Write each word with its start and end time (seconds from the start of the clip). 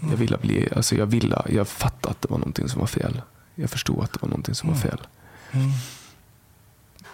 Jag 0.00 0.16
ville 0.16 0.36
bli, 0.36 0.68
alltså 0.76 0.94
jag 0.94 1.06
ville, 1.06 1.42
jag 1.48 1.68
fattade 1.68 2.10
att 2.12 2.22
det 2.22 2.30
var 2.30 2.38
någonting 2.38 2.68
som 2.68 2.80
var 2.80 2.86
fel. 2.86 3.22
Jag 3.54 3.70
förstod 3.70 4.04
att 4.04 4.12
det 4.12 4.18
var 4.22 4.28
någonting 4.28 4.54
som 4.54 4.68
var 4.68 4.76
fel. 4.76 5.06
Mm. 5.52 5.70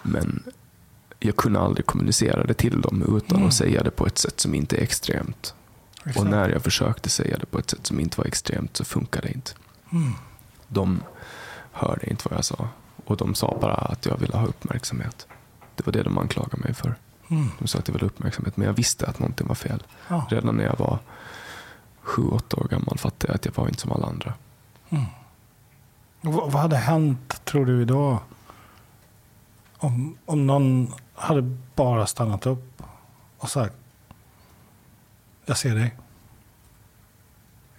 Men 0.01 0.43
jag 1.19 1.35
kunde 1.35 1.59
aldrig 1.59 1.85
kommunicera 1.85 2.43
det 2.43 2.53
till 2.53 2.81
dem 2.81 3.17
utan 3.17 3.43
att 3.43 3.53
säga 3.53 3.83
det 3.83 3.91
på 3.91 4.07
ett 4.07 4.17
sätt 4.17 4.39
som 4.39 4.55
inte 4.55 4.77
är 4.77 4.81
extremt. 4.81 5.53
Och 5.99 6.07
Exakt. 6.07 6.29
när 6.29 6.49
jag 6.49 6.63
försökte 6.63 7.09
säga 7.09 7.37
det 7.37 7.45
på 7.45 7.59
ett 7.59 7.69
sätt 7.69 7.87
som 7.87 7.99
inte 7.99 8.17
var 8.17 8.25
extremt 8.25 8.77
så 8.77 8.85
funkade 8.85 9.27
det 9.27 9.33
inte. 9.33 9.51
Mm. 9.91 10.13
De 10.67 11.03
hörde 11.71 12.09
inte 12.09 12.23
vad 12.29 12.37
jag 12.37 12.45
sa. 12.45 12.69
Och 13.05 13.17
de 13.17 13.35
sa 13.35 13.57
bara 13.61 13.73
att 13.73 14.05
jag 14.05 14.17
ville 14.17 14.37
ha 14.37 14.45
uppmärksamhet. 14.45 15.27
Det 15.75 15.85
var 15.85 15.93
det 15.93 16.03
de 16.03 16.17
anklagade 16.17 16.57
mig 16.57 16.73
för. 16.73 16.95
Mm. 17.29 17.47
De 17.59 17.67
sa 17.67 17.79
att 17.79 17.87
jag 17.87 17.93
ville 17.93 18.03
ha 18.05 18.07
uppmärksamhet. 18.07 18.57
Men 18.57 18.67
jag 18.67 18.73
visste 18.73 19.07
att 19.07 19.19
någonting 19.19 19.47
var 19.47 19.55
fel. 19.55 19.83
Ja. 20.07 20.27
Redan 20.29 20.57
när 20.57 20.63
jag 20.63 20.77
var 20.77 20.99
sju, 22.07 22.27
åtta 22.27 22.57
år 22.57 22.67
gammal 22.67 22.97
fattade 22.97 23.27
jag 23.27 23.35
att 23.35 23.45
jag 23.45 23.53
var 23.55 23.67
inte 23.67 23.81
som 23.81 23.91
alla 23.91 24.07
andra. 24.07 24.33
Och 26.21 26.33
Vad, 26.33 26.61
hade 26.61 26.77
hänt, 26.77 27.45
tror 27.45 27.65
du, 27.65 27.81
idag? 27.81 28.19
Om, 29.77 30.17
om 30.25 30.47
någon 30.47 30.93
hade 31.13 31.41
bara 31.75 32.07
stannat 32.07 32.45
upp 32.45 32.83
och 33.37 33.49
sagt 33.49 33.75
Jag 35.45 35.57
ser 35.57 35.75
dig. 35.75 35.95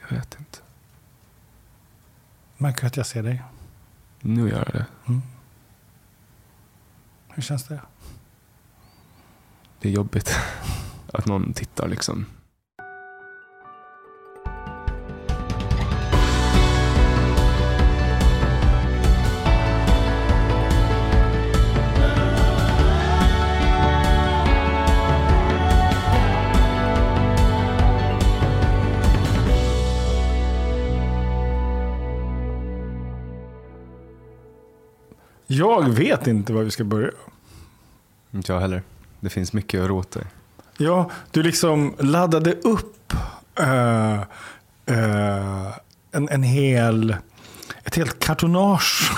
Jag 0.01 0.16
vet 0.16 0.37
inte. 0.38 0.59
Märker 2.56 2.80
du 2.80 2.87
att 2.87 2.96
jag 2.96 3.06
ser 3.06 3.23
dig? 3.23 3.42
Nu 4.20 4.48
gör 4.48 4.59
jag 4.59 4.73
det. 4.73 4.87
Hur 7.29 7.42
känns 7.42 7.65
det? 7.65 7.80
Det 9.80 9.88
är 9.88 9.92
jobbigt 9.92 10.37
att 11.12 11.26
någon 11.26 11.52
tittar 11.52 11.88
liksom. 11.88 12.26
Jag 35.82 35.88
vet 35.88 36.26
inte 36.26 36.52
var 36.52 36.62
vi 36.62 36.71
ska 36.71 36.84
börja. 36.84 37.10
Inte 38.30 38.52
jag 38.52 38.60
heller. 38.60 38.82
Det 39.21 39.29
finns 39.29 39.52
mycket 39.52 39.80
att 39.80 39.88
rota 39.88 40.21
i. 40.21 40.23
Ja, 40.76 41.10
du 41.30 41.43
liksom 41.43 41.95
laddade 41.98 42.52
upp 42.52 43.12
eh, 43.60 44.21
eh, 44.87 45.73
en, 46.12 46.29
en 46.29 46.43
hel, 46.43 47.16
ett 47.84 47.96
helt 47.96 48.18
kartonage. 48.18 49.10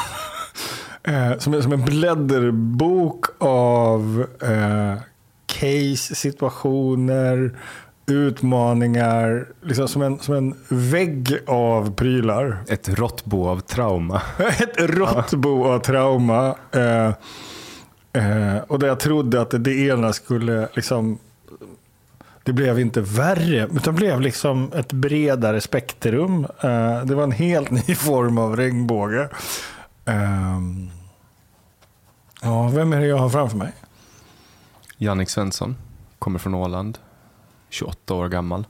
eh, 1.02 1.38
som, 1.38 1.62
som 1.62 1.72
en 1.72 1.84
blädderbok 1.84 3.26
av 3.38 4.26
case, 5.46 6.14
situationer, 6.14 7.58
utmaningar. 8.10 9.46
Liksom 9.62 9.88
som, 9.88 10.02
en, 10.02 10.18
som 10.18 10.34
en 10.34 10.54
vägg 10.68 11.38
av 11.46 11.94
prylar. 11.94 12.58
Ett 12.68 12.88
råttbo 12.88 13.48
av 13.48 13.60
trauma. 13.60 14.22
Ett 14.38 14.80
råttbo 14.80 15.64
av 15.64 15.78
trauma. 15.78 16.56
Eh, 16.72 17.06
eh, 18.12 18.58
och 18.66 18.78
där 18.78 18.86
jag 18.86 19.00
trodde 19.00 19.40
att 19.40 19.64
det 19.64 19.74
ena 19.74 20.12
skulle 20.12 20.68
liksom... 20.74 21.18
Det 22.42 22.52
blev 22.52 22.80
inte 22.80 23.00
värre, 23.00 23.64
utan 23.64 23.94
det 23.94 23.98
blev 23.98 24.20
liksom 24.20 24.72
ett 24.74 24.92
bredare 24.92 25.60
spektrum. 25.60 26.46
Eh, 26.60 27.04
det 27.04 27.14
var 27.14 27.22
en 27.22 27.32
helt 27.32 27.70
ny 27.88 27.94
form 27.94 28.38
av 28.38 28.56
regnbåge. 28.56 29.28
Eh, 30.04 30.60
ja, 32.42 32.68
vem 32.68 32.92
är 32.92 33.00
det 33.00 33.06
jag 33.06 33.18
har 33.18 33.28
framför 33.28 33.56
mig? 33.56 33.72
Jannik 34.96 35.30
Svensson. 35.30 35.76
Kommer 36.18 36.38
från 36.38 36.54
Åland. 36.54 36.98
28 37.70 38.14
år 38.14 38.28
gammal. 38.28 38.66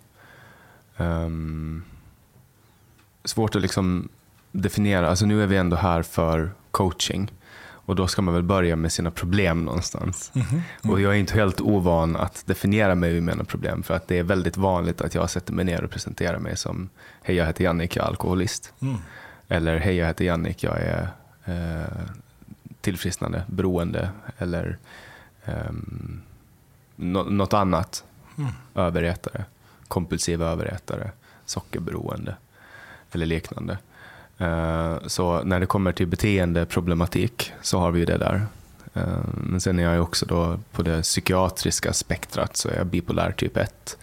Ehm, 0.96 1.82
svårt 3.24 3.56
att 3.56 3.62
liksom 3.62 4.08
definiera. 4.52 5.08
Alltså 5.08 5.26
nu 5.26 5.42
är 5.42 5.46
vi 5.46 5.56
ändå 5.56 5.76
här 5.76 6.02
för 6.02 6.50
coaching. 6.70 7.32
Och 7.62 7.96
då 7.96 8.06
ska 8.06 8.22
man 8.22 8.34
väl 8.34 8.42
börja 8.42 8.76
med 8.76 8.92
sina 8.92 9.10
problem 9.10 9.64
någonstans. 9.64 10.32
Och 10.82 11.00
jag 11.00 11.12
är 11.14 11.18
inte 11.18 11.34
helt 11.34 11.60
ovan 11.60 12.16
att 12.16 12.42
definiera 12.46 12.94
mig 12.94 13.12
vid 13.12 13.22
mina 13.22 13.44
problem. 13.44 13.82
För 13.82 13.94
att 13.94 14.08
det 14.08 14.18
är 14.18 14.22
väldigt 14.22 14.56
vanligt 14.56 15.00
att 15.00 15.14
jag 15.14 15.30
sätter 15.30 15.52
mig 15.52 15.64
ner 15.64 15.84
och 15.84 15.90
presenterar 15.90 16.38
mig 16.38 16.56
som 16.56 16.88
Hej 17.22 17.36
jag 17.36 17.46
heter 17.46 17.64
Jannik, 17.64 17.96
jag 17.96 18.04
är 18.04 18.08
alkoholist. 18.08 18.72
Eller 19.48 19.78
Hej 19.78 19.96
jag 19.96 20.06
heter 20.06 20.24
Jannik, 20.24 20.62
jag 20.62 20.78
är 20.80 21.08
eh, 21.44 22.00
tillfrisknande, 22.80 23.42
beroende. 23.46 24.10
Eller 24.38 24.78
nå- 26.96 27.22
något 27.24 27.54
annat. 27.54 28.04
Överätare, 28.74 29.44
kompulsiva 29.88 30.46
överätare, 30.46 31.10
sockerberoende 31.44 32.34
eller 33.12 33.26
liknande. 33.26 33.78
Eh, 34.40 34.96
så 35.06 35.42
när 35.44 35.60
det 35.60 35.66
kommer 35.66 35.92
till 35.92 36.06
beteendeproblematik 36.06 37.52
så 37.62 37.78
har 37.78 37.90
vi 37.90 38.00
ju 38.00 38.06
det 38.06 38.18
där. 38.18 38.46
Eh, 38.94 39.24
men 39.34 39.60
sen 39.60 39.78
är 39.78 39.82
jag 39.82 39.94
ju 39.94 40.00
också 40.00 40.26
då 40.26 40.58
på 40.72 40.82
det 40.82 41.02
psykiatriska 41.02 41.92
spektrat 41.92 42.56
så 42.56 42.68
är 42.68 42.76
jag 42.76 42.86
bipolär 42.86 43.32
typ 43.32 43.56
1. 43.56 43.98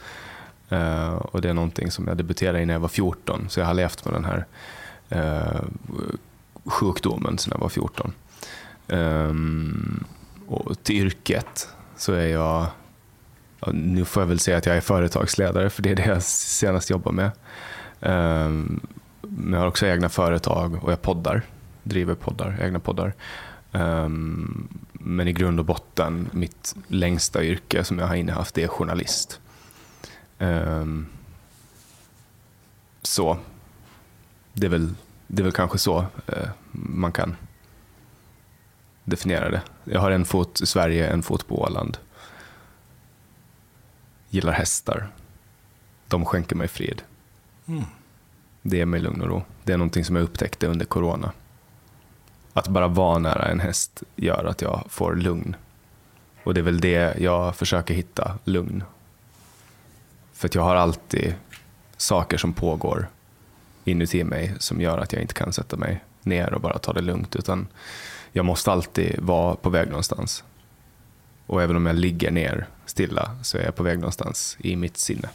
Eh, 0.70 1.14
och 1.14 1.42
det 1.42 1.50
är 1.50 1.54
någonting 1.54 1.92
som 1.92 2.08
jag 2.08 2.18
debuterade 2.18 2.62
i 2.62 2.66
när 2.66 2.74
jag 2.74 2.80
var 2.80 2.88
14 2.88 3.46
så 3.50 3.60
jag 3.60 3.68
har 3.68 3.74
levt 3.74 4.06
med 4.06 4.14
den 4.14 4.26
här 4.26 4.46
sjukdomen 6.66 7.38
sedan 7.38 7.52
jag 7.56 7.62
var 7.62 7.70
14. 7.70 8.14
Och 10.48 10.84
till 10.84 10.96
yrket 10.96 11.70
så 11.98 12.14
är 12.14 12.28
jag 12.28 12.68
nu 13.66 14.06
får 14.06 14.22
jag 14.22 14.28
väl 14.28 14.40
säga 14.40 14.58
att 14.58 14.66
jag 14.66 14.78
är 14.78 14.82
företagsledare 14.82 15.70
för 15.70 15.82
det 15.82 15.90
är 15.92 15.96
det 15.96 16.06
jag 16.06 16.24
senast 16.24 16.90
jobbar 16.90 17.12
med. 17.12 17.32
Ehm, 18.02 18.80
men 19.22 19.54
jag 19.54 19.60
har 19.60 19.68
också 19.68 19.88
egna 19.88 20.10
företag 20.10 20.84
och 20.84 20.92
jag 20.92 21.02
poddar, 21.02 21.42
driver 21.84 22.16
poddar, 22.16 22.58
egna 22.62 22.80
poddar. 22.80 23.14
Ehm, 23.72 24.68
men 24.92 25.28
i 25.28 25.34
grund 25.34 25.60
och 25.60 25.66
botten, 25.66 26.30
mitt 26.32 26.76
längsta 26.88 27.44
yrke 27.44 27.84
som 27.84 28.00
jag 28.00 28.08
har 28.08 28.16
innehaft 28.16 28.56
det 28.56 28.64
är 28.64 28.68
journalist. 28.68 29.40
Ehm, 30.40 31.08
så 33.02 33.38
det 34.54 34.66
är 34.66 34.72
väl, 34.72 34.94
det 35.28 35.42
är 35.42 35.44
väl 35.44 35.52
kanske 35.52 35.78
så 35.78 36.06
eh, 36.28 36.50
man 36.72 37.12
kan 37.12 37.36
definiera 39.04 39.50
det. 39.50 39.62
Jag 39.84 40.00
har 40.00 40.12
en 40.12 40.26
fot 40.26 40.62
i 40.62 40.66
Sverige, 40.66 41.08
en 41.08 41.24
fot 41.24 41.48
på 41.48 41.62
Åland 41.62 41.98
gillar 44.30 44.54
hästar. 44.54 45.08
De 46.08 46.26
skänker 46.26 46.56
mig 46.56 46.68
frid. 46.68 47.02
Det 48.62 48.78
ger 48.78 48.86
mig 48.86 49.00
lugn 49.00 49.22
och 49.22 49.28
ro. 49.28 49.44
Det 49.64 49.74
är 49.74 49.78
någonting 49.78 50.06
som 50.06 50.16
jag 50.16 50.24
upptäckte 50.24 50.68
under 50.68 50.86
corona. 50.86 51.32
Att 52.54 52.68
bara 52.68 52.88
vara 52.88 53.20
nära 53.20 53.46
en 53.46 53.60
häst 53.60 54.04
gör 54.16 54.46
att 54.46 54.62
jag 54.62 54.84
får 54.90 55.16
lugn. 55.16 55.56
Och 56.44 56.54
det 56.54 56.60
är 56.60 56.64
väl 56.64 56.80
det 56.80 57.20
jag 57.20 57.56
försöker 57.56 57.94
hitta, 57.94 58.40
lugn. 58.44 58.84
För 60.34 60.48
att 60.48 60.56
jag 60.56 60.62
har 60.62 60.76
alltid 60.76 61.36
saker 61.98 62.38
som 62.38 62.54
pågår 62.54 63.08
inuti 63.84 64.24
mig 64.24 64.56
som 64.60 64.82
gör 64.82 64.98
att 64.98 65.14
jag 65.14 65.22
inte 65.22 65.34
kan 65.34 65.54
sätta 65.54 65.78
mig 65.78 66.04
ner 66.22 66.54
och 66.54 66.62
bara 66.62 66.78
ta 66.78 66.94
det 66.94 67.02
lugnt. 67.02 67.36
Utan 67.36 67.68
jag 68.32 68.46
måste 68.46 68.72
alltid 68.72 69.20
vara 69.20 69.56
på 69.56 69.70
väg 69.70 69.88
någonstans. 69.88 70.44
Och 71.48 71.64
även 71.64 71.76
om 71.76 71.86
jag 71.86 71.96
ligger 71.96 72.32
ner 72.32 72.68
stilla 72.86 73.36
så 73.44 73.58
är 73.58 73.64
jag 73.64 73.76
på 73.76 73.84
väg 73.84 74.00
någonstans 74.00 74.58
i 74.60 74.76
mitt 74.76 74.98
sinne. 74.98 75.30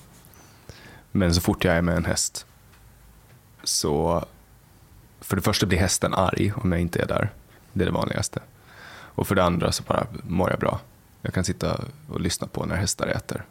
Men 1.12 1.34
så 1.34 1.40
fort 1.40 1.64
jag 1.64 1.76
är 1.76 1.82
med 1.82 1.96
en 1.96 2.04
häst 2.04 2.46
så 3.64 4.25
för 5.20 5.37
det 5.37 5.42
första 5.42 5.66
blir 5.66 5.78
hästen 5.78 6.14
arg 6.14 6.52
om 6.56 6.72
jag 6.72 6.81
inte 6.81 7.02
är 7.02 7.06
där. 7.06 7.32
Det 7.72 7.84
är 7.84 7.87
det 7.87 7.92
vanligaste. 7.92 8.40
Och 9.14 9.28
för 9.28 9.34
det 9.34 9.44
andra 9.44 9.72
så 9.72 9.82
bara 9.82 10.06
mår 10.22 10.50
jag 10.50 10.58
bra. 10.58 10.81
Jag 11.22 11.34
kan 11.34 11.44
sitta 11.44 11.84
och 12.08 12.20
lyssna 12.20 12.46
på 12.46 12.66
när 12.66 12.76
hästar 12.76 13.06
äter. 13.06 13.44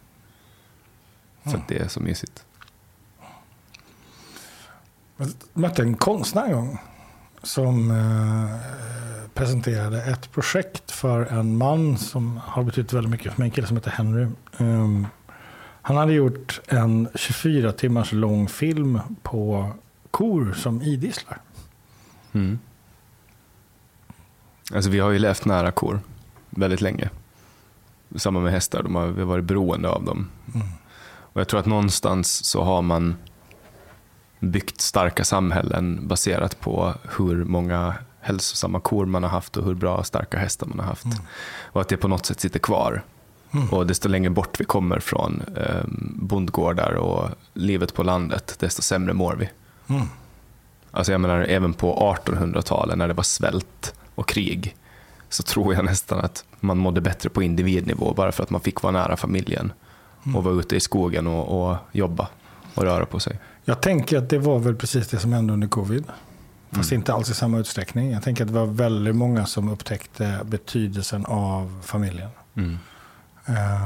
För 1.44 1.58
att 1.58 1.68
det 1.68 1.78
är 1.78 1.88
så 1.88 2.00
mysigt. 2.00 2.46
Jag 5.18 5.34
mötte 5.54 5.82
en 5.82 5.98
konstnär 5.98 6.46
en 6.46 6.52
gång 6.52 6.80
som 7.44 7.92
eh, 7.92 9.32
presenterade 9.34 10.04
ett 10.04 10.32
projekt 10.32 10.92
för 10.92 11.26
en 11.26 11.58
man 11.58 11.98
som 11.98 12.38
har 12.38 12.64
betytt 12.64 12.94
väldigt 12.94 13.12
mycket 13.12 13.34
för 13.34 13.40
mig, 13.40 13.48
en 13.48 13.52
kille 13.52 13.68
som 13.68 13.78
heter 13.78 13.92
Henry. 13.92 14.28
Um, 14.58 15.08
han 15.82 15.98
hade 15.98 16.14
gjort 16.14 16.62
en 16.68 17.10
24 17.16 17.72
timmars 17.72 18.12
lång 18.12 18.48
film 18.48 19.00
på 19.24 19.72
kor 20.12 20.54
som 20.58 20.82
idisslar. 20.82 21.38
Mm. 22.32 22.60
Alltså 24.74 24.90
vi 24.90 25.00
har 25.00 25.12
ju 25.12 25.20
levt 25.20 25.46
nära 25.46 25.72
kor 25.72 26.00
väldigt 26.50 26.82
länge. 26.82 27.10
Samma 28.16 28.40
med 28.40 28.52
hästar, 28.52 28.84
de 28.84 28.96
har, 28.96 29.08
vi 29.08 29.22
har 29.22 29.28
varit 29.28 29.46
beroende 29.46 29.90
av 29.90 30.04
dem. 30.04 30.30
Och 31.34 31.42
jag 31.42 31.48
tror 31.48 31.60
att 31.60 31.66
någonstans 31.66 32.46
så 32.46 32.64
har 32.64 32.82
man 32.82 33.16
byggt 34.42 34.82
starka 34.82 35.24
samhällen 35.24 36.08
baserat 36.08 36.60
på 36.60 36.94
hur 37.18 37.46
många 37.46 37.96
hälsosamma 38.22 38.80
kor 38.80 39.06
man 39.06 39.24
har 39.24 39.30
haft 39.30 39.58
och 39.58 39.66
hur 39.66 39.74
bra 39.74 40.04
starka 40.04 40.38
hästar 40.38 40.68
man 40.68 40.80
har 40.80 40.86
haft. 40.86 41.06
Mm. 41.06 41.18
Och 41.64 41.82
att 41.82 41.90
det 41.90 41.98
på 41.98 42.08
något 42.08 42.26
sätt 42.26 42.40
sitter 42.40 42.60
kvar. 42.60 43.04
Mm. 43.54 43.70
Och 43.70 43.88
desto 43.88 44.10
längre 44.10 44.30
bort 44.30 44.60
vi 44.60 44.66
kommer 44.66 45.00
från 45.00 45.44
eh, 45.58 45.84
bondgårdar 46.16 46.92
och 46.92 47.30
livet 47.54 47.94
på 47.94 48.04
landet, 48.04 48.56
desto 48.60 48.82
sämre 48.82 49.14
mår 49.14 49.36
vi. 49.36 49.50
Mm. 49.96 50.08
Alltså 50.92 51.12
jag 51.12 51.22
menar, 51.22 51.42
även 51.42 51.74
på 51.74 52.16
1800-talet 52.26 52.98
när 52.98 53.08
det 53.08 53.14
var 53.14 53.24
svält 53.24 53.94
och 54.16 54.28
krig, 54.28 54.76
så 55.30 55.44
tror 55.44 55.74
jag 55.74 55.86
nästan 55.86 56.20
att 56.20 56.46
man 56.60 56.78
mådde 56.78 57.02
bättre 57.02 57.30
på 57.30 57.44
individnivå 57.44 58.14
bara 58.14 58.32
för 58.32 58.44
att 58.44 58.50
man 58.50 58.62
fick 58.62 58.82
vara 58.82 58.94
nära 58.94 59.18
familjen 59.18 59.74
mm. 60.24 60.36
och 60.36 60.44
vara 60.44 60.56
ute 60.56 60.76
i 60.76 60.80
skogen 60.80 61.28
och, 61.28 61.70
och, 61.70 61.78
jobba 61.92 62.28
och 62.76 62.84
röra 62.84 63.06
på 63.06 63.20
sig. 63.20 63.40
Jag 63.66 63.82
tänker 63.82 64.18
att 64.18 64.30
det 64.30 64.40
var 64.40 64.60
väl 64.60 64.76
precis 64.76 65.08
det 65.08 65.20
som 65.20 65.34
hände 65.34 65.54
under 65.54 65.68
covid. 65.68 66.06
Fast 66.72 66.92
mm. 66.92 67.02
inte 67.02 67.14
alls 67.14 67.30
i 67.30 67.34
samma 67.34 67.60
utsträckning. 67.60 68.12
Jag 68.12 68.24
tänker 68.24 68.44
att 68.44 68.48
det 68.48 68.60
var 68.60 68.66
väldigt 68.66 69.16
många 69.16 69.46
som 69.46 69.70
upptäckte 69.70 70.40
betydelsen 70.44 71.26
av 71.26 71.82
familjen. 71.86 72.30
Mm. 72.56 72.78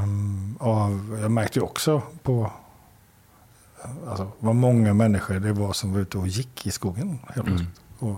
Um, 0.03 0.57
av, 0.59 1.19
jag 1.21 1.31
märkte 1.31 1.59
ju 1.59 1.63
också 1.63 2.01
på 2.23 2.51
alltså, 4.07 4.31
vad 4.39 4.55
många 4.55 4.93
människor 4.93 5.39
det 5.39 5.53
var 5.53 5.73
som 5.73 5.93
var 5.93 5.99
ute 5.99 6.17
och 6.17 6.27
gick 6.27 6.67
i 6.67 6.71
skogen. 6.71 7.19
Helt 7.27 7.47
mm. 7.47 7.67
Och 7.99 8.17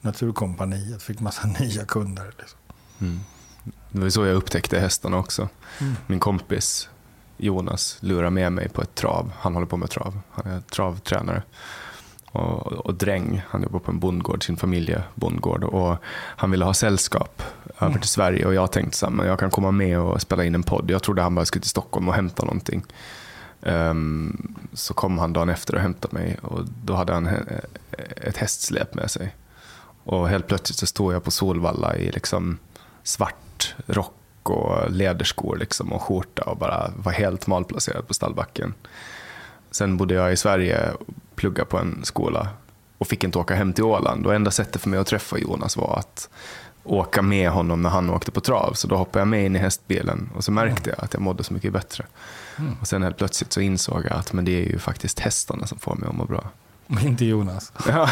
Naturkompaniet 0.00 1.02
fick 1.02 1.20
massa 1.20 1.46
nya 1.60 1.84
kunder. 1.84 2.34
Liksom. 2.38 2.58
Mm. 3.00 3.20
Det 3.90 4.00
var 4.00 4.10
så 4.10 4.24
jag 4.24 4.36
upptäckte 4.36 4.78
hästarna 4.78 5.16
också. 5.16 5.48
Mm. 5.80 5.94
Min 6.06 6.20
kompis 6.20 6.88
Jonas 7.36 7.98
lurade 8.00 8.30
med 8.30 8.52
mig 8.52 8.68
på 8.68 8.82
ett 8.82 8.94
trav. 8.94 9.32
Han 9.38 9.54
håller 9.54 9.66
på 9.66 9.76
med 9.76 9.90
trav. 9.90 10.18
Han 10.30 10.52
är 10.52 10.60
travtränare. 10.60 11.42
Och, 12.32 12.72
och 12.72 12.94
dräng. 12.94 13.42
Han 13.48 13.62
jobbar 13.62 13.78
på 13.78 13.90
en 13.90 13.98
bondgård, 13.98 14.44
sin 14.44 14.56
familjebondgård. 14.56 15.64
Och 15.64 15.96
han 16.12 16.50
ville 16.50 16.64
ha 16.64 16.74
sällskap 16.74 17.42
över 17.78 17.92
till 17.92 17.96
mm. 17.96 18.02
Sverige 18.02 18.46
och 18.46 18.54
jag 18.54 18.72
tänkte 18.72 19.06
att 19.06 19.26
jag 19.26 19.38
kan 19.38 19.50
komma 19.50 19.70
med 19.70 19.98
och 19.98 20.20
spela 20.20 20.44
in 20.44 20.54
en 20.54 20.62
podd. 20.62 20.90
Jag 20.90 21.02
trodde 21.02 21.22
han 21.22 21.34
bara 21.34 21.44
skulle 21.44 21.62
till 21.62 21.70
Stockholm 21.70 22.08
och 22.08 22.14
hämta 22.14 22.44
någonting. 22.44 22.84
Um, 23.60 24.54
så 24.72 24.94
kom 24.94 25.18
han 25.18 25.32
dagen 25.32 25.48
efter 25.48 25.74
och 25.74 25.80
hämtade 25.80 26.14
mig 26.14 26.38
och 26.42 26.60
då 26.84 26.94
hade 26.94 27.12
han 27.12 27.28
ett 28.16 28.36
hästsläp 28.36 28.94
med 28.94 29.10
sig. 29.10 29.34
Och 30.04 30.28
helt 30.28 30.46
plötsligt 30.46 30.78
så 30.78 30.86
stod 30.86 31.14
jag 31.14 31.24
på 31.24 31.30
Solvalla 31.30 31.96
i 31.96 32.10
liksom 32.10 32.58
svart 33.02 33.74
rock 33.86 34.14
och 34.50 34.90
läderskor 34.90 35.56
liksom 35.56 35.92
och 35.92 36.02
skjorta 36.02 36.42
och 36.42 36.56
bara 36.56 36.90
var 36.96 37.12
helt 37.12 37.46
malplacerad 37.46 38.08
på 38.08 38.14
stallbacken. 38.14 38.74
Sen 39.70 39.96
bodde 39.96 40.14
jag 40.14 40.32
i 40.32 40.36
Sverige 40.36 40.90
och 40.90 41.06
pluggade 41.34 41.70
på 41.70 41.78
en 41.78 42.04
skola 42.04 42.48
och 42.98 43.06
fick 43.06 43.24
inte 43.24 43.38
åka 43.38 43.54
hem 43.54 43.72
till 43.72 43.84
Åland. 43.84 44.26
Och 44.26 44.34
enda 44.34 44.50
sättet 44.50 44.82
för 44.82 44.88
mig 44.88 44.98
att 44.98 45.06
träffa 45.06 45.38
Jonas 45.38 45.76
var 45.76 45.98
att 45.98 46.28
åka 46.84 47.22
med 47.22 47.50
honom 47.50 47.82
när 47.82 47.90
han 47.90 48.10
åkte 48.10 48.30
på 48.30 48.40
trav. 48.40 48.72
Så 48.72 48.88
då 48.88 48.96
hoppade 48.96 49.20
jag 49.20 49.28
med 49.28 49.44
in 49.44 49.56
i 49.56 49.58
hästbilen 49.58 50.30
och 50.36 50.44
så 50.44 50.52
märkte 50.52 50.90
jag 50.90 51.04
att 51.04 51.12
jag 51.12 51.22
mådde 51.22 51.44
så 51.44 51.54
mycket 51.54 51.72
bättre. 51.72 52.04
Mm. 52.58 52.76
Och 52.80 52.88
sen 52.88 53.02
helt 53.02 53.16
plötsligt 53.16 53.52
så 53.52 53.60
insåg 53.60 54.04
jag 54.04 54.12
att 54.12 54.32
men 54.32 54.44
det 54.44 54.52
är 54.52 54.68
ju 54.70 54.78
faktiskt 54.78 55.20
hästarna 55.20 55.66
som 55.66 55.78
får 55.78 55.94
mig 55.94 56.08
att 56.08 56.14
må 56.14 56.24
bra. 56.24 56.50
Men 56.86 57.06
inte 57.06 57.24
Jonas. 57.24 57.72
Ja, 57.88 58.08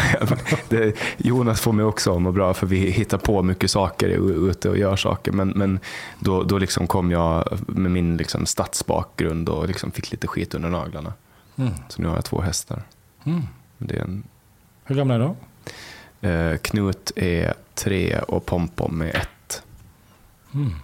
det, 0.69 0.96
Jonas 1.16 1.60
får 1.60 1.72
mig 1.72 1.84
också 1.84 2.14
att 2.16 2.22
må 2.22 2.32
bra 2.32 2.54
för 2.54 2.66
vi 2.66 2.90
hittar 2.90 3.19
på 3.19 3.42
mycket 3.42 3.70
saker 3.70 4.08
ute 4.48 4.69
och 4.69 4.78
gör 4.78 4.96
saker. 4.96 5.32
Men, 5.32 5.48
men 5.48 5.80
då, 6.19 6.42
då 6.42 6.58
liksom 6.58 6.86
kom 6.86 7.10
jag 7.10 7.58
med 7.66 7.90
min 7.90 8.16
liksom 8.16 8.46
stadsbakgrund 8.46 9.48
och 9.48 9.69
liksom 9.69 9.90
fick 9.90 10.10
lite 10.10 10.26
skit 10.26 10.54
under 10.54 10.69
naglarna. 10.69 11.12
Mm. 11.56 11.72
Så 11.88 12.02
nu 12.02 12.08
har 12.08 12.14
jag 12.14 12.24
två 12.24 12.40
hästar. 12.40 12.82
Mm. 13.24 13.42
Det 13.78 13.96
är 13.96 14.02
en... 14.02 14.22
Hur 14.84 14.94
gamla 14.94 15.14
är 15.14 15.19
de? 15.19 15.36
Eh, 16.28 16.56
Knut 16.56 17.12
är 17.16 17.54
tre 17.74 18.19
och 18.19 18.46
Pompom 18.46 19.00
är 19.00 19.16
ett. 19.16 19.62
Mm. 20.54 20.74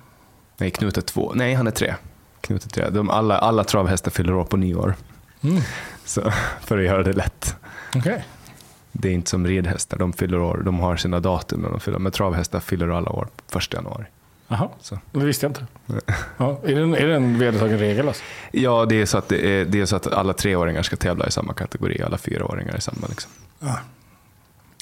Nej, 0.56 0.70
Knut 0.70 0.96
är 0.96 1.02
två. 1.02 1.32
Nej, 1.34 1.54
han 1.54 1.66
är 1.66 1.70
tre. 1.70 1.94
Knut 2.40 2.64
är 2.64 2.68
tre. 2.68 2.90
De, 2.90 3.10
alla, 3.10 3.38
alla 3.38 3.64
travhästar 3.64 4.10
fyller 4.10 4.34
år 4.34 4.44
på 4.44 4.56
nyår. 4.56 4.94
Mm. 5.40 5.62
Så, 6.04 6.32
för 6.60 6.78
att 6.78 6.84
göra 6.84 7.02
det 7.02 7.12
lätt. 7.12 7.56
Okay. 7.96 8.20
Det 8.92 9.08
är 9.08 9.12
inte 9.12 9.30
som 9.30 9.46
ridhästar, 9.46 9.98
de 9.98 10.12
fyller 10.12 10.40
år, 10.40 10.62
de 10.64 10.80
har 10.80 10.96
sina 10.96 11.20
datum 11.20 11.60
när 11.60 11.70
de 11.70 11.80
fyller 11.80 11.98
Men 11.98 12.12
travhästar 12.12 12.60
fyller 12.60 12.88
alla 12.88 13.10
år 13.10 13.28
första 13.48 13.76
januari. 13.76 14.04
Jaha, 14.48 14.68
det 15.12 15.18
visste 15.18 15.46
jag 15.46 15.50
inte. 15.50 15.66
Ja, 16.36 16.60
är, 16.64 16.74
det 16.74 16.82
en, 16.82 16.94
är 16.94 17.06
det 17.06 17.14
en 17.14 17.38
vedertagen 17.38 17.78
regel? 17.78 18.08
Alltså? 18.08 18.22
Ja, 18.52 18.86
det 18.88 19.00
är, 19.00 19.06
så 19.06 19.18
att 19.18 19.28
det 19.28 19.46
är, 19.46 19.64
det 19.64 19.80
är 19.80 19.86
så 19.86 19.96
att 19.96 20.06
alla 20.06 20.32
treåringar 20.32 20.82
ska 20.82 20.96
tävla 20.96 21.26
i 21.26 21.30
samma 21.30 21.52
kategori, 21.52 22.02
alla 22.02 22.18
fyraåringar 22.18 22.76
i 22.76 22.80
samma. 22.80 23.06
Liksom. 23.08 23.30
Ja. 23.60 23.78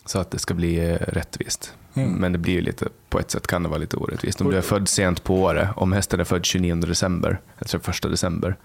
Så 0.05 0.19
att 0.19 0.31
det 0.31 0.39
ska 0.39 0.55
bli 0.55 0.91
eh, 0.91 0.95
rättvist. 0.95 1.75
Mm. 1.95 2.13
Men 2.13 2.33
det 2.33 2.39
blir 2.39 2.55
ju 2.55 2.61
lite, 2.61 2.89
på 3.09 3.19
ett 3.19 3.31
sätt 3.31 3.47
kan 3.47 3.63
det 3.63 3.69
vara 3.69 3.79
lite 3.79 3.97
orättvist. 3.97 4.41
Om 4.41 4.51
du 4.51 4.57
är 4.57 4.63
född 4.63 4.89
sent 4.89 5.25
på 5.25 5.43
året, 5.43 5.69
om 5.77 5.93
hästen 5.93 6.21
är 6.21 6.25
född 6.25 6.45
29 6.45 6.75
december, 6.75 7.41
alltså 7.59 7.77
1 7.77 8.03
december, 8.03 8.57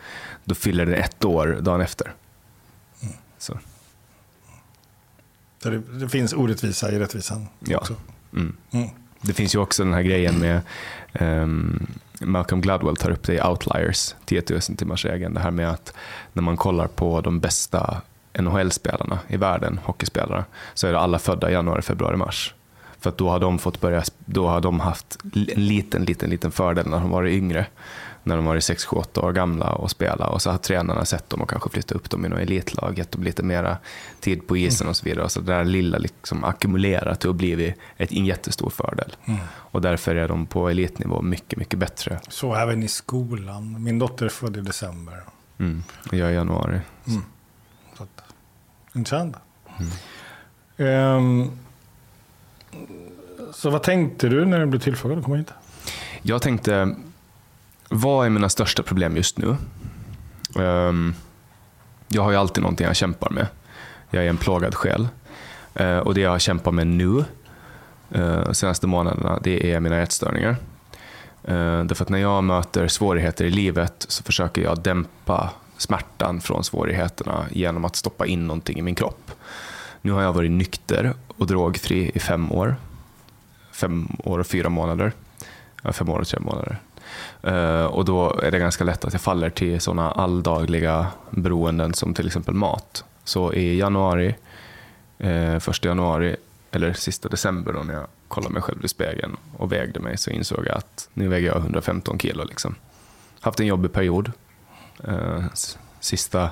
då 0.44 0.56
fyller 0.56 0.86
den 0.86 0.96
ett 0.96 1.26
år 1.26 1.58
dagen 1.62 1.82
efter. 1.82 2.14
Mm. 3.02 3.14
Så. 3.38 3.60
Det, 5.64 5.82
det, 6.00 6.10
finns 6.10 6.34
orättvisa 6.34 6.92
i 6.92 7.00
rättvisan 7.00 7.48
ja. 7.60 7.78
också. 7.78 7.96
Mm. 8.34 8.56
Mm. 8.72 8.90
Det 9.22 9.34
finns 9.34 9.56
ju 9.56 9.60
också 9.60 9.84
den 9.84 9.94
här 9.94 10.02
grejen 10.02 10.40
med 10.40 10.62
um, 11.20 11.88
Malcolm 12.22 12.62
Gladwell 12.62 12.96
tar 12.96 13.12
upp 13.12 13.24
det 13.24 13.34
i 13.34 13.42
Outliers, 13.42 14.16
10 14.26 14.44
000 14.50 14.62
timmars 14.62 15.06
regeln. 15.06 15.34
Det 15.34 15.40
här 15.40 15.52
med 15.52 15.70
att 15.70 15.94
när 16.34 16.44
man 16.44 16.58
kollar 16.58 16.88
på 16.88 17.22
de 17.22 17.40
bästa 17.40 18.02
NHL-spelarna 18.40 19.20
i 19.28 19.38
världen, 19.38 19.80
hockeyspelarna, 19.84 20.46
så 20.74 20.88
är 20.88 20.92
det 20.92 21.00
alla 21.00 21.20
födda 21.20 21.52
januari, 21.52 21.82
februari, 21.82 22.18
mars. 22.18 22.54
För 23.00 23.14
då 23.18 23.30
har 23.30 23.40
de 23.40 23.60
fått 23.60 23.82
börja, 23.82 24.04
då 24.26 24.48
har 24.48 24.62
de 24.62 24.80
haft 24.80 25.18
en 25.34 25.44
liten, 25.44 26.06
liten, 26.06 26.30
liten 26.30 26.52
fördel 26.52 26.88
när 26.88 27.00
de 27.00 27.10
var 27.10 27.28
yngre. 27.28 27.66
När 28.24 28.36
de 28.36 28.46
var 28.46 28.60
6, 28.60 28.86
7, 28.86 28.98
8 28.98 29.22
år 29.22 29.34
gamla 29.34 29.74
och 29.74 29.92
spela 29.92 30.28
och 30.28 30.42
så 30.42 30.52
har 30.52 30.58
tränarna 30.58 31.06
sett 31.06 31.30
dem 31.30 31.42
och 31.42 31.50
kanske 31.50 31.70
flyttat 31.70 31.92
upp 31.92 32.10
dem 32.10 32.26
i 32.26 32.30
något 32.30 32.40
elitlag, 32.40 32.98
gett 32.98 33.12
dem 33.12 33.24
lite 33.24 33.44
mera 33.44 33.78
tid 34.20 34.48
på 34.48 34.58
isen 34.58 34.88
och 34.88 34.96
så 34.96 35.06
vidare. 35.06 35.30
Så 35.30 35.40
det 35.40 35.54
där 35.54 35.64
lilla 35.64 35.98
liksom 35.98 36.44
ackumulerat 36.44 37.20
till 37.20 37.30
att 37.30 37.36
bli 37.36 37.74
en 37.98 38.26
jättestor 38.26 38.70
fördel. 38.70 39.16
Mm. 39.26 39.40
Och 39.54 39.82
därför 39.82 40.16
är 40.16 40.28
de 40.28 40.46
på 40.46 40.70
elitnivå 40.70 41.22
mycket, 41.22 41.60
mycket 41.60 41.80
bättre. 41.80 42.20
Så 42.28 42.56
även 42.56 42.84
i 42.84 42.88
skolan. 42.88 43.84
Min 43.84 44.00
dotter 44.00 44.26
är 44.26 44.30
född 44.30 44.58
i 44.58 44.62
december. 44.62 45.24
Mm. 45.58 45.84
Jag 46.12 46.28
är 46.28 46.32
i 46.32 46.36
januari. 46.36 46.80
Mm. 47.08 47.22
Intressant. 48.94 49.36
Mm. 50.78 51.18
Um, 51.18 51.52
så 53.54 53.70
vad 53.70 53.84
tänkte 53.84 54.30
du 54.30 54.46
när 54.46 54.60
du 54.60 54.66
blev 54.66 54.80
tillfrågad 54.80 55.18
att 55.18 55.24
komma 55.24 55.38
hit? 55.38 55.54
Jag 56.22 56.42
tänkte, 56.42 56.96
vad 57.92 58.26
är 58.26 58.30
mina 58.30 58.50
största 58.50 58.84
problem 58.84 59.18
just 59.18 59.38
nu? 59.38 59.56
Um, 60.56 61.16
jag 62.08 62.22
har 62.22 62.32
ju 62.32 62.38
alltid 62.38 62.64
någonting 62.64 62.88
jag 62.88 62.96
kämpar 62.96 63.30
med. 63.30 63.48
Jag 64.10 64.26
är 64.26 64.30
en 64.30 64.38
plågad 64.38 64.76
själ. 64.76 65.08
Uh, 65.80 65.98
och 65.98 66.14
det 66.14 66.22
jag 66.22 66.30
har 66.30 66.40
kämpat 66.40 66.74
med 66.74 66.88
nu, 66.88 67.06
uh, 67.06 67.26
de 68.46 68.56
senaste 68.56 68.88
månaderna, 68.88 69.40
det 69.44 69.74
är 69.74 69.80
mina 69.80 70.02
ätstörningar. 70.02 70.56
Uh, 71.50 71.56
eh, 71.56 71.84
därför 71.84 72.04
att 72.04 72.10
när 72.10 72.18
jag 72.18 72.44
möter 72.44 72.88
svårigheter 72.88 73.46
i 73.46 73.50
livet 73.50 74.06
så 74.08 74.24
försöker 74.24 74.62
jag 74.62 74.82
dämpa 74.82 75.50
smärtan 75.78 76.42
från 76.42 76.64
svårigheterna 76.64 77.46
genom 77.52 77.86
att 77.86 77.96
stoppa 77.96 78.26
in 78.26 78.48
någonting 78.48 78.80
i 78.80 78.82
min 78.82 78.96
kropp. 78.96 79.32
Nu 80.02 80.12
har 80.12 80.22
jag 80.22 80.34
varit 80.34 80.52
nykter 80.52 81.14
och 81.38 81.48
drogfri 81.48 82.12
i 82.14 82.20
fem 82.20 82.52
år. 82.52 82.76
Fem 83.72 84.08
år 84.24 84.40
och 84.40 84.48
fyra 84.48 84.70
månader. 84.70 85.12
Ja, 85.84 85.92
fem 85.92 86.10
år 86.10 86.20
och 86.20 86.28
tre 86.28 86.40
månader. 86.40 86.80
Uh, 87.48 87.86
och 87.86 88.06
då 88.06 88.40
är 88.44 88.52
det 88.52 88.60
ganska 88.60 88.84
lätt 88.84 89.06
att 89.06 89.14
jag 89.14 89.22
faller 89.22 89.50
till 89.50 89.82
sådana 89.82 90.12
alldagliga 90.12 91.08
beroenden 91.30 91.94
som 91.94 92.14
till 92.14 92.28
exempel 92.28 92.54
mat. 92.54 93.06
Så 93.24 93.54
i 93.54 93.80
januari, 93.80 94.36
uh, 95.24 95.60
första 95.60 95.88
januari, 95.88 96.36
eller 96.72 96.94
sista 96.94 97.30
december 97.30 97.74
då 97.74 97.80
när 97.80 97.94
jag 97.94 98.08
kollade 98.28 98.54
mig 98.54 98.62
själv 98.62 98.86
i 98.86 98.88
spegeln 98.88 99.38
och 99.58 99.72
vägde 99.72 100.00
mig 100.00 100.18
så 100.18 100.30
insåg 100.30 100.66
jag 100.68 100.78
att 100.78 101.10
nu 101.14 101.28
väger 101.28 101.48
jag 101.48 101.58
115 101.58 102.20
kilo. 102.20 102.44
Liksom. 102.44 102.76
Haft 103.40 103.60
en 103.60 103.68
jobbig 103.68 103.94
period. 103.94 104.32
Uh, 105.08 105.46
sista 106.00 106.50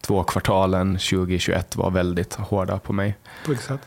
två 0.00 0.22
kvartalen 0.22 0.92
2021 0.92 1.76
var 1.76 1.90
väldigt 1.90 2.34
hårda 2.34 2.78
på 2.78 2.92
mig. 2.92 3.16
På 3.44 3.50
vilket 3.50 3.66
sätt? 3.66 3.80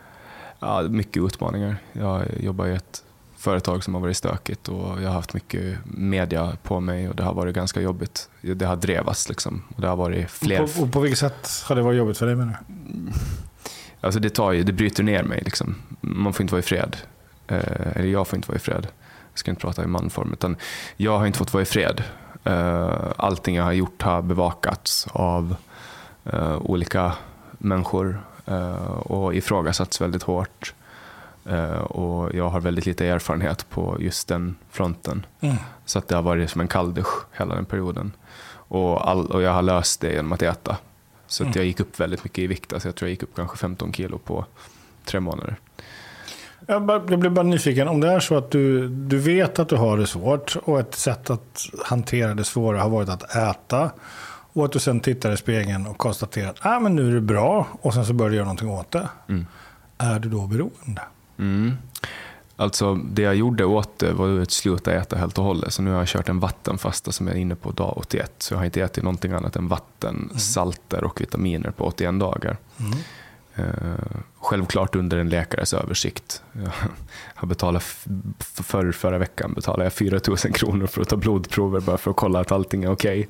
Ja, 0.59 0.81
mycket 0.81 1.23
utmaningar. 1.23 1.77
Jag 1.93 2.23
jobbar 2.39 2.67
i 2.67 2.75
ett 2.75 3.03
företag 3.43 3.83
som 3.83 3.93
har 3.93 4.01
varit 4.01 4.17
stökigt 4.17 4.67
och 4.67 5.01
jag 5.01 5.07
har 5.07 5.13
haft 5.13 5.33
mycket 5.33 5.77
media 5.85 6.57
på 6.63 6.79
mig 6.79 7.09
och 7.09 7.15
det 7.15 7.23
har 7.23 7.33
varit 7.33 7.55
ganska 7.55 7.81
jobbigt. 7.81 8.29
Det 8.41 8.65
har 8.65 8.75
drevats 8.75 9.29
liksom. 9.29 9.63
Och 9.75 9.81
det 9.81 9.87
har 9.87 9.95
varit 9.95 10.31
fler... 10.31 10.61
Och 10.61 10.73
på, 10.75 10.81
och 10.81 10.91
på 10.91 10.99
vilket 10.99 11.19
sätt 11.19 11.49
har 11.65 11.75
det 11.75 11.81
varit 11.81 11.97
jobbigt 11.97 12.17
för 12.17 12.25
dig 12.25 12.35
menar 12.35 12.57
du? 12.67 13.11
Alltså 14.01 14.19
det, 14.19 14.29
tar 14.29 14.51
ju, 14.51 14.63
det 14.63 14.73
bryter 14.73 15.03
ner 15.03 15.23
mig. 15.23 15.41
Liksom. 15.45 15.75
Man 16.01 16.33
får 16.33 16.41
inte 16.43 16.53
vara 16.53 16.59
i 16.59 16.63
fred. 16.63 16.97
Eh, 17.47 17.87
eller 17.95 18.07
jag 18.07 18.27
får 18.27 18.37
inte 18.37 18.47
vara 18.47 18.55
i 18.55 18.59
fred. 18.59 18.87
Jag 19.31 19.39
ska 19.39 19.51
inte 19.51 19.61
prata 19.61 19.83
i 19.83 19.87
manform. 19.87 20.33
Utan 20.33 20.55
jag 20.97 21.19
har 21.19 21.25
inte 21.25 21.37
fått 21.37 21.53
vara 21.53 21.61
i 21.61 21.65
fred. 21.65 22.03
Eh, 22.43 23.11
allting 23.17 23.55
jag 23.55 23.63
har 23.63 23.71
gjort 23.71 24.01
har 24.01 24.21
bevakats 24.21 25.07
av 25.11 25.55
uh, 26.33 26.57
olika 26.61 27.13
människor 27.57 28.21
eh, 28.45 28.85
och 28.85 29.35
ifrågasatts 29.35 30.01
väldigt 30.01 30.23
hårt. 30.23 30.73
Eh, 31.45 31.73
och 31.81 32.35
jag 32.35 32.49
har 32.49 32.59
väldigt 32.59 32.85
lite 32.85 33.07
erfarenhet 33.07 33.69
på 33.69 33.97
just 33.99 34.27
den 34.27 34.55
fronten. 34.71 35.25
Mm. 35.41 35.55
Så 35.85 35.99
att 35.99 36.07
det 36.07 36.15
har 36.15 36.21
varit 36.21 36.49
som 36.49 36.61
en 36.61 36.67
kalldusch 36.67 37.25
hela 37.31 37.55
den 37.55 37.65
perioden. 37.65 38.11
Och, 38.67 39.09
all, 39.09 39.25
och 39.25 39.41
jag 39.41 39.51
har 39.53 39.61
löst 39.61 40.01
det 40.01 40.13
genom 40.13 40.31
att 40.33 40.41
äta. 40.41 40.77
Så 41.27 41.43
att 41.43 41.47
Mm. 41.47 41.57
jag 41.57 41.65
gick 41.65 41.79
upp 41.79 41.99
väldigt 41.99 42.23
mycket 42.23 42.39
i 42.39 42.47
vikt. 42.47 42.73
Alltså 42.73 42.87
jag 42.87 42.95
tror 42.95 43.07
jag 43.07 43.11
gick 43.11 43.23
upp 43.23 43.35
kanske 43.35 43.57
15 43.57 43.93
kilo 43.93 44.17
på 44.17 44.45
tre 45.05 45.19
månader. 45.19 45.55
Jag, 46.67 46.81
bara, 46.85 47.01
jag 47.09 47.19
blir 47.19 47.29
bara 47.29 47.43
nyfiken. 47.43 47.87
Om 47.87 47.99
det 47.99 48.11
är 48.11 48.19
så 48.19 48.37
att 48.37 48.51
du, 48.51 48.89
du 48.89 49.17
vet 49.17 49.59
att 49.59 49.69
du 49.69 49.75
har 49.75 49.97
det 49.97 50.07
svårt 50.07 50.55
och 50.63 50.79
ett 50.79 50.95
sätt 50.95 51.29
att 51.29 51.65
hantera 51.85 52.33
det 52.33 52.43
svåra 52.43 52.81
har 52.81 52.89
varit 52.89 53.09
att 53.09 53.35
äta. 53.35 53.91
Och 54.53 54.65
att 54.65 54.71
du 54.71 54.79
sen 54.79 54.99
tittar 54.99 55.31
i 55.31 55.37
spegeln 55.37 55.87
och 55.87 55.97
konstaterar 55.97 56.49
att 56.49 56.65
ah, 56.65 56.79
men 56.79 56.95
nu 56.95 57.09
är 57.09 57.13
det 57.13 57.21
bra 57.21 57.67
och 57.81 57.93
sen 57.93 58.05
så 58.05 58.13
börjar 58.13 58.29
du 58.29 58.35
göra 58.35 58.45
någonting 58.45 58.69
åt 58.69 58.91
det. 58.91 59.09
Mm. 59.29 59.47
Är 59.97 60.19
du 60.19 60.29
då 60.29 60.47
beroende? 60.47 61.01
Mm. 61.39 61.71
Alltså 62.55 62.95
det 62.95 63.21
jag 63.21 63.35
gjorde 63.35 63.65
åt 63.65 63.99
det 63.99 64.13
var 64.13 64.39
att 64.39 64.51
sluta 64.51 64.93
äta 64.93 65.15
helt 65.15 65.37
och 65.37 65.43
hållet. 65.43 65.73
Så 65.73 65.81
nu 65.81 65.91
har 65.91 65.97
jag 65.97 66.07
kört 66.07 66.29
en 66.29 66.39
vattenfasta 66.39 67.11
som 67.11 67.27
är 67.27 67.35
inne 67.35 67.55
på 67.55 67.71
dag 67.71 67.97
81. 67.97 68.31
Så 68.37 68.53
jag 68.53 68.59
har 68.59 68.65
inte 68.65 68.81
ätit 68.81 69.03
någonting 69.03 69.31
annat 69.31 69.55
än 69.55 69.67
vatten, 69.67 70.29
salter 70.37 71.03
och 71.03 71.21
vitaminer 71.21 71.71
på 71.71 71.85
81 71.85 72.19
dagar. 72.19 72.57
Mm. 72.79 72.93
Eh, 73.55 74.21
självklart 74.39 74.95
under 74.95 75.17
en 75.17 75.29
läkares 75.29 75.73
översikt. 75.73 76.43
Jag 77.39 77.47
betalat, 77.49 77.83
för 78.39 78.91
förra 78.91 79.17
veckan 79.17 79.53
betalade 79.53 79.83
jag 79.83 79.93
4 79.93 80.19
000 80.27 80.37
kronor 80.37 80.87
för 80.87 81.01
att 81.01 81.09
ta 81.09 81.15
blodprover 81.15 81.79
bara 81.79 81.97
för 81.97 82.11
att 82.11 82.17
kolla 82.17 82.39
att 82.39 82.51
allting 82.51 82.83
är 82.83 82.91
okej. 82.91 83.27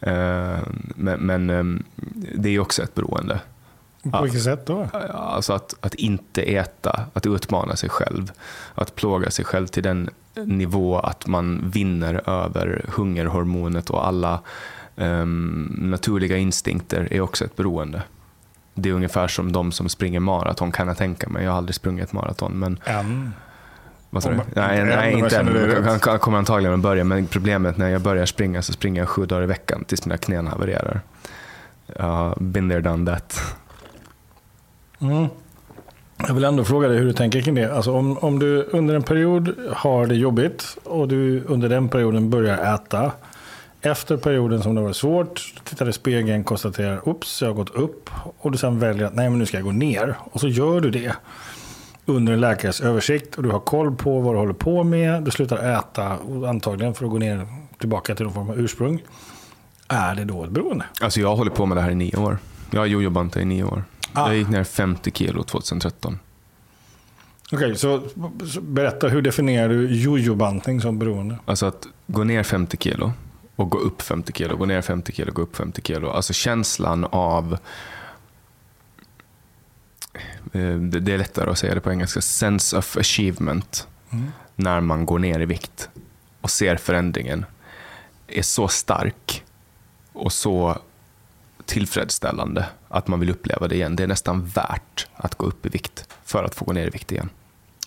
Eh, 0.00 0.58
men 0.94 1.20
men 1.20 1.50
ehm, 1.50 1.82
det 2.34 2.48
är 2.48 2.58
också 2.58 2.82
ett 2.82 2.94
beroende. 2.94 3.40
På 4.02 4.22
vilket 4.22 4.42
sätt 4.42 4.66
då? 4.66 4.88
Alltså 5.12 5.52
att, 5.52 5.74
att 5.80 5.94
inte 5.94 6.42
äta, 6.42 7.00
att 7.12 7.26
utmana 7.26 7.76
sig 7.76 7.88
själv. 7.88 8.32
Att 8.74 8.94
plåga 8.94 9.30
sig 9.30 9.44
själv 9.44 9.66
till 9.66 9.82
den 9.82 10.10
nivå 10.34 10.98
att 10.98 11.26
man 11.26 11.70
vinner 11.70 12.30
över 12.30 12.84
hungerhormonet 12.88 13.90
och 13.90 14.06
alla 14.06 14.40
ehm, 14.96 15.76
naturliga 15.78 16.36
instinkter 16.36 17.08
är 17.10 17.20
också 17.20 17.44
ett 17.44 17.56
beroende. 17.56 18.02
Det 18.74 18.88
är 18.88 18.92
ungefär 18.92 19.28
som 19.28 19.52
de 19.52 19.72
som 19.72 19.88
springer 19.88 20.20
maraton 20.20 20.72
kan 20.72 20.88
jag 20.88 20.96
tänka 20.96 21.28
mig. 21.28 21.44
Jag 21.44 21.50
har 21.50 21.58
aldrig 21.58 21.74
sprungit 21.74 22.12
maraton. 22.12 22.58
Men, 22.58 22.78
Än. 22.84 23.32
vad 24.10 24.22
sa 24.22 24.30
du? 24.30 24.40
Nej, 24.54 24.84
nej 24.84 25.12
inte 25.12 25.38
än. 25.38 26.00
Jag 26.06 26.20
kommer 26.20 26.38
antagligen 26.38 26.74
att 26.74 26.80
börja. 26.80 27.04
Men 27.04 27.26
problemet 27.26 27.76
när 27.76 27.88
jag 27.88 28.00
börjar 28.00 28.26
springa 28.26 28.62
så 28.62 28.72
springer 28.72 29.00
jag 29.00 29.08
sju 29.08 29.26
dagar 29.26 29.42
i 29.42 29.46
veckan 29.46 29.84
tills 29.84 30.06
mina 30.06 30.18
knän 30.18 30.46
havererar. 30.46 31.00
Har 31.98 32.36
been 32.40 32.68
there, 32.68 32.80
done 32.80 33.12
that. 33.12 33.56
Mm. 35.00 35.26
Jag 36.26 36.34
vill 36.34 36.44
ändå 36.44 36.64
fråga 36.64 36.88
dig 36.88 36.98
hur 36.98 37.04
du 37.04 37.12
tänker 37.12 37.40
kring 37.40 37.54
det. 37.54 37.74
Alltså 37.74 37.92
om, 37.92 38.18
om 38.18 38.38
du 38.38 38.62
under 38.62 38.94
en 38.94 39.02
period 39.02 39.54
har 39.72 40.06
det 40.06 40.14
jobbigt 40.14 40.78
och 40.84 41.08
du 41.08 41.44
under 41.44 41.68
den 41.68 41.88
perioden 41.88 42.30
börjar 42.30 42.74
äta. 42.74 43.12
Efter 43.80 44.16
perioden 44.16 44.62
som 44.62 44.74
det 44.74 44.80
var 44.80 44.92
svårt, 44.92 45.54
tittar 45.64 45.88
i 45.88 45.92
spegeln, 45.92 46.44
konstaterar 46.44 46.96
att 46.96 47.40
jag 47.40 47.48
har 47.48 47.54
gått 47.54 47.70
upp. 47.70 48.10
Och 48.38 48.52
du 48.52 48.58
sen 48.58 48.78
väljer 48.78 49.06
att 49.06 49.14
nej, 49.14 49.30
men 49.30 49.38
nu 49.38 49.46
ska 49.46 49.56
jag 49.56 49.64
gå 49.64 49.72
ner. 49.72 50.14
Och 50.32 50.40
så 50.40 50.48
gör 50.48 50.80
du 50.80 50.90
det 50.90 51.12
under 52.06 52.32
en 52.32 52.40
läkares 52.40 52.80
översikt. 52.80 53.36
Och 53.36 53.42
du 53.42 53.50
har 53.50 53.60
koll 53.60 53.96
på 53.96 54.20
vad 54.20 54.34
du 54.34 54.38
håller 54.38 54.52
på 54.52 54.84
med. 54.84 55.22
Du 55.22 55.30
slutar 55.30 55.78
äta, 55.78 56.16
och 56.16 56.48
antagligen 56.48 56.94
för 56.94 57.04
att 57.04 57.10
gå 57.10 57.18
ner 57.18 57.46
tillbaka 57.78 58.14
till 58.14 58.24
någon 58.24 58.34
form 58.34 58.50
av 58.50 58.58
ursprung. 58.58 59.02
Är 59.88 60.14
det 60.14 60.24
då 60.24 60.44
ett 60.44 60.50
beroende? 60.50 60.84
Alltså 61.00 61.20
jag 61.20 61.28
har 61.28 61.36
hållit 61.36 61.54
på 61.54 61.66
med 61.66 61.76
det 61.76 61.80
här 61.80 61.90
i 61.90 61.94
nio 61.94 62.16
år. 62.16 62.38
Jag 62.70 62.80
har 62.80 62.86
jojobantat 62.86 63.42
i 63.42 63.44
nio 63.44 63.64
år. 63.64 63.84
Ah. 64.12 64.28
Jag 64.28 64.36
gick 64.36 64.48
ner 64.48 64.64
50 64.64 65.10
kilo 65.10 65.42
2013. 65.42 66.18
Okej, 67.52 67.76
så, 67.76 68.02
så 68.52 68.60
berätta, 68.60 69.08
hur 69.08 69.22
definierar 69.22 69.68
du 69.68 69.94
jojobantning 69.94 70.80
som 70.80 70.98
beroende? 70.98 71.38
Alltså 71.44 71.66
att 71.66 71.86
gå 72.06 72.24
ner 72.24 72.42
50 72.42 72.76
kilo 72.76 73.12
och 73.56 73.70
gå 73.70 73.78
upp 73.78 74.02
50 74.02 74.32
kilo, 74.32 74.56
gå 74.56 74.66
ner 74.66 74.82
50 74.82 75.12
kilo, 75.12 75.32
gå 75.32 75.42
upp 75.42 75.56
50 75.56 75.82
kilo. 75.82 76.10
Alltså 76.10 76.32
känslan 76.32 77.04
av, 77.04 77.58
eh, 80.52 80.74
det 80.74 81.00
det 81.00 81.14
är 81.14 81.18
lättare 81.18 81.50
att 81.50 81.58
säga 81.58 81.74
det 81.74 81.80
på 81.80 81.90
engelska, 81.92 82.20
sense 82.20 82.78
of 82.78 82.96
achievement 82.96 83.86
Mm. 84.12 84.32
när 84.56 84.80
man 84.80 85.06
går 85.06 85.18
ner 85.18 85.40
i 85.40 85.44
vikt 85.44 85.88
och 86.40 86.50
ser 86.50 86.76
förändringen 86.76 87.44
är 88.26 88.42
så 88.42 88.68
stark 88.68 89.44
och 90.12 90.32
så 90.32 90.78
tillfredsställande 91.64 92.66
att 92.88 93.08
man 93.08 93.20
vill 93.20 93.30
uppleva 93.30 93.68
det 93.68 93.74
igen. 93.74 93.96
Det 93.96 94.02
är 94.02 94.06
nästan 94.06 94.44
värt 94.46 95.06
att 95.14 95.34
gå 95.34 95.46
upp 95.46 95.66
i 95.66 95.68
vikt 95.68 96.08
för 96.24 96.44
att 96.44 96.54
få 96.54 96.64
gå 96.64 96.72
ner 96.72 96.86
i 96.86 96.90
vikt 96.90 97.12
igen. 97.12 97.28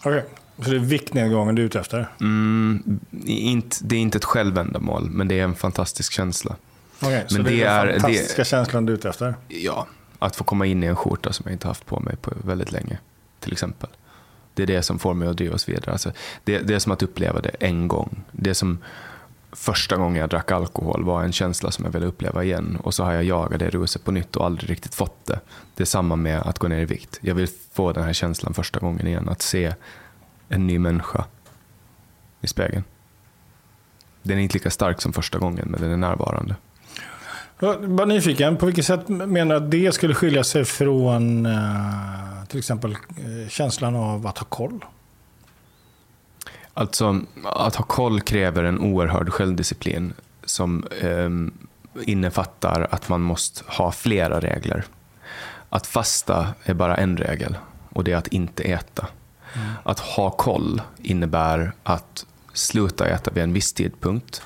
Okej, 0.03 0.25
så 0.58 0.70
det 0.70 0.75
är 0.75 0.79
viktnedgången 0.79 1.55
du 1.55 1.62
är 1.62 1.65
ute 1.65 1.79
efter? 1.79 2.10
Mm, 2.22 3.00
inte, 3.25 3.77
det 3.81 3.96
är 3.96 4.00
inte 4.00 4.17
ett 4.17 4.25
självändamål, 4.25 5.10
men 5.10 5.27
det 5.27 5.39
är 5.39 5.43
en 5.43 5.55
fantastisk 5.55 6.13
känsla. 6.13 6.55
Okej, 7.01 7.25
så 7.27 7.36
Men 7.36 7.43
det, 7.43 7.50
det 7.50 7.63
är 7.63 7.86
den 7.86 7.96
det- 7.96 8.01
fantastiska 8.01 8.43
känslan 8.46 8.86
du 8.86 8.93
är 8.93 8.98
ute 8.98 9.10
efter? 9.10 9.36
Ja, 9.48 9.88
att 10.20 10.36
få 10.36 10.43
komma 10.43 10.65
in 10.65 10.84
i 10.84 10.88
en 10.88 10.96
skjorta 10.96 11.34
som 11.34 11.43
jag 11.46 11.53
inte 11.53 11.67
haft 11.67 11.86
på 11.86 12.00
mig 12.00 12.15
på 12.15 12.31
väldigt 12.46 12.72
länge, 12.72 12.98
till 13.39 13.51
exempel. 13.51 13.89
Det 14.53 14.63
är 14.63 14.67
det 14.67 14.84
som 14.84 15.00
får 15.00 15.13
mig 15.13 15.27
att 15.27 15.38
driva 15.38 15.55
oss 15.55 15.70
vidare. 15.70 15.91
Alltså, 15.91 16.12
det, 16.43 16.58
det 16.60 16.74
är 16.75 16.79
som 16.79 16.91
att 16.91 17.03
uppleva 17.03 17.41
det 17.41 17.50
en 17.60 17.88
gång. 17.88 18.22
Det 18.31 18.50
är 18.50 18.53
som 18.53 18.77
första 19.51 19.98
gången 19.98 20.22
jag 20.22 20.29
drack 20.29 20.51
alkohol 20.51 21.03
var 21.03 21.24
en 21.24 21.31
känsla 21.31 21.72
som 21.72 21.86
jag 21.86 21.91
ville 21.91 22.05
uppleva 22.05 22.43
igen. 22.43 22.77
Och 22.84 22.93
så 22.93 23.03
har 23.03 23.13
jag 23.13 23.24
jagat 23.24 23.60
det 23.60 23.70
ruset 23.70 24.03
på 24.03 24.12
nytt 24.12 24.36
och 24.36 24.46
aldrig 24.46 24.70
riktigt 24.70 24.96
fått 24.96 25.25
det. 25.25 25.39
Det 25.75 25.84
är 25.84 25.86
samma 25.86 26.15
med 26.15 26.41
att 26.41 26.60
gå 26.60 26.67
ner 26.67 26.79
i 26.79 26.86
vikt. 26.86 27.20
Jag 27.22 27.36
vill 27.36 27.48
få 27.74 27.91
den 27.91 28.03
här 28.03 28.13
känslan 28.13 28.53
första 28.53 28.79
gången 28.79 29.08
igen. 29.08 29.29
Att 29.29 29.41
se 29.41 29.74
en 30.50 30.67
ny 30.67 30.79
människa 30.79 31.25
i 32.41 32.48
spegeln. 32.48 32.84
Den 34.24 34.38
är 34.38 34.41
inte 34.41 34.53
lika 34.53 34.70
stark 34.70 35.01
som 35.01 35.13
första 35.13 35.38
gången, 35.39 35.67
men 35.72 35.81
den 35.81 35.91
är 35.91 35.98
närvarande. 35.98 36.55
Jag 37.60 38.00
är 38.01 38.05
nyfiken, 38.05 38.58
på 38.58 38.65
vilket 38.65 38.86
sätt 38.86 39.08
menar 39.08 39.60
du 39.60 39.65
att 39.65 39.72
det 39.72 39.91
skulle 39.91 40.13
skilja 40.13 40.43
sig 40.43 40.65
från 40.65 41.46
eh, 41.46 42.46
till 42.48 42.60
exempel 42.60 42.91
eh, 42.91 43.50
känslan 43.50 43.96
av 43.96 44.27
att 44.27 44.38
ha 44.38 44.46
koll? 44.46 44.86
Alltså, 46.74 47.22
att 47.44 47.75
ha 47.75 47.86
koll 47.86 48.22
kräver 48.22 48.63
en 48.63 48.80
oerhörd 48.80 49.30
självdisciplin 49.30 50.13
som 50.46 50.86
ehm, 51.01 51.54
innefattar 52.04 52.88
att 52.92 53.10
man 53.10 53.22
måste 53.22 53.63
ha 53.68 53.92
flera 53.92 54.40
regler. 54.40 54.84
Att 55.70 55.88
fasta 55.88 56.48
är 56.63 56.74
bara 56.74 56.96
en 56.96 57.18
regel 57.18 57.58
och 57.90 58.04
det 58.04 58.12
är 58.12 58.16
att 58.18 58.28
inte 58.28 58.63
äta. 58.63 59.08
Att 59.84 60.00
ha 60.00 60.30
koll 60.30 60.82
innebär 60.98 61.72
att 61.84 62.25
sluta 62.54 63.08
äta 63.08 63.32
vid 63.32 63.44
en 63.44 63.54
viss 63.54 63.74
tidpunkt, 63.74 64.42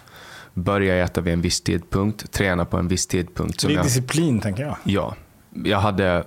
börja 0.54 1.04
äta 1.04 1.22
vid 1.22 1.34
en 1.34 1.42
viss 1.42 1.62
tidpunkt, 1.62 2.32
träna 2.32 2.66
på 2.66 2.78
en 2.78 2.88
viss 2.88 3.08
tidpunkt. 3.08 3.62
Det 3.62 3.74
är 3.74 3.76
jag- 3.76 3.86
disciplin, 3.86 4.40
tänker 4.40 4.64
jag. 4.64 4.78
Ja, 4.84 5.16
jag 5.64 5.80
hade 5.80 6.24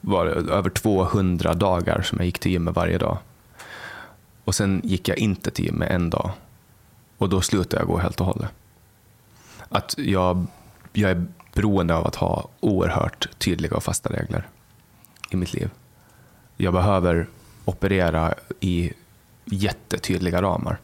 var 0.00 0.26
över 0.26 0.70
200 0.70 1.54
dagar 1.54 2.02
som 2.02 2.18
jag 2.18 2.26
gick 2.26 2.38
till 2.38 2.52
gymmet 2.52 2.76
varje 2.76 2.98
dag. 2.98 3.18
Och 4.44 4.54
sen 4.54 4.80
gick 4.84 5.08
jag 5.08 5.18
inte 5.18 5.50
till 5.50 5.64
gymmet 5.64 5.90
en 5.90 6.10
dag. 6.10 6.30
Och 7.18 7.28
då 7.28 7.40
slutade 7.40 7.82
jag 7.82 7.88
gå 7.88 7.98
helt 7.98 8.20
och 8.20 8.26
hållet. 8.26 8.50
Att 9.68 9.94
jag, 9.98 10.46
jag 10.92 11.10
är 11.10 11.26
beroende 11.54 11.94
av 11.94 12.06
att 12.06 12.14
ha 12.14 12.48
oerhört 12.60 13.28
tydliga 13.38 13.76
och 13.76 13.82
fasta 13.82 14.10
regler 14.10 14.48
i 15.30 15.36
mitt 15.36 15.52
liv. 15.52 15.70
Jag 16.56 16.72
behöver 16.72 17.26
operera 17.64 18.34
i 18.60 18.92
jättetydliga 19.44 20.42
ramar. 20.42 20.78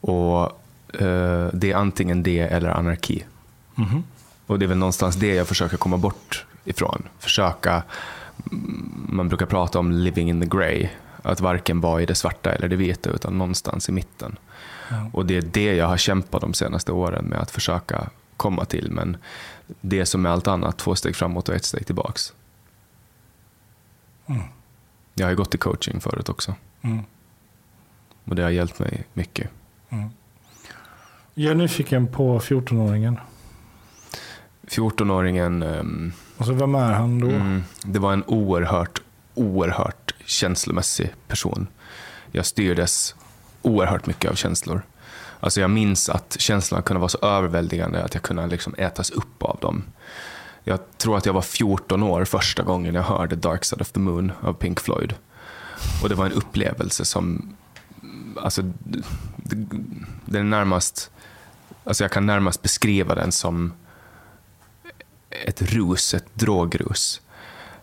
Och 0.00 0.42
eh, 1.00 1.48
det 1.52 1.72
är 1.72 1.74
antingen 1.74 2.22
det 2.22 2.40
eller 2.40 2.68
anarki. 2.68 3.24
Mhm. 3.74 4.04
Och 4.46 4.58
det 4.58 4.64
är 4.64 4.68
väl 4.68 4.78
någonstans 4.78 5.16
det 5.16 5.34
jag 5.34 5.48
försöker 5.48 5.76
komma 5.76 5.96
bort 5.96 6.46
ifrån. 6.64 7.02
Försöka, 7.18 7.82
mm, 8.50 9.06
man 9.08 9.28
brukar 9.28 9.46
prata 9.46 9.78
om 9.78 9.92
living 9.92 10.28
in 10.28 10.40
the 10.40 10.46
grey. 10.46 10.88
Att 11.22 11.40
varken 11.40 11.80
vara 11.80 12.02
i 12.02 12.06
det 12.06 12.14
svarta 12.14 12.52
eller 12.52 12.68
det 12.68 12.76
vita 12.76 13.10
utan 13.10 13.38
någonstans 13.38 13.88
i 13.88 13.92
mitten. 13.92 14.38
Ja. 14.90 15.10
Och 15.12 15.26
det 15.26 15.36
är 15.36 15.42
det 15.42 15.74
jag 15.74 15.86
har 15.86 15.96
kämpat 15.96 16.40
de 16.40 16.54
senaste 16.54 16.92
åren 16.92 17.24
med 17.24 17.38
att 17.38 17.50
försöka 17.50 18.10
komma 18.36 18.64
till. 18.64 18.90
Men 18.90 19.16
det 19.80 20.00
är 20.00 20.04
som 20.04 20.22
med 20.22 20.32
allt 20.32 20.48
annat, 20.48 20.78
två 20.78 20.94
steg 20.94 21.16
framåt 21.16 21.48
och 21.48 21.54
ett 21.54 21.64
steg 21.64 21.86
tillbaks. 21.86 22.32
Mm. 24.26 24.42
Jag 25.14 25.26
har 25.26 25.34
gått 25.34 25.54
i 25.54 25.58
coaching 25.58 26.00
förut 26.00 26.28
också. 26.28 26.54
Mm. 26.82 27.00
Och 28.24 28.34
det 28.34 28.42
har 28.42 28.50
hjälpt 28.50 28.78
mig 28.78 29.04
mycket. 29.12 29.50
Mm. 29.88 30.08
Jag 31.34 31.50
är 31.50 31.54
nyfiken 31.54 32.06
på 32.06 32.38
14-åringen. 32.38 33.16
14-åringen 34.62 35.62
ehm, 35.62 36.12
Alltså, 36.38 36.52
vem 36.52 36.74
är 36.74 36.92
han 36.92 37.20
då? 37.20 37.28
Mm, 37.28 37.62
det 37.82 37.98
var 37.98 38.12
en 38.12 38.24
oerhört, 38.26 39.02
oerhört 39.38 40.14
känslomässig 40.24 41.14
person. 41.28 41.66
Jag 42.32 42.46
styrdes 42.46 43.14
oerhört 43.62 44.06
mycket 44.06 44.30
av 44.30 44.34
känslor. 44.34 44.82
Alltså 45.40 45.60
jag 45.60 45.70
minns 45.70 46.08
att 46.08 46.36
känslorna 46.38 46.82
kunde 46.82 47.00
vara 47.00 47.08
så 47.08 47.18
överväldigande 47.18 48.04
att 48.04 48.14
jag 48.14 48.22
kunde 48.22 48.46
liksom 48.46 48.74
ätas 48.78 49.10
upp 49.10 49.42
av 49.42 49.58
dem. 49.60 49.84
Jag 50.64 50.80
tror 50.98 51.16
att 51.16 51.26
jag 51.26 51.32
var 51.32 51.42
14 51.42 52.02
år 52.02 52.24
första 52.24 52.62
gången 52.62 52.94
jag 52.94 53.02
hörde 53.02 53.36
Dark 53.36 53.64
Side 53.64 53.80
of 53.80 53.92
the 53.92 54.00
Moon 54.00 54.32
av 54.40 54.52
Pink 54.52 54.80
Floyd. 54.80 55.14
Och 56.02 56.08
det 56.08 56.14
var 56.14 56.26
en 56.26 56.32
upplevelse 56.32 57.04
som, 57.04 57.56
alltså, 58.36 58.62
den 60.24 60.36
är 60.36 60.42
närmast, 60.42 61.10
alltså 61.84 62.04
jag 62.04 62.10
kan 62.10 62.26
närmast 62.26 62.62
beskriva 62.62 63.14
den 63.14 63.32
som 63.32 63.72
ett 65.30 65.62
rus, 65.62 66.14
ett 66.14 66.34
drogrus. 66.34 67.20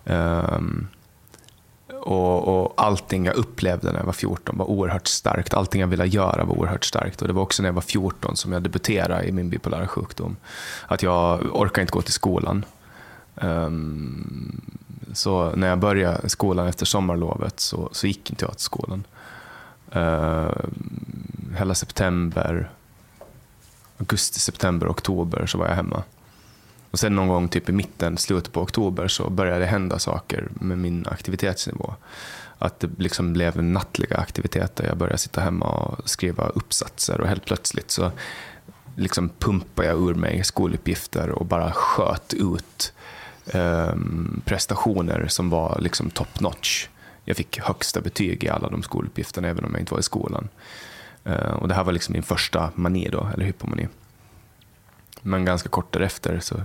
Um, 0.05 0.87
och, 2.05 2.47
och 2.47 2.73
allting 2.77 3.25
jag 3.25 3.35
upplevde 3.35 3.91
när 3.91 3.99
jag 3.99 4.05
var 4.05 4.13
14 4.13 4.57
var 4.57 4.65
oerhört 4.65 5.07
starkt. 5.07 5.53
Allting 5.53 5.81
jag 5.81 5.87
ville 5.87 6.05
göra 6.05 6.43
var 6.43 6.59
oerhört 6.59 6.85
starkt. 6.85 7.21
Och 7.21 7.27
det 7.27 7.33
var 7.33 7.41
också 7.41 7.61
när 7.61 7.69
jag 7.69 7.73
var 7.73 7.81
14 7.81 8.35
som 8.35 8.51
jag 8.53 8.63
debuterade 8.63 9.23
i 9.23 9.31
min 9.31 9.49
bipolära 9.49 9.87
sjukdom. 9.87 10.35
Att 10.87 11.03
jag 11.03 11.41
orkade 11.55 11.81
inte 11.81 11.91
gå 11.91 12.01
till 12.01 12.13
skolan. 12.13 12.65
Um, 13.35 14.61
så 15.13 15.51
när 15.55 15.67
jag 15.67 15.79
började 15.79 16.29
skolan 16.29 16.67
efter 16.67 16.85
sommarlovet 16.85 17.59
så, 17.59 17.89
så 17.91 18.07
gick 18.07 18.29
inte 18.29 18.45
jag 18.45 18.51
till 18.51 18.65
skolan. 18.65 19.03
Uh, 19.95 20.51
hela 21.57 21.75
september, 21.75 22.69
augusti, 23.97 24.39
september, 24.39 24.87
oktober 24.87 25.45
så 25.45 25.57
var 25.57 25.67
jag 25.67 25.75
hemma. 25.75 26.03
Och 26.95 26.99
sen 26.99 27.15
någon 27.15 27.27
gång 27.27 27.47
typ 27.47 27.69
i 27.69 27.71
mitten, 27.71 28.17
slutet 28.17 28.53
på 28.53 28.61
oktober 28.61 29.07
så 29.07 29.29
började 29.29 29.59
det 29.59 29.65
hända 29.65 29.99
saker 29.99 30.47
med 30.53 30.77
min 30.77 31.05
aktivitetsnivå. 31.07 31.93
Att 32.57 32.79
det 32.79 32.89
liksom 32.97 33.33
blev 33.33 33.63
nattliga 33.63 34.17
aktiviteter. 34.17 34.87
Jag 34.87 34.97
började 34.97 35.17
sitta 35.17 35.41
hemma 35.41 35.65
och 35.65 36.09
skriva 36.09 36.47
uppsatser 36.47 37.21
och 37.21 37.27
helt 37.27 37.45
plötsligt 37.45 37.91
så 37.91 38.11
liksom 38.95 39.29
pumpade 39.39 39.87
jag 39.87 40.09
ur 40.09 40.13
mig 40.13 40.43
skoluppgifter 40.43 41.29
och 41.29 41.45
bara 41.45 41.71
sköt 41.71 42.33
ut 42.33 42.93
um, 43.53 44.41
prestationer 44.45 45.27
som 45.27 45.49
var 45.49 45.77
liksom 45.81 46.09
top 46.09 46.39
notch. 46.39 46.87
Jag 47.25 47.37
fick 47.37 47.59
högsta 47.59 48.01
betyg 48.01 48.43
i 48.43 48.49
alla 48.49 48.69
de 48.69 48.83
skoluppgifterna 48.83 49.47
även 49.47 49.65
om 49.65 49.71
jag 49.71 49.79
inte 49.79 49.93
var 49.93 49.99
i 49.99 50.03
skolan. 50.03 50.49
Uh, 51.27 51.35
och 51.35 51.67
det 51.67 51.73
här 51.73 51.83
var 51.83 51.93
liksom 51.93 52.13
min 52.13 52.23
första 52.23 52.71
mani 52.75 53.09
då, 53.09 53.29
eller 53.33 53.45
hypomani. 53.45 53.87
Men 55.21 55.45
ganska 55.45 55.69
kort 55.69 55.93
därefter 55.93 56.39
så 56.39 56.61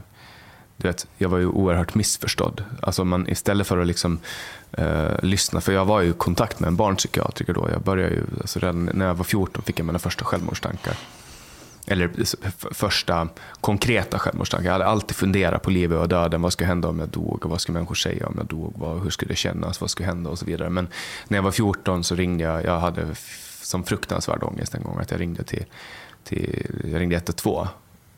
du 0.81 0.89
vet, 0.89 1.07
jag 1.19 1.29
var 1.29 1.39
ju 1.39 1.47
oerhört 1.47 1.95
missförstådd. 1.95 2.65
Alltså 2.83 3.05
man, 3.05 3.29
istället 3.29 3.67
för 3.67 3.79
att 3.79 3.87
liksom, 3.87 4.19
eh, 4.73 5.23
lyssna, 5.23 5.61
för 5.61 5.73
jag 5.73 5.85
var 5.85 6.01
ju 6.01 6.11
i 6.11 6.13
kontakt 6.13 6.61
med 6.61 6.69
en 6.69 6.77
barnpsykiatriker 6.77 7.53
då. 7.53 7.69
Jag 7.73 7.83
började 7.83 8.15
ju, 8.15 8.25
alltså 8.41 8.59
redan 8.59 8.91
när 8.95 9.07
jag 9.07 9.15
var 9.15 9.25
14 9.25 9.63
fick 9.63 9.79
jag 9.79 9.87
mina 9.87 9.99
första 9.99 10.25
självmordstankar. 10.25 10.95
Eller 11.87 12.11
första 12.75 13.29
konkreta 13.61 14.19
självmordstankar. 14.19 14.67
Jag 14.67 14.73
hade 14.73 14.87
alltid 14.87 15.17
funderat 15.17 15.63
på 15.63 15.71
livet 15.71 15.99
och 15.99 16.09
döden. 16.09 16.43
Vad 16.43 16.53
skulle 16.53 16.69
hända 16.69 16.89
om 16.89 16.99
jag 16.99 17.09
dog? 17.09 17.45
Och 17.45 17.51
vad 17.51 17.61
skulle 17.61 17.75
människor 17.75 17.95
säga 17.95 18.27
om 18.27 18.35
jag 18.37 18.47
dog? 18.47 18.73
Vad, 18.77 19.03
hur 19.03 19.11
skulle 19.11 19.33
det 19.33 19.37
kännas? 19.37 19.81
Vad 19.81 19.91
skulle 19.91 20.07
hända? 20.07 20.31
Och 20.31 20.39
så 20.39 20.45
vidare. 20.45 20.71
Men 20.71 20.89
när 21.29 21.39
jag 21.39 21.43
var 21.43 21.51
14 21.51 22.05
så 22.05 22.15
ringde 22.15 22.45
jag. 22.45 22.65
Jag 22.65 22.81
hade 22.81 23.15
som 23.63 23.85
fruktansvärd 23.85 24.43
ångest 24.43 24.75
en 24.75 24.83
gång 24.83 24.99
att 24.99 25.11
jag 25.11 25.21
ringde 25.21 25.45
till, 25.45 25.65
till 26.25 26.67
jag 26.93 27.01
ringde 27.01 27.17
112 27.17 27.69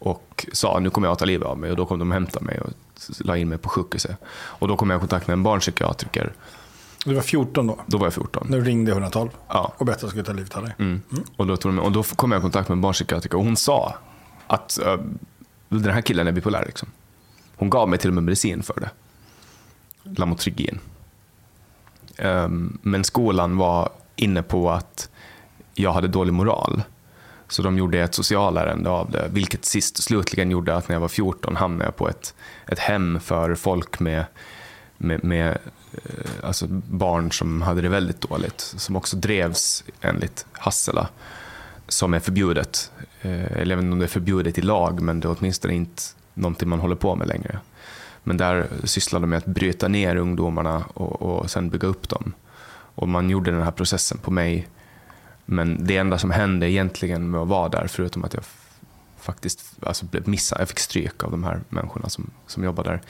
och 0.03 0.47
sa 0.53 0.79
nu 0.79 0.91
kommer 0.91 1.09
jag 1.09 1.13
att 1.13 1.19
ta 1.19 1.25
livet 1.25 1.49
av 1.49 1.59
mig 1.59 1.71
och 1.71 1.77
då 1.77 1.87
kom 1.87 1.99
de 1.99 2.09
och 2.09 2.15
hämtade 2.15 2.45
mig 2.45 2.61
och 2.61 2.71
la 3.19 3.37
in 3.37 3.49
mig 3.49 3.59
på 3.59 3.69
sjukhuset. 3.69 4.17
Och 4.33 4.69
då 4.69 4.77
kom 4.77 4.91
jag 4.91 4.99
i 4.99 5.01
kontakt 5.01 5.27
med 5.27 5.33
en 5.33 5.43
barnpsykiatriker. 5.43 6.33
Du 7.05 7.15
var 7.15 7.23
14 7.23 7.67
då? 7.67 7.79
Då 7.87 7.99
var 7.99 8.07
jag 8.07 8.15
14. 8.15 8.47
När 8.51 8.59
du 8.59 8.65
ringde 8.65 8.93
112 8.93 9.31
ja. 9.49 9.73
och 9.77 9.87
berättade 9.87 10.07
att 10.07 10.15
du 10.15 10.23
skulle 10.23 10.25
ta 10.25 10.33
livet 10.33 10.57
av 10.57 10.63
dig? 10.63 10.75
Mm. 10.79 11.03
Mm. 11.13 11.25
Och, 11.37 11.47
då 11.47 11.57
tog 11.57 11.73
de, 11.73 11.79
och 11.79 11.93
då 11.93 12.03
kom 12.03 12.33
jag 12.33 12.39
i 12.39 12.43
kontakt 12.43 12.69
med 12.69 12.77
en 12.77 12.81
barnpsykiatriker 12.81 13.39
och 13.39 13.45
hon 13.45 13.57
sa 13.57 13.95
att 14.47 14.79
uh, 14.87 15.05
den 15.69 15.95
här 15.95 16.01
killen 16.01 16.27
är 16.27 16.33
bipolär. 16.33 16.65
Liksom. 16.67 16.89
Hon 17.57 17.71
gav 17.71 17.89
mig 17.89 17.99
till 17.99 18.11
och 18.11 18.15
med 18.15 18.23
medicin 18.25 18.63
för 18.63 18.81
det. 18.81 18.91
Lamotrigin. 20.03 20.79
Um, 22.19 22.79
men 22.83 23.05
skolan 23.05 23.57
var 23.57 23.89
inne 24.17 24.43
på 24.43 24.71
att 24.71 25.09
jag 25.75 25.93
hade 25.93 26.09
dålig 26.09 26.33
moral. 26.33 26.83
Så 27.53 27.63
de 27.63 27.79
gjorde 27.79 28.01
ett 28.01 28.15
socialärende 28.15 28.91
av 28.91 29.11
det, 29.11 29.29
vilket 29.33 29.65
sist 29.65 29.99
och 29.99 30.05
slutligen 30.05 30.51
gjorde 30.51 30.77
att 30.77 30.89
när 30.89 30.95
jag 30.95 31.01
var 31.01 31.09
14 31.09 31.57
hamnade 31.57 31.85
jag 31.85 31.97
på 31.97 32.09
ett, 32.09 32.35
ett 32.67 32.79
hem 32.79 33.21
för 33.21 33.55
folk 33.55 34.01
med, 34.01 34.25
med, 34.97 35.25
med 35.25 35.59
eh, 35.93 36.31
alltså 36.43 36.67
barn 36.71 37.33
som 37.33 37.63
hade 37.63 37.81
det 37.81 37.89
väldigt 37.89 38.21
dåligt, 38.21 38.61
som 38.61 38.97
också 38.97 39.17
drevs 39.17 39.85
enligt 40.01 40.47
Hassela, 40.53 41.09
som 41.89 42.15
är 42.15 42.21
förbjudet. 42.21 42.91
Eh, 43.23 43.53
eller 43.53 43.71
jag 43.71 43.77
vet 43.77 43.85
inte 43.85 43.93
om 43.93 43.99
det 43.99 44.05
är 44.05 44.09
förbjudet 44.09 44.59
i 44.59 44.63
lag, 44.63 45.03
men 45.03 45.21
det 45.21 45.29
är 45.29 45.37
åtminstone 45.39 45.75
inte 45.75 46.03
någonting 46.35 46.69
man 46.69 46.81
håller 46.81 46.97
på 46.97 47.17
med 47.17 47.29
längre. 47.29 47.59
Men 48.25 48.37
där 48.37 48.67
sysslade 48.85 49.23
de 49.23 49.31
med 49.31 49.37
att 49.37 49.47
bryta 49.47 49.89
ner 49.89 50.17
ungdomarna 50.17 50.85
och, 50.95 51.23
och 51.23 51.51
sen 51.51 51.71
bygga 51.71 51.89
upp 51.89 52.09
dem. 52.09 52.33
Och 52.95 53.09
man 53.09 53.31
gjorde 53.31 53.51
den 53.51 53.63
här 53.63 53.71
processen 53.71 54.19
på 54.19 54.31
mig 54.31 54.69
men 55.45 55.87
det 55.87 55.97
enda 55.97 56.19
som 56.19 56.31
hände 56.31 56.71
egentligen 56.71 57.31
med 57.31 57.41
att 57.41 57.49
vara 57.49 57.69
där, 57.69 57.87
förutom 57.87 58.25
att 58.25 58.35
jag 58.35 58.45
faktiskt 59.17 59.73
alltså, 59.83 60.05
blev 60.05 60.29
missad, 60.29 60.61
jag 60.61 60.69
fick 60.69 60.79
stryk 60.79 61.25
av 61.25 61.31
de 61.31 61.45
här 61.45 61.61
människorna 61.69 62.09
som, 62.09 62.31
som 62.47 62.65
jobbade 62.65 62.91
där, 62.91 63.01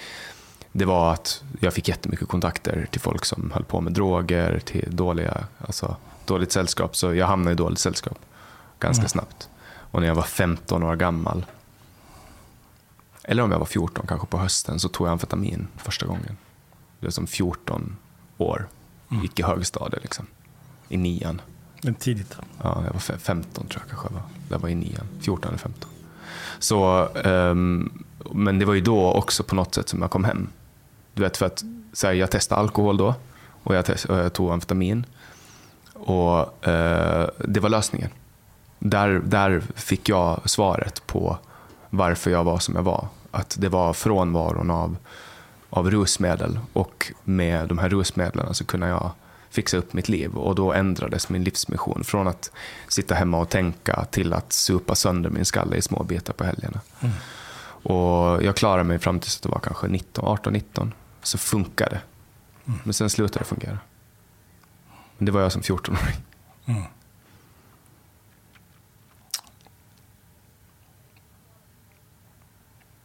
det 0.72 0.84
var 0.84 1.12
att 1.12 1.42
jag 1.60 1.74
fick 1.74 1.88
jättemycket 1.88 2.28
kontakter 2.28 2.86
till 2.90 3.00
folk 3.00 3.24
som 3.24 3.50
höll 3.54 3.64
på 3.64 3.80
med 3.80 3.92
droger, 3.92 4.60
till 4.64 4.96
dåliga, 4.96 5.46
alltså, 5.58 5.96
dåligt 6.24 6.52
sällskap. 6.52 6.96
Så 6.96 7.14
jag 7.14 7.26
hamnade 7.26 7.52
i 7.52 7.54
dåligt 7.54 7.78
sällskap 7.78 8.18
ganska 8.78 9.00
mm. 9.00 9.08
snabbt. 9.08 9.48
Och 9.64 10.00
när 10.00 10.08
jag 10.08 10.14
var 10.14 10.22
15 10.22 10.82
år 10.82 10.96
gammal, 10.96 11.46
eller 13.22 13.42
om 13.42 13.50
jag 13.50 13.58
var 13.58 13.66
14 13.66 14.06
kanske 14.06 14.26
på 14.26 14.38
hösten, 14.38 14.80
så 14.80 14.88
tog 14.88 15.06
jag 15.06 15.12
amfetamin 15.12 15.68
första 15.76 16.06
gången. 16.06 16.36
Det 17.00 17.06
var 17.06 17.10
som 17.10 17.26
14 17.26 17.96
år, 18.38 18.68
mm. 19.10 19.22
gick 19.22 19.38
i 19.38 19.42
högstadiet 19.42 20.02
liksom, 20.02 20.26
i 20.88 20.96
nian. 20.96 21.40
Men 21.84 21.94
tidigt? 21.94 22.36
Ja, 22.62 22.82
jag 22.86 22.92
var 22.92 23.18
15 23.18 23.66
tror 23.66 23.82
jag 23.82 23.90
kanske 23.90 24.08
jag 24.08 24.14
var. 24.14 24.22
Jag 24.48 24.58
var 24.58 24.68
i 24.68 24.74
nian, 24.74 25.06
14 25.20 25.48
eller 25.48 25.58
15. 25.58 25.90
Så, 26.58 27.08
um, 27.24 28.04
men 28.32 28.58
det 28.58 28.64
var 28.64 28.74
ju 28.74 28.80
då 28.80 29.12
också 29.12 29.42
på 29.42 29.54
något 29.54 29.74
sätt 29.74 29.88
som 29.88 30.02
jag 30.02 30.10
kom 30.10 30.24
hem. 30.24 30.48
Du 31.14 31.22
vet, 31.22 31.36
för 31.36 31.46
att 31.46 31.64
så 31.92 32.06
här, 32.06 32.14
jag 32.14 32.30
testade 32.30 32.60
alkohol 32.60 32.96
då 32.96 33.14
och 33.62 33.74
jag, 33.74 33.84
test, 33.84 34.04
och 34.04 34.16
jag 34.16 34.32
tog 34.32 34.50
amfetamin. 34.52 35.06
Och 35.92 36.40
uh, 36.40 37.26
det 37.38 37.60
var 37.60 37.68
lösningen. 37.68 38.10
Där, 38.78 39.08
där 39.24 39.62
fick 39.74 40.08
jag 40.08 40.40
svaret 40.50 41.06
på 41.06 41.38
varför 41.90 42.30
jag 42.30 42.44
var 42.44 42.58
som 42.58 42.74
jag 42.74 42.82
var. 42.82 43.08
Att 43.30 43.56
det 43.60 43.68
var 43.68 43.92
frånvaron 43.92 44.70
av, 44.70 44.96
av 45.70 45.90
rusmedel 45.90 46.58
och 46.72 47.12
med 47.24 47.68
de 47.68 47.78
här 47.78 47.88
rusmedlen 47.88 48.54
så 48.54 48.64
kunde 48.64 48.88
jag 48.88 49.10
fixa 49.52 49.76
upp 49.76 49.92
mitt 49.92 50.08
liv 50.08 50.34
och 50.34 50.54
då 50.54 50.72
ändrades 50.72 51.28
min 51.28 51.44
livsmission 51.44 52.04
från 52.04 52.28
att 52.28 52.50
sitta 52.88 53.14
hemma 53.14 53.38
och 53.38 53.48
tänka 53.48 54.04
till 54.04 54.32
att 54.32 54.52
supa 54.52 54.94
sönder 54.94 55.30
min 55.30 55.44
skalle 55.44 55.76
i 55.76 55.82
små 55.82 56.02
bitar 56.02 56.32
på 56.32 56.44
helgerna. 56.44 56.80
Mm. 57.00 57.14
Och 57.82 58.42
jag 58.42 58.56
klarade 58.56 58.84
mig 58.84 58.98
fram 58.98 59.20
tills 59.20 59.40
det 59.40 59.48
var 59.48 59.58
kanske 59.58 59.86
18-19. 59.86 60.92
Så 61.22 61.38
funkade 61.38 61.90
det. 61.90 62.00
Mm. 62.66 62.80
Men 62.84 62.94
sen 62.94 63.10
slutade 63.10 63.38
det 63.38 63.44
fungera. 63.44 63.78
Men 65.18 65.26
det 65.26 65.32
var 65.32 65.40
jag 65.40 65.52
som 65.52 65.62
14-åring. 65.62 66.16
Mm. 66.66 66.82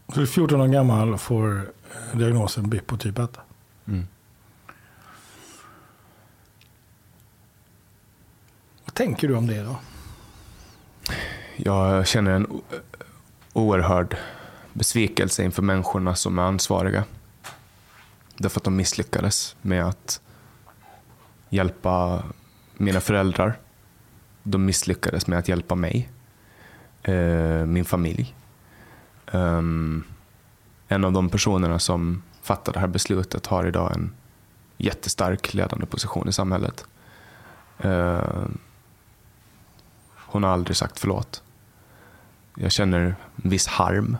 Så 0.08 0.16
du 0.16 0.22
är 0.22 0.26
14 0.26 0.62
år 0.62 0.68
gammal 0.68 1.14
och 1.14 1.22
får 1.22 1.72
diagnosen 2.14 2.70
BIPO 2.70 2.98
typ 2.98 3.20
1? 3.20 3.38
Mm. 3.88 4.08
Tänker 8.98 9.28
du 9.28 9.36
om 9.36 9.48
det 9.48 9.64
då? 9.64 9.76
Jag 11.56 12.08
känner 12.08 12.32
en 12.32 12.62
oerhörd 13.54 14.18
besvikelse 14.74 15.44
inför 15.44 15.62
människorna 15.62 16.16
som 16.16 16.40
är 16.40 16.44
ansvariga. 16.44 17.04
Därför 18.38 18.60
att 18.60 18.64
de 18.64 18.76
misslyckades 18.76 19.56
med 19.62 19.86
att 19.86 20.22
hjälpa 21.50 22.24
mina 22.78 23.00
föräldrar. 23.00 23.60
De 24.44 24.66
misslyckades 24.66 25.28
med 25.28 25.40
att 25.40 25.48
hjälpa 25.48 25.76
mig, 25.76 26.10
eh, 27.04 27.66
min 27.66 27.86
familj. 27.86 28.36
Ehm, 29.32 30.04
en 30.88 31.06
av 31.06 31.12
de 31.12 31.30
personerna 31.30 31.80
som 31.80 32.24
fattade 32.42 32.76
det 32.76 32.80
här 32.80 32.88
beslutet 32.88 33.46
har 33.46 33.68
idag 33.68 33.94
en 33.94 34.12
jättestark 34.78 35.54
ledande 35.54 35.86
position 35.86 36.30
i 36.30 36.34
samhället. 36.34 36.86
Ehm, 37.80 38.58
hon 40.28 40.44
har 40.44 40.50
aldrig 40.50 40.78
sagt 40.78 41.00
förlåt. 41.00 41.44
Jag 42.56 42.72
känner 42.72 43.00
en 43.44 43.50
viss 43.50 43.68
harm 43.68 44.18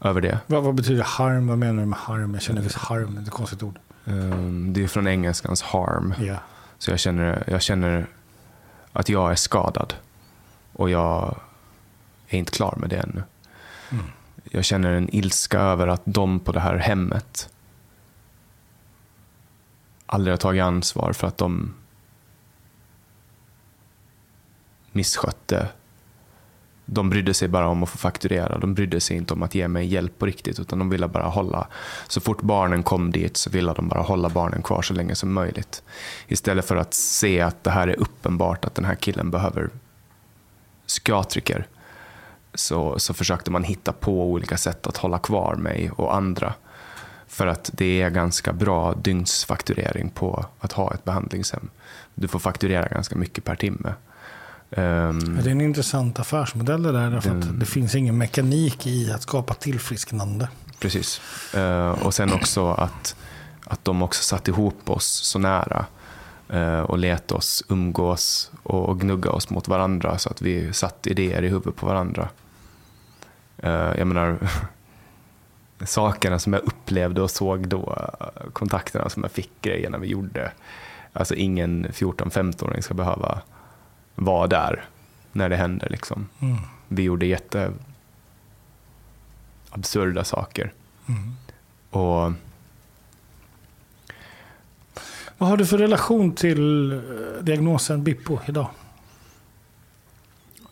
över 0.00 0.20
det. 0.20 0.38
Vad, 0.46 0.62
vad 0.62 0.74
betyder 0.74 1.02
harm? 1.02 1.46
Vad 1.46 1.58
menar 1.58 1.82
du 1.82 1.86
med 1.86 1.98
harm? 1.98 2.34
Jag 2.34 2.42
känner 2.42 2.62
viss 2.62 2.74
harm. 2.74 3.14
Det 3.14 3.20
är 3.20 3.22
ett 3.22 3.30
konstigt 3.30 3.62
ord. 3.62 3.78
Um, 4.04 4.72
det 4.72 4.84
är 4.84 4.88
från 4.88 5.08
engelskans 5.08 5.62
harm. 5.62 6.14
Yeah. 6.20 6.38
Så 6.78 6.90
jag 6.90 6.98
känner, 6.98 7.44
jag 7.46 7.62
känner 7.62 8.06
att 8.92 9.08
jag 9.08 9.30
är 9.30 9.34
skadad. 9.34 9.94
Och 10.72 10.90
jag 10.90 11.36
är 12.28 12.38
inte 12.38 12.52
klar 12.52 12.74
med 12.76 12.90
det 12.90 12.96
ännu. 12.96 13.22
Mm. 13.90 14.04
jag 14.44 14.64
känner 14.64 14.92
en 14.92 15.14
ilska 15.14 15.60
över 15.60 15.88
att 15.88 16.02
de 16.04 16.40
på 16.40 16.52
det 16.52 16.60
här 16.60 16.76
hemmet 16.76 17.48
aldrig 20.06 20.32
har 20.32 20.38
tagit 20.38 20.62
ansvar 20.62 21.12
för 21.12 21.26
att 21.26 21.38
de 21.38 21.74
misskötte. 24.96 25.68
De 26.88 27.10
brydde 27.10 27.34
sig 27.34 27.48
bara 27.48 27.68
om 27.68 27.82
att 27.82 27.88
få 27.88 27.98
fakturera. 27.98 28.58
De 28.58 28.74
brydde 28.74 29.00
sig 29.00 29.16
inte 29.16 29.34
om 29.34 29.42
att 29.42 29.54
ge 29.54 29.68
mig 29.68 29.86
hjälp 29.86 30.18
på 30.18 30.26
riktigt. 30.26 30.60
Utan 30.60 30.78
de 30.78 30.90
ville 30.90 31.08
bara 31.08 31.24
hålla. 31.24 31.66
Så 32.08 32.20
fort 32.20 32.42
barnen 32.42 32.82
kom 32.82 33.10
dit 33.10 33.36
så 33.36 33.50
ville 33.50 33.72
de 33.72 33.88
bara 33.88 34.02
hålla 34.02 34.28
barnen 34.28 34.62
kvar 34.62 34.82
så 34.82 34.94
länge 34.94 35.14
som 35.14 35.32
möjligt. 35.32 35.82
Istället 36.26 36.64
för 36.64 36.76
att 36.76 36.94
se 36.94 37.40
att 37.40 37.64
det 37.64 37.70
här 37.70 37.88
är 37.88 38.00
uppenbart 38.00 38.64
att 38.64 38.74
den 38.74 38.84
här 38.84 38.94
killen 38.94 39.30
behöver 39.30 39.70
psykiatriker. 40.86 41.66
Så, 42.54 42.98
så 42.98 43.14
försökte 43.14 43.50
man 43.50 43.64
hitta 43.64 43.92
på 43.92 44.30
olika 44.30 44.56
sätt 44.56 44.86
att 44.86 44.96
hålla 44.96 45.18
kvar 45.18 45.54
mig 45.54 45.90
och 45.90 46.14
andra. 46.14 46.54
För 47.28 47.46
att 47.46 47.70
det 47.72 48.02
är 48.02 48.10
ganska 48.10 48.52
bra 48.52 48.94
dygnsfakturering 48.94 50.10
på 50.10 50.46
att 50.60 50.72
ha 50.72 50.94
ett 50.94 51.04
behandlingshem. 51.04 51.70
Du 52.14 52.28
får 52.28 52.38
fakturera 52.38 52.88
ganska 52.88 53.16
mycket 53.16 53.44
per 53.44 53.56
timme. 53.56 53.94
Um, 54.70 55.40
det 55.42 55.48
är 55.48 55.52
en 55.52 55.60
intressant 55.60 56.18
affärsmodell 56.18 56.82
det 56.82 56.92
där. 56.92 57.10
Därför 57.10 57.30
den, 57.30 57.42
att 57.42 57.60
det 57.60 57.66
finns 57.66 57.94
ingen 57.94 58.18
mekanik 58.18 58.86
i 58.86 59.12
att 59.12 59.22
skapa 59.22 59.54
tillfrisknande. 59.54 60.48
Precis. 60.78 61.20
Uh, 61.54 61.88
och 61.88 62.14
sen 62.14 62.32
också 62.32 62.72
att, 62.72 63.16
att 63.64 63.84
de 63.84 64.02
också 64.02 64.22
satt 64.22 64.48
ihop 64.48 64.90
oss 64.90 65.06
så 65.06 65.38
nära. 65.38 65.86
Uh, 66.54 66.80
och 66.80 66.98
lät 66.98 67.32
oss 67.32 67.64
umgås 67.68 68.50
och 68.62 69.00
gnugga 69.00 69.30
oss 69.30 69.50
mot 69.50 69.68
varandra 69.68 70.18
så 70.18 70.30
att 70.30 70.42
vi 70.42 70.72
satt 70.72 71.06
idéer 71.06 71.42
i 71.42 71.48
huvudet 71.48 71.76
på 71.76 71.86
varandra. 71.86 72.28
Uh, 73.64 73.98
jag 73.98 74.06
menar, 74.06 74.38
sakerna 75.84 76.38
som 76.38 76.52
jag 76.52 76.62
upplevde 76.62 77.22
och 77.22 77.30
såg 77.30 77.68
då, 77.68 78.10
kontakterna 78.52 79.08
som 79.08 79.22
jag 79.22 79.32
fick, 79.32 79.62
grejerna 79.62 79.98
vi 79.98 80.06
gjorde. 80.06 80.52
Alltså 81.12 81.34
ingen 81.34 81.86
14-15-åring 81.86 82.82
ska 82.82 82.94
behöva 82.94 83.42
vara 84.16 84.46
där 84.46 84.84
när 85.32 85.48
det 85.48 85.56
händer. 85.56 85.88
Liksom. 85.90 86.28
Mm. 86.40 86.56
Vi 86.88 87.02
gjorde 87.02 87.26
jätte 87.26 87.72
absurda 89.70 90.24
saker. 90.24 90.72
Mm. 91.08 91.36
Och 91.90 92.32
Vad 95.38 95.48
har 95.48 95.56
du 95.56 95.66
för 95.66 95.78
relation 95.78 96.34
till 96.34 96.92
eh, 96.92 96.98
diagnosen 97.42 98.04
BIPO 98.04 98.38
idag? 98.46 98.68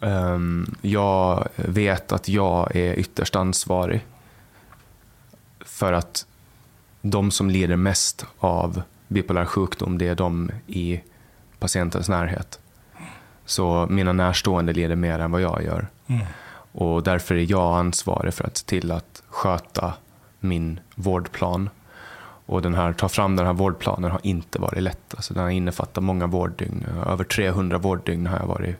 Um, 0.01 0.75
jag 0.83 1.49
vet 1.57 2.13
att 2.13 2.29
jag 2.29 2.77
är 2.77 2.95
ytterst 2.95 3.37
ansvarig 3.37 4.07
för 5.61 5.93
att 5.93 6.27
de 7.03 7.31
som 7.31 7.51
lider 7.51 7.77
mest 7.77 8.27
av 8.39 8.83
bipolär 9.09 9.45
sjukdom, 9.45 9.99
det 9.99 10.09
är 10.09 10.15
de 10.15 10.51
i 10.67 11.01
patientens 11.59 12.09
närhet. 12.09 12.61
Så 13.45 13.87
mina 13.91 14.13
närstående 14.13 14.73
lider 14.73 14.97
mer 14.97 15.19
än 15.19 15.31
vad 15.31 15.41
jag 15.41 15.63
gör. 15.65 15.89
Mm. 16.07 16.27
Och 16.73 17.03
därför 17.03 17.35
är 17.35 17.51
jag 17.51 17.79
ansvarig 17.79 18.35
för 18.35 18.45
att 18.45 18.57
se 18.57 18.67
till 18.67 18.93
att 18.93 19.23
sköta 19.29 19.95
min 20.41 20.81
vårdplan. 20.95 21.71
Och 22.47 22.63
den 22.63 22.75
här, 22.75 22.93
ta 22.93 23.09
fram 23.09 23.37
den 23.37 23.47
här 23.47 23.53
vårdplanen 23.53 24.11
har 24.11 24.21
inte 24.23 24.59
varit 24.59 24.83
lätt. 24.83 25.15
Alltså 25.15 25.35
den 25.35 25.43
har 25.43 25.51
innefattat 25.51 26.05
många 26.05 26.27
vårddygn. 26.27 26.87
Över 27.07 27.25
300 27.25 27.79
vårddygn 27.79 28.27
har 28.27 28.39
jag 28.39 28.47
varit 28.47 28.77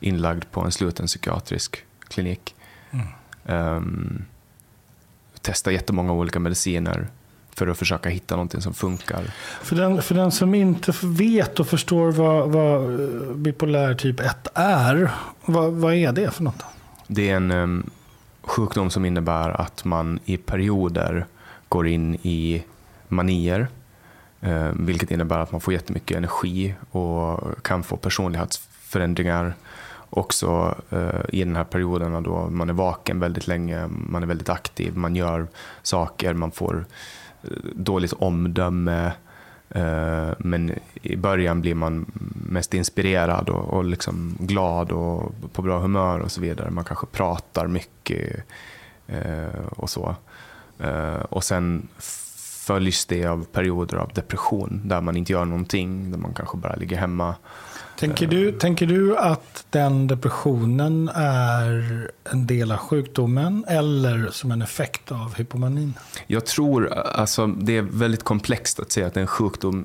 inlagd 0.00 0.44
på 0.50 0.60
en 0.60 0.72
sluten 0.72 1.06
psykiatrisk 1.06 1.84
klinik. 2.08 2.54
Mm. 2.90 3.06
Um, 3.76 4.24
testa 5.40 5.72
jättemånga 5.72 6.12
olika 6.12 6.38
mediciner 6.38 7.08
för 7.60 7.66
att 7.66 7.78
försöka 7.78 8.08
hitta 8.08 8.36
någonting 8.36 8.60
som 8.60 8.74
funkar. 8.74 9.22
För 9.62 9.76
den, 9.76 10.02
för 10.02 10.14
den 10.14 10.30
som 10.30 10.54
inte 10.54 10.92
vet 11.02 11.60
och 11.60 11.66
förstår 11.66 12.12
vad, 12.12 12.50
vad 12.50 13.00
eh, 13.00 13.34
bipolär 13.34 13.94
typ 13.94 14.20
1 14.20 14.48
är, 14.54 15.10
vad, 15.44 15.72
vad 15.72 15.94
är 15.94 16.12
det 16.12 16.30
för 16.30 16.42
något? 16.42 16.64
Det 17.06 17.30
är 17.30 17.36
en 17.36 17.50
um, 17.50 17.90
sjukdom 18.42 18.90
som 18.90 19.04
innebär 19.04 19.60
att 19.60 19.84
man 19.84 20.18
i 20.24 20.36
perioder 20.36 21.26
går 21.68 21.86
in 21.88 22.14
i 22.14 22.64
manier. 23.08 23.68
Uh, 24.46 24.70
vilket 24.74 25.10
innebär 25.10 25.38
att 25.38 25.52
man 25.52 25.60
får 25.60 25.74
jättemycket 25.74 26.16
energi 26.16 26.74
och 26.90 27.64
kan 27.64 27.82
få 27.82 27.96
personlighetsförändringar 27.96 29.54
också 30.10 30.74
uh, 30.92 31.20
i 31.28 31.44
den 31.44 31.56
här 31.56 31.64
perioden 31.64 32.22
då 32.22 32.48
man 32.50 32.68
är 32.68 32.72
vaken 32.72 33.20
väldigt 33.20 33.46
länge, 33.46 33.86
man 33.86 34.22
är 34.22 34.26
väldigt 34.26 34.48
aktiv, 34.48 34.96
man 34.96 35.16
gör 35.16 35.46
saker, 35.82 36.34
man 36.34 36.50
får 36.50 36.84
dåligt 37.74 38.12
omdöme. 38.12 39.12
Eh, 39.70 40.30
men 40.38 40.72
i 41.02 41.16
början 41.16 41.60
blir 41.60 41.74
man 41.74 42.06
mest 42.48 42.74
inspirerad 42.74 43.48
och, 43.48 43.64
och 43.64 43.84
liksom 43.84 44.36
glad 44.40 44.92
och 44.92 45.32
på 45.52 45.62
bra 45.62 45.78
humör 45.78 46.20
och 46.20 46.32
så 46.32 46.40
vidare. 46.40 46.70
Man 46.70 46.84
kanske 46.84 47.06
pratar 47.06 47.66
mycket 47.66 48.44
eh, 49.06 49.64
och 49.70 49.90
så. 49.90 50.14
Eh, 50.78 51.14
och 51.14 51.44
sen 51.44 51.88
följs 52.66 53.06
det 53.06 53.26
av 53.26 53.44
perioder 53.44 53.96
av 53.96 54.12
depression 54.14 54.80
där 54.84 55.00
man 55.00 55.16
inte 55.16 55.32
gör 55.32 55.44
någonting, 55.44 56.10
där 56.10 56.18
man 56.18 56.34
kanske 56.34 56.56
bara 56.56 56.74
ligger 56.74 56.96
hemma 56.96 57.34
Tänker 58.00 58.26
du, 58.26 58.52
tänker 58.52 58.86
du 58.86 59.18
att 59.18 59.64
den 59.70 60.06
depressionen 60.06 61.10
är 61.14 62.10
en 62.24 62.46
del 62.46 62.72
av 62.72 62.78
sjukdomen 62.78 63.64
eller 63.68 64.28
som 64.30 64.50
en 64.50 64.62
effekt 64.62 65.12
av 65.12 65.34
hypomanin? 65.34 65.94
Jag 66.26 66.46
tror, 66.46 66.92
alltså 66.92 67.46
det 67.46 67.76
är 67.76 67.82
väldigt 67.82 68.22
komplext 68.22 68.80
att 68.80 68.92
säga 68.92 69.06
att 69.06 69.14
det 69.14 69.20
är 69.20 69.22
en 69.22 69.26
sjukdom. 69.26 69.84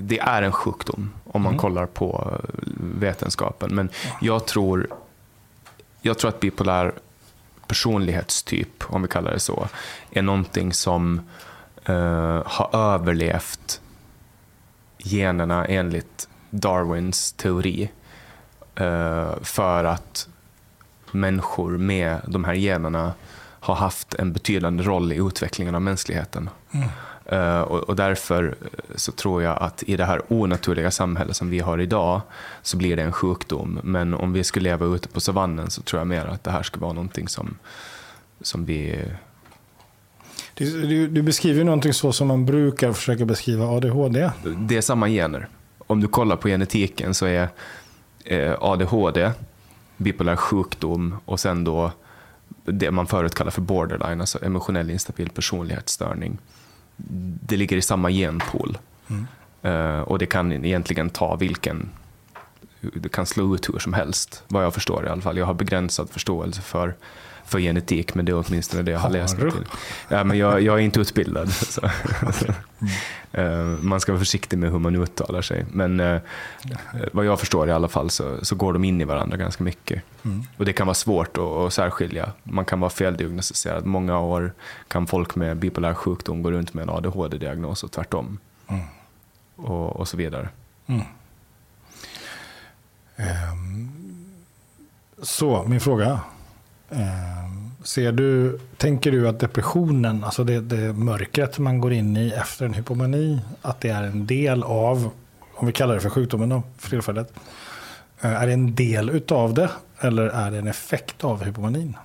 Det 0.00 0.18
är 0.18 0.42
en 0.42 0.52
sjukdom 0.52 1.10
om 1.24 1.42
man 1.42 1.52
mm. 1.52 1.60
kollar 1.60 1.86
på 1.86 2.40
vetenskapen. 2.98 3.74
Men 3.74 3.88
jag 4.20 4.46
tror, 4.46 4.86
jag 6.02 6.18
tror 6.18 6.28
att 6.28 6.40
bipolär 6.40 6.92
personlighetstyp, 7.66 8.84
om 8.86 9.02
vi 9.02 9.08
kallar 9.08 9.32
det 9.32 9.40
så, 9.40 9.68
är 10.10 10.22
någonting 10.22 10.72
som 10.72 11.20
uh, 11.88 12.42
har 12.46 12.68
överlevt 12.72 13.80
generna 14.98 15.66
enligt 15.66 16.28
Darwins 16.54 17.32
teori 17.32 17.90
eh, 18.74 19.32
för 19.42 19.84
att 19.84 20.28
människor 21.10 21.78
med 21.78 22.20
de 22.26 22.44
här 22.44 22.54
generna 22.54 23.12
har 23.60 23.74
haft 23.74 24.14
en 24.14 24.32
betydande 24.32 24.82
roll 24.82 25.12
i 25.12 25.16
utvecklingen 25.16 25.74
av 25.74 25.82
mänskligheten. 25.82 26.50
Mm. 26.70 26.88
Uh, 27.32 27.60
och, 27.60 27.78
och, 27.78 27.96
därför 27.96 28.54
så 28.94 29.12
tror 29.12 29.42
jag 29.42 29.62
att 29.62 29.82
i 29.82 29.96
det 29.96 30.04
här 30.04 30.22
onaturliga 30.28 30.90
samhället 30.90 31.36
som 31.36 31.50
vi 31.50 31.60
har 31.60 31.78
idag 31.78 32.20
så 32.62 32.76
blir 32.76 32.96
det 32.96 33.02
en 33.02 33.12
sjukdom. 33.12 33.80
Men 33.82 34.14
om 34.14 34.32
vi 34.32 34.44
skulle 34.44 34.70
leva 34.70 34.86
ute 34.86 35.08
på 35.08 35.20
savannen 35.20 35.70
så 35.70 35.82
tror 35.82 36.00
jag 36.00 36.06
mer 36.06 36.26
att 36.26 36.44
det 36.44 36.50
här 36.50 36.62
skulle 36.62 36.82
vara 36.82 36.92
någonting 36.92 37.28
som, 37.28 37.56
som 38.40 38.64
vi... 38.64 39.04
Du, 40.54 41.06
du 41.06 41.22
beskriver 41.22 41.64
någonting 41.64 41.92
så 41.92 42.12
som 42.12 42.28
man 42.28 42.46
brukar 42.46 42.92
försöka 42.92 43.24
beskriva 43.24 43.66
ADHD. 43.66 44.30
Det 44.58 44.76
är 44.76 44.80
samma 44.80 45.08
gener 45.08 45.48
om 45.94 46.00
du 46.00 46.08
kollar 46.08 46.36
på 46.36 46.48
genetiken 46.48 47.14
så 47.14 47.26
är 47.26 47.48
eh, 48.24 48.54
ADHD, 48.60 49.30
bipolär 49.96 50.36
sjukdom 50.36 51.14
och 51.24 51.40
sen 51.40 51.64
då 51.64 51.92
det 52.64 52.90
man 52.90 53.06
förut 53.06 53.34
kallar 53.34 53.50
för 53.50 53.60
borderline, 53.60 54.20
alltså 54.20 54.44
emotionell 54.44 54.90
instabil 54.90 55.30
personlighetsstörning. 55.30 56.38
Det 57.46 57.56
ligger 57.56 57.76
i 57.76 57.82
samma 57.82 58.10
genpool. 58.10 58.78
Mm. 59.10 59.26
Uh, 59.64 60.00
och 60.00 60.18
det 60.18 60.26
kan 60.26 60.52
egentligen 60.52 61.10
ta 61.10 61.36
vilken... 61.36 61.90
Det 62.94 63.08
kan 63.08 63.26
slå 63.26 63.54
ut 63.54 63.68
hur 63.68 63.78
som 63.78 63.92
helst, 63.92 64.42
vad 64.48 64.64
jag 64.64 64.74
förstår 64.74 65.06
i 65.06 65.08
alla 65.08 65.22
fall. 65.22 65.36
Jag 65.36 65.46
har 65.46 65.54
begränsad 65.54 66.10
förståelse 66.10 66.62
för 66.62 66.94
för 67.44 67.58
genetik, 67.58 68.14
men 68.14 68.24
det 68.24 68.32
är 68.32 68.44
åtminstone 68.46 68.82
det 68.82 68.90
jag 68.90 68.98
har 68.98 69.10
läst 69.10 69.38
mig 69.38 69.50
till. 69.50 69.64
Ja, 70.08 70.24
men 70.24 70.38
jag, 70.38 70.62
jag 70.62 70.74
är 70.74 70.82
inte 70.82 71.00
utbildad. 71.00 71.52
Så. 71.52 71.80
Mm. 73.36 73.88
Man 73.88 74.00
ska 74.00 74.12
vara 74.12 74.18
försiktig 74.18 74.58
med 74.58 74.70
hur 74.70 74.78
man 74.78 74.96
uttalar 74.96 75.42
sig. 75.42 75.66
Men 75.72 76.00
eh, 76.00 76.20
vad 77.12 77.24
jag 77.24 77.40
förstår 77.40 77.68
i 77.68 77.72
alla 77.72 77.88
fall 77.88 78.10
så, 78.10 78.44
så 78.44 78.54
går 78.54 78.72
de 78.72 78.84
in 78.84 79.00
i 79.00 79.04
varandra 79.04 79.36
ganska 79.36 79.64
mycket. 79.64 80.02
Mm. 80.24 80.42
Och 80.56 80.64
Det 80.64 80.72
kan 80.72 80.86
vara 80.86 80.94
svårt 80.94 81.38
att, 81.38 81.44
att 81.44 81.72
särskilja. 81.72 82.32
Man 82.42 82.64
kan 82.64 82.80
vara 82.80 82.90
feldiagnostiserad. 82.90 83.86
Många 83.86 84.18
år 84.18 84.52
kan 84.88 85.06
folk 85.06 85.34
med 85.34 85.56
bipolär 85.56 85.94
sjukdom 85.94 86.42
gå 86.42 86.50
runt 86.50 86.74
med 86.74 86.82
en 86.82 86.90
ADHD-diagnos 86.90 87.84
och 87.84 87.90
tvärtom. 87.92 88.38
Mm. 88.68 88.84
Och, 89.56 89.96
och 89.96 90.08
så 90.08 90.16
vidare. 90.16 90.48
Um, 90.86 91.02
Ehm, 93.16 93.88
så, 95.22 95.64
min 95.68 95.80
fråga. 95.80 96.20
Ehm, 96.90 97.70
ser 97.82 98.12
du, 98.12 98.58
tänker 98.76 99.12
du 99.12 99.28
att 99.28 99.40
depressionen, 99.40 100.24
alltså 100.24 100.44
det, 100.44 100.60
det 100.60 100.92
mörkret 100.92 101.58
man 101.58 101.80
går 101.80 101.92
in 101.92 102.16
i 102.16 102.30
efter 102.30 102.66
en 102.66 102.74
hypomani, 102.74 103.40
att 103.62 103.80
det 103.80 103.88
är 103.88 104.02
en 104.02 104.26
del 104.26 104.62
av, 104.62 105.10
om 105.54 105.66
vi 105.66 105.72
kallar 105.72 105.94
det 105.94 106.00
för 106.00 106.10
sjukdomen 106.10 106.48
då, 106.48 106.62
för 106.78 106.90
tillfället. 106.90 107.32
Eh, 108.20 108.42
är 108.42 108.46
det 108.46 108.52
en 108.52 108.74
del 108.74 109.10
utav 109.10 109.54
det 109.54 109.70
eller 110.00 110.26
är 110.26 110.50
det 110.50 110.58
en 110.58 110.66
effekt 110.66 111.24
av 111.24 111.44
hypomanin? 111.44 111.96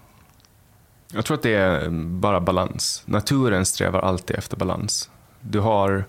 Jag 1.14 1.26
tror 1.26 1.38
att 1.38 1.44
det 1.44 1.56
är 1.56 1.90
bara 2.20 2.42
balans. 2.42 3.04
Naturen 3.06 3.66
strävar 3.66 4.00
alltid 4.00 4.38
efter 4.38 4.58
balans. 4.58 5.10
Du 5.42 5.60
har... 5.60 6.06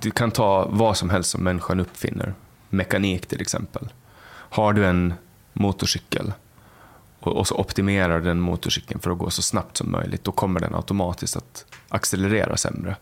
Du 0.00 0.10
kan 0.10 0.30
ta 0.30 0.68
vad 0.70 0.96
som 0.96 1.10
helst 1.10 1.30
som 1.30 1.44
människan 1.44 1.80
uppfinner. 1.80 2.34
Mekanik 2.68 3.26
till 3.26 3.40
exempel. 3.40 3.88
Har 4.28 4.72
du 4.72 4.86
en 4.86 5.14
motorcykel 5.52 6.32
och, 7.20 7.36
och 7.36 7.46
så 7.46 7.54
optimerar 7.54 8.20
den 8.20 8.40
motorcykeln 8.40 9.00
för 9.00 9.10
att 9.10 9.18
gå 9.18 9.30
så 9.30 9.42
snabbt 9.42 9.76
som 9.76 9.92
möjligt, 9.92 10.24
då 10.24 10.32
kommer 10.32 10.60
den 10.60 10.74
automatiskt 10.74 11.36
att 11.36 11.64
accelerera 11.88 12.56
sämre. 12.56 12.96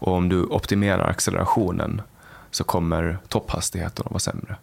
Och 0.00 0.12
om 0.12 0.28
du 0.28 0.44
optimerar 0.44 1.08
accelerationen 1.08 2.02
så 2.50 2.64
kommer 2.64 3.18
topphastigheten 3.28 4.04
att 4.06 4.12
vara 4.12 4.18
sämre. 4.18 4.56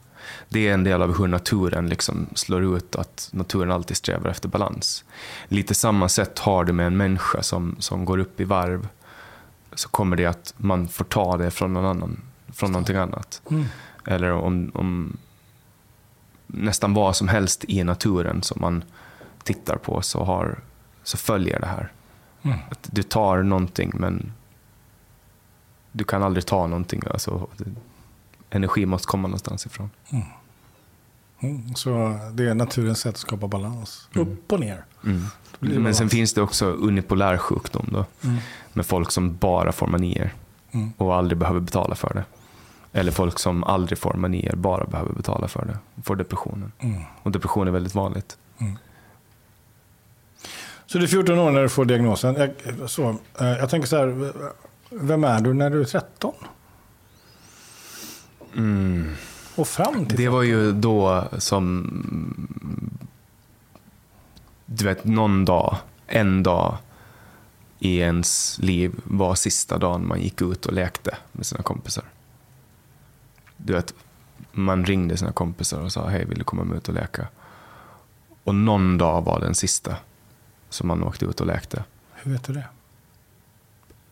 Det 0.49 0.67
är 0.67 0.73
en 0.73 0.83
del 0.83 1.01
av 1.01 1.17
hur 1.17 1.27
naturen 1.27 1.89
liksom 1.89 2.27
slår 2.35 2.77
ut 2.77 2.95
att 2.95 3.29
naturen 3.31 3.71
alltid 3.71 3.97
strävar 3.97 4.29
efter 4.29 4.49
balans. 4.49 5.03
Lite 5.47 5.75
samma 5.75 6.09
sätt 6.09 6.39
har 6.39 6.63
du 6.63 6.73
med 6.73 6.87
en 6.87 6.97
människa 6.97 7.43
som, 7.43 7.75
som 7.79 8.05
går 8.05 8.17
upp 8.17 8.39
i 8.39 8.43
varv. 8.43 8.87
Så 9.73 9.89
kommer 9.89 10.15
det 10.15 10.25
att 10.25 10.53
man 10.57 10.87
får 10.87 11.05
ta 11.05 11.37
det 11.37 11.51
från 11.51 11.73
någon 11.73 11.85
annan, 11.85 12.21
från 12.53 12.71
någonting 12.71 12.95
annat. 12.95 13.41
Mm. 13.51 13.65
Eller 14.07 14.31
om, 14.31 14.71
om 14.73 15.17
nästan 16.47 16.93
vad 16.93 17.15
som 17.15 17.27
helst 17.27 17.65
i 17.67 17.83
naturen 17.83 18.43
som 18.43 18.61
man 18.61 18.83
tittar 19.43 19.75
på 19.75 20.01
så, 20.01 20.23
har, 20.23 20.59
så 21.03 21.17
följer 21.17 21.59
det 21.59 21.67
här. 21.67 21.91
Mm. 22.41 22.57
Att 22.71 22.89
du 22.91 23.03
tar 23.03 23.43
någonting 23.43 23.91
men 23.93 24.31
du 25.91 26.03
kan 26.03 26.23
aldrig 26.23 26.45
ta 26.45 26.67
någonting. 26.67 27.01
Alltså, 27.11 27.47
energi 28.49 28.85
måste 28.85 29.07
komma 29.07 29.27
någonstans 29.27 29.65
ifrån. 29.65 29.89
Mm. 30.09 31.75
Så 31.75 32.19
det 32.33 32.43
är 32.49 32.53
naturens 32.53 32.99
sätt 32.99 33.09
att 33.15 33.17
skapa 33.17 33.47
balans. 33.47 34.09
Upp 34.15 34.51
och 34.51 34.59
ner. 34.59 34.85
Mm. 35.05 35.25
Men 35.59 35.95
sen 35.95 36.09
finns 36.09 36.33
det 36.33 36.41
också 36.41 36.65
unipolär 36.65 37.37
sjukdom 37.37 37.85
då, 37.91 38.05
Mm. 38.23 38.37
med 38.73 38.85
folk 38.85 39.11
som 39.11 39.35
bara 39.37 39.71
får 39.71 39.87
manier 39.87 40.33
Mm. 40.71 40.91
och 40.97 41.15
aldrig 41.15 41.37
behöver 41.37 41.59
betala 41.59 41.95
för 41.95 42.13
det. 42.13 42.23
Eller 42.97 43.11
folk 43.11 43.39
som 43.39 43.63
aldrig 43.63 43.97
får 43.97 44.13
manier, 44.13 44.55
bara 44.55 44.85
behöver 44.85 45.13
betala 45.13 45.47
för 45.47 45.65
det. 45.65 46.03
Får 46.03 46.15
depressionen. 46.15 46.71
Mm. 46.79 47.01
Och 47.23 47.31
depression 47.31 47.67
är 47.67 47.71
väldigt 47.71 47.95
vanligt. 47.95 48.37
Så 50.85 50.97
du 50.97 51.03
är 51.03 51.07
14 51.07 51.39
år 51.39 51.51
när 51.51 51.61
du 51.61 51.69
får 51.69 51.85
diagnosen. 51.85 52.35
Jag, 52.35 52.89
så, 52.89 53.09
eh, 53.39 53.47
jag 53.47 53.69
tänker 53.69 53.87
så 53.87 53.97
här, 53.97 54.33
vem 54.89 55.23
är 55.23 55.41
du 55.41 55.53
när 55.53 55.69
du 55.69 55.81
är 55.81 55.85
13? 55.85 56.33
Och 59.55 59.67
fram 59.67 60.05
till 60.05 60.17
Det 60.17 60.29
var 60.29 60.43
ju 60.43 60.71
då 60.71 61.23
som, 61.37 62.47
du 64.65 64.85
vet, 64.85 65.03
någon 65.03 65.45
dag, 65.45 65.77
en 66.07 66.43
dag 66.43 66.77
i 67.79 67.97
ens 67.97 68.59
liv 68.61 69.01
var 69.03 69.35
sista 69.35 69.77
dagen 69.77 70.07
man 70.07 70.21
gick 70.21 70.41
ut 70.41 70.65
och 70.65 70.73
lekte 70.73 71.17
med 71.31 71.45
sina 71.45 71.61
kompisar. 71.61 72.03
Du 73.57 73.73
vet, 73.73 73.93
man 74.51 74.85
ringde 74.85 75.17
sina 75.17 75.31
kompisar 75.31 75.81
och 75.81 75.91
sa 75.91 76.07
hej, 76.07 76.25
vill 76.25 76.37
du 76.37 76.43
komma 76.43 76.63
med 76.63 76.77
ut 76.77 76.87
och 76.87 76.93
leka? 76.93 77.27
Och 78.43 78.55
någon 78.55 78.97
dag 78.97 79.21
var 79.21 79.39
den 79.39 79.55
sista 79.55 79.95
som 80.69 80.87
man 80.87 81.03
åkte 81.03 81.25
ut 81.25 81.41
och 81.41 81.47
lekte. 81.47 81.83
Hur 82.13 82.31
vet 82.31 82.43
du 82.43 82.53
det? 82.53 82.65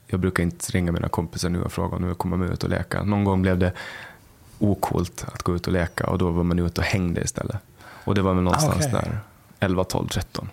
Jag 0.07 0.19
brukar 0.19 0.43
inte 0.43 0.71
ringa 0.71 0.91
mina 0.91 1.09
kompisar 1.09 1.49
nu 1.49 1.63
och 1.63 1.71
fråga 1.71 1.95
om 1.95 2.01
de 2.01 2.07
vill 2.07 2.15
komma 2.15 2.37
med 2.37 2.49
ut 2.49 2.63
och 2.63 2.69
leka. 2.69 3.03
Någon 3.03 3.23
gång 3.23 3.41
blev 3.41 3.57
det 3.59 3.73
okult 4.59 5.25
att 5.33 5.43
gå 5.43 5.55
ut 5.55 5.67
och 5.67 5.73
leka 5.73 6.07
och 6.07 6.17
då 6.17 6.31
var 6.31 6.43
man 6.43 6.59
ute 6.59 6.81
och 6.81 6.87
hängde 6.87 7.21
istället. 7.21 7.57
Och 7.79 8.15
det 8.15 8.21
var 8.21 8.33
väl 8.33 8.43
någonstans 8.43 8.85
okej. 8.85 8.91
där 8.91 9.19
11, 9.59 9.83
12, 9.83 10.07
13. 10.07 10.49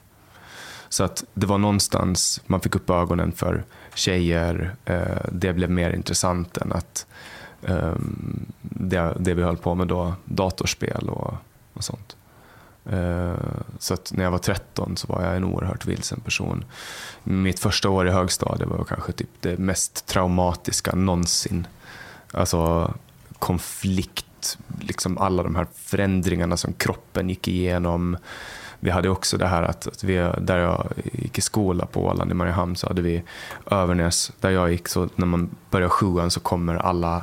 Så 0.88 1.05
att 1.05 1.24
det 1.35 1.46
var 1.46 1.59
någonstans 1.59 2.40
man 2.46 2.61
fick 2.61 2.76
upp 2.76 2.90
ögonen 2.90 3.33
för 3.33 3.64
tjejer. 3.94 4.74
Eh, 4.85 5.26
det 5.33 5.52
blev 5.52 5.70
mer 5.70 5.90
intressant 5.90 6.57
än 6.57 6.72
att 6.72 7.07
ehm, 7.66 8.46
det, 8.61 9.16
det 9.20 9.35
vi 9.35 9.42
höll 9.42 9.57
på 9.57 9.74
med 9.74 9.88
då, 9.88 10.14
datorspel 10.24 11.09
och, 11.09 11.35
och 11.72 11.85
sånt. 11.85 12.16
Eh, 12.90 13.35
Så 13.78 13.94
att 13.94 14.12
när 14.12 14.24
jag 14.24 14.31
var 14.31 14.38
13 14.38 14.96
så 14.96 15.12
var 15.12 15.22
jag 15.24 15.37
en 15.37 15.44
oerhört 15.44 15.87
vilsen 15.87 16.20
person. 16.20 16.64
Mitt 17.24 17.61
första 17.61 17.90
år 17.90 18.09
i 18.09 18.11
högstadiet 18.11 18.68
var 18.68 18.85
kanske 18.85 19.12
typ 19.12 19.31
det 19.40 19.59
mest 19.59 20.07
traumatiska 20.07 20.94
någonsin. 20.94 21.66
Alltså 22.33 22.94
konflikt, 23.38 24.59
liksom 24.81 25.18
alla 25.18 25.42
de 25.42 25.55
här 25.57 25.66
förändringarna 25.74 26.57
som 26.57 26.72
kroppen 26.72 27.28
gick 27.28 27.48
igenom. 27.48 28.16
Vi 28.85 28.90
hade 28.90 29.09
också 29.09 29.38
det 29.38 29.47
här 29.47 29.62
att, 29.62 29.87
att 29.87 30.05
vi, 30.05 30.33
där 30.38 30.59
jag 30.59 30.92
gick 31.12 31.38
i 31.38 31.40
skola 31.40 31.87
på 31.87 32.05
Åland 32.05 32.31
i 32.31 32.35
Mariehamn 32.35 32.77
så 32.77 32.88
hade 32.88 33.03
vi 33.03 33.23
Övernäs, 33.71 34.33
där 34.40 34.51
jag 34.51 34.73
gick, 34.73 34.88
så 34.88 35.09
när 35.16 35.27
man 35.27 35.51
börjar 35.71 35.88
sjuan 35.88 36.31
så 36.31 36.40
kommer 36.40 36.75
alla 36.75 37.23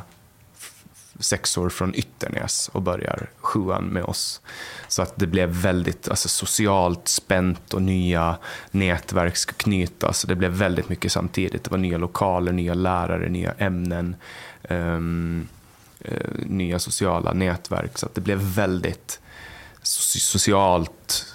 sexor 1.20 1.70
från 1.70 1.96
Ytternäs 1.96 2.70
och 2.74 2.82
börjar 2.82 3.30
sjuan 3.38 3.84
med 3.84 4.04
oss. 4.04 4.42
Så 4.88 5.02
att 5.02 5.14
det 5.16 5.28
blev 5.28 5.50
väldigt 5.50 6.10
alltså, 6.10 6.28
socialt 6.28 7.08
spänt 7.08 7.74
och 7.74 7.82
nya 7.82 8.38
nätverk 8.72 9.38
ska 9.38 9.54
knytas. 9.54 10.24
Det 10.24 10.36
blev 10.36 10.52
väldigt 10.52 10.90
mycket 10.90 11.12
samtidigt. 11.12 11.64
Det 11.64 11.72
var 11.72 11.78
nya 11.78 11.98
lokaler, 11.98 12.52
nya 12.52 12.74
lärare, 12.74 13.30
nya 13.30 13.52
ämnen, 13.58 14.16
um, 14.70 15.48
uh, 16.06 16.46
nya 16.46 16.80
sociala 16.80 17.34
nätverk. 17.34 17.98
Så 17.98 18.06
att 18.06 18.16
det 18.16 18.22
blev 18.22 18.40
väldigt 18.40 19.20
socialt 19.84 21.29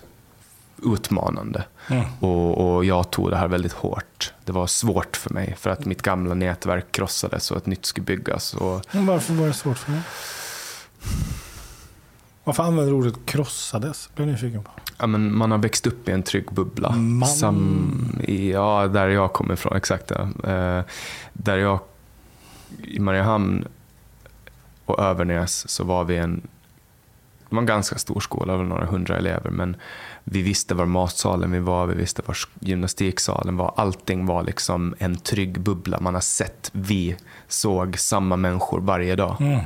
utmanande. 0.85 1.65
Mm. 1.89 2.05
Och, 2.21 2.75
och 2.75 2.85
jag 2.85 3.11
tog 3.11 3.31
det 3.31 3.37
här 3.37 3.49
väldigt 3.49 3.73
hårt. 3.73 4.33
Det 4.45 4.53
var 4.53 4.67
svårt 4.67 5.17
för 5.17 5.31
mig 5.31 5.55
för 5.59 5.71
att 5.71 5.85
mitt 5.85 6.03
gamla 6.03 6.35
nätverk 6.35 6.93
krossades 6.93 7.51
och 7.51 7.57
ett 7.57 7.67
nytt 7.67 7.87
skulle 7.87 8.05
byggas. 8.05 8.55
Och 8.55 8.87
Men 8.91 9.07
varför 9.07 9.35
var 9.35 9.47
det 9.47 9.53
svårt 9.53 9.79
för 9.79 9.93
dig? 9.93 10.01
Varför 12.45 12.63
använder 12.63 12.93
du 12.93 12.99
ordet 12.99 13.15
krossades? 13.27 14.11
Blev 14.15 14.29
nyfiken 14.29 14.63
på. 14.63 14.71
Ja, 14.99 15.07
men 15.07 15.37
man 15.37 15.51
har 15.51 15.59
växt 15.59 15.87
upp 15.87 16.09
i 16.09 16.13
en 16.13 16.23
trygg 16.23 16.53
bubbla. 16.53 16.91
Man. 16.91 17.29
Sam, 17.29 18.21
i, 18.25 18.53
ja, 18.53 18.87
där 18.87 19.09
jag 19.09 19.33
kommer 19.33 19.55
ifrån, 19.55 19.77
exakt. 19.77 20.11
Ja. 20.11 20.51
Eh, 20.51 20.85
där 21.33 21.57
jag, 21.57 21.79
i 22.83 23.01
Mariehamn 23.01 23.65
och 24.85 24.99
Övernäs 24.99 25.69
så 25.69 25.85
var 25.85 26.05
vi 26.05 26.17
en, 26.17 26.41
det 27.49 27.55
var 27.55 27.59
en 27.59 27.67
ganska 27.67 27.99
stor 27.99 28.21
skola, 28.21 28.57
några 28.57 28.87
hundra 28.87 29.17
elever, 29.17 29.51
men 29.51 29.77
vi 30.25 30.43
visste 30.43 30.75
var 30.75 30.87
matsalen 30.87 31.53
vi 31.53 31.59
var, 31.59 31.87
vi 31.87 31.95
visste 31.95 32.23
var 32.27 32.37
gymnastiksalen 32.61 33.57
var. 33.57 33.75
Allting 33.77 34.27
var 34.27 34.43
liksom 34.43 34.95
en 34.99 35.17
trygg 35.17 35.61
bubbla. 35.61 36.01
Man 36.01 36.15
har 36.15 36.21
sett, 36.21 36.71
vi 36.73 37.17
såg 37.49 37.99
samma 37.99 38.37
människor 38.37 38.81
varje 38.81 39.17
dag. 39.17 39.37
Mm. 39.41 39.61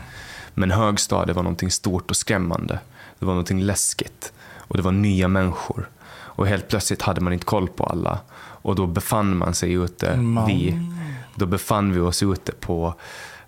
Men 0.54 0.70
högstadiet 0.70 1.36
var 1.36 1.42
någonting 1.42 1.70
stort 1.70 2.10
och 2.10 2.16
skrämmande. 2.16 2.78
Det 3.18 3.26
var 3.26 3.32
någonting 3.32 3.62
läskigt. 3.62 4.32
Och 4.56 4.76
det 4.76 4.82
var 4.82 4.92
nya 4.92 5.28
människor. 5.28 5.88
Och 6.10 6.46
helt 6.46 6.68
plötsligt 6.68 7.02
hade 7.02 7.20
man 7.20 7.32
inte 7.32 7.44
koll 7.44 7.68
på 7.68 7.84
alla. 7.84 8.18
Och 8.38 8.74
då 8.74 8.86
befann 8.86 9.36
man 9.36 9.54
sig 9.54 9.72
ute, 9.72 10.16
Man. 10.16 10.46
vi, 10.46 10.80
då 11.34 11.46
befann 11.46 11.92
vi 11.92 12.00
oss 12.00 12.22
ute 12.22 12.52
på 12.52 12.94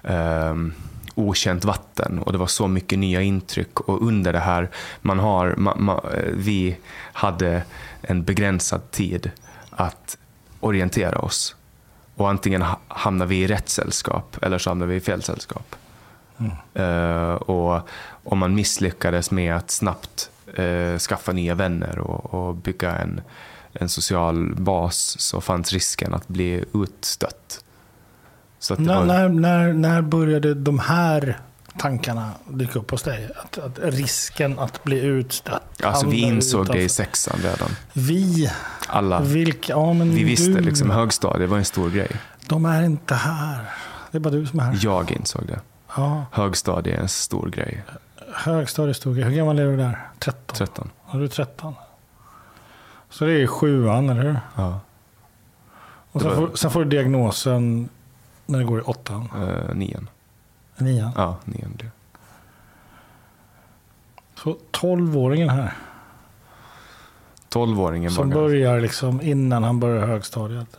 ehm, 0.03 0.73
okänt 1.14 1.64
vatten. 1.64 2.18
Och 2.18 2.33
det 2.33 2.38
var 2.38 2.46
så 2.46 2.68
mycket 2.68 2.99
nya 2.99 3.23
intryck. 3.23 3.81
Och 3.81 4.03
under 4.03 4.33
det 4.33 4.38
här, 4.38 4.70
man 5.01 5.18
har, 5.18 5.55
ma, 5.57 5.75
ma, 5.75 5.92
eh, 6.14 6.33
vi 6.35 6.77
hade 7.12 7.62
en 8.03 8.25
begränsad 8.25 8.90
tid 8.90 9.31
att 9.70 10.18
orientera 10.61 11.18
oss. 11.18 11.57
Och 12.14 12.31
antingen 12.31 12.62
ha- 12.62 12.81
hamnar 12.88 13.27
vi 13.27 13.42
i 13.42 13.46
rätt 13.46 13.68
sällskap 13.68 14.37
eller 14.42 14.59
så 14.59 14.70
hamnar 14.70 14.87
vi 14.87 14.96
i 14.96 15.01
fel 15.01 15.23
sällskap. 15.23 15.75
Eh, 16.75 17.33
och 17.35 17.88
om 18.25 18.38
man 18.38 18.55
misslyckades 18.55 19.31
med 19.31 19.57
att 19.57 19.70
snabbt 19.70 20.31
eh, 20.55 20.99
skaffa 20.99 21.33
nya 21.33 21.55
vänner 21.55 21.99
och, 21.99 22.35
och 22.35 22.55
bygga 22.55 22.96
en, 22.96 23.20
en 23.73 23.88
social 23.88 24.55
bas 24.55 25.16
så 25.20 25.40
fanns 25.40 25.73
risken 25.73 26.14
att 26.14 26.29
bli 26.29 26.64
utstött. 26.75 27.64
När, 28.79 28.94
var, 28.99 29.05
när, 29.05 29.29
när, 29.29 29.73
när 29.73 30.03
började 30.03 30.55
de 30.55 30.79
här 30.79 31.38
tankarna 31.79 32.31
dyka 32.49 32.79
upp 32.79 32.90
hos 32.90 33.03
dig? 33.03 33.31
Att, 33.44 33.59
att 33.59 33.79
risken 33.83 34.59
att 34.59 34.85
bli 34.85 35.01
utstött. 35.01 35.83
alltså, 35.85 36.07
vi 36.09 36.16
insåg 36.20 36.66
det 36.66 36.73
i 36.73 36.77
utanför. 36.77 36.88
sexan 36.94 37.38
redan. 37.42 37.68
Vi? 37.92 38.51
Alla. 38.88 39.20
Vilka? 39.20 39.73
Ja, 39.73 39.92
men 39.92 40.11
Vi 40.11 40.25
visste 40.25 40.51
du. 40.53 40.61
liksom 40.61 40.90
högstadiet 40.90 41.51
var 41.51 41.59
en 41.59 41.64
stor 41.64 41.90
grej. 41.90 42.11
De 42.46 42.64
är 42.64 42.83
inte 42.83 43.14
här. 43.14 43.64
Det 44.11 44.18
är 44.18 44.20
bara 44.20 44.31
du 44.35 44.46
som 44.46 44.59
är 44.61 44.64
här. 44.64 44.79
Jag 44.83 45.12
insåg 45.12 45.46
det. 45.46 45.61
Ja, 45.96 46.25
Högstadiet 46.33 46.99
är 46.99 47.03
en 47.03 47.09
stor 47.09 47.49
grej. 47.51 47.85
högstadiestuga. 48.35 49.25
Hur 49.25 49.37
gammal 49.37 49.59
är 49.59 49.64
du 49.66 49.77
där? 49.77 49.99
13? 50.18 50.57
13. 50.57 50.90
Ja, 51.12 51.18
du 51.18 51.25
är 51.25 51.29
13. 51.29 51.75
Så 53.11 53.25
det 53.25 53.33
är 53.42 53.46
sjuan, 53.46 54.09
eller 54.11 54.23
hur? 54.23 54.40
Ja. 54.57 54.81
Och 56.12 56.20
sen, 56.20 56.31
var- 56.31 56.37
får, 56.49 56.57
sen 56.57 56.70
får 56.70 56.85
du 56.85 56.90
diagnosen 56.90 57.88
när 58.50 58.58
du 58.58 58.66
går 58.66 58.78
i 58.78 58.82
åttan, 58.82 59.28
Uh, 59.36 59.74
nian. 59.74 60.08
nian. 60.78 61.12
Ja, 61.16 61.36
nian. 61.44 61.76
det. 61.78 61.90
Så 64.34 64.56
12-åringen 64.72 65.48
här. 65.48 65.76
12-åringen 67.50 68.10
Som 68.10 68.28
var, 68.30 68.34
börjar 68.34 68.80
liksom 68.80 69.20
innan 69.22 69.64
han 69.64 69.80
börjar 69.80 70.06
högstadiet. 70.06 70.76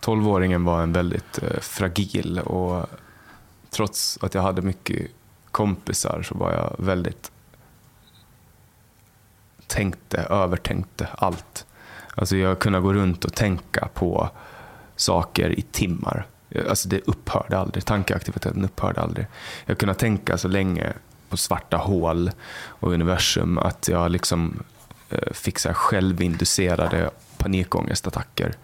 12-åringen 0.00 0.64
var 0.64 0.82
en 0.82 0.92
väldigt 0.92 1.42
eh, 1.42 1.60
fragil 1.60 2.38
och 2.38 2.86
trots 3.70 4.18
att 4.22 4.34
jag 4.34 4.42
hade 4.42 4.62
mycket 4.62 5.10
kompisar 5.50 6.22
så 6.22 6.34
var 6.34 6.52
jag 6.52 6.74
väldigt 6.78 7.32
tänkte, 9.66 10.18
övertänkte 10.18 11.08
allt. 11.18 11.66
Alltså 12.14 12.36
jag 12.36 12.58
kunde 12.58 12.80
gå 12.80 12.92
runt 12.92 13.24
och 13.24 13.34
tänka 13.34 13.88
på 13.94 14.30
saker 14.96 15.58
i 15.58 15.62
timmar. 15.62 16.26
Alltså 16.68 16.88
det 16.88 17.00
upphörde 17.00 17.58
aldrig, 17.58 17.84
tankeaktiviteten 17.84 18.64
upphörde 18.64 19.00
aldrig. 19.00 19.26
Jag 19.66 19.78
kunde 19.78 19.94
tänka 19.94 20.38
så 20.38 20.48
länge 20.48 20.92
på 21.28 21.36
svarta 21.36 21.76
hål 21.76 22.30
och 22.66 22.92
universum 22.92 23.58
att 23.58 23.88
jag 23.88 24.10
liksom 24.10 24.62
eh, 25.10 25.32
fick 25.32 25.58
så 25.58 25.72
självinducerade 25.72 27.10
panikångestattacker. 27.38 28.54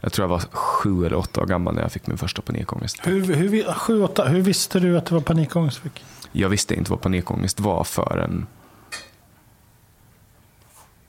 Jag 0.00 0.12
tror 0.12 0.24
jag 0.24 0.28
var 0.28 0.40
sju 0.52 1.06
eller 1.06 1.16
åtta 1.16 1.40
år 1.40 1.46
gammal 1.46 1.74
när 1.74 1.82
jag 1.82 1.92
fick 1.92 2.06
min 2.06 2.18
första 2.18 2.42
panikångest. 2.42 3.00
Hur, 3.02 3.34
hur, 3.34 3.72
sju, 3.72 4.02
åtta, 4.02 4.24
hur 4.24 4.40
visste 4.40 4.80
du 4.80 4.98
att 4.98 5.06
det 5.06 5.14
var 5.14 5.20
panikångest? 5.20 5.78
Fick? 5.78 6.04
Jag 6.32 6.48
visste 6.48 6.74
inte 6.74 6.90
vad 6.90 7.00
panikångest 7.00 7.60
var 7.60 7.84
förrän, 7.84 8.46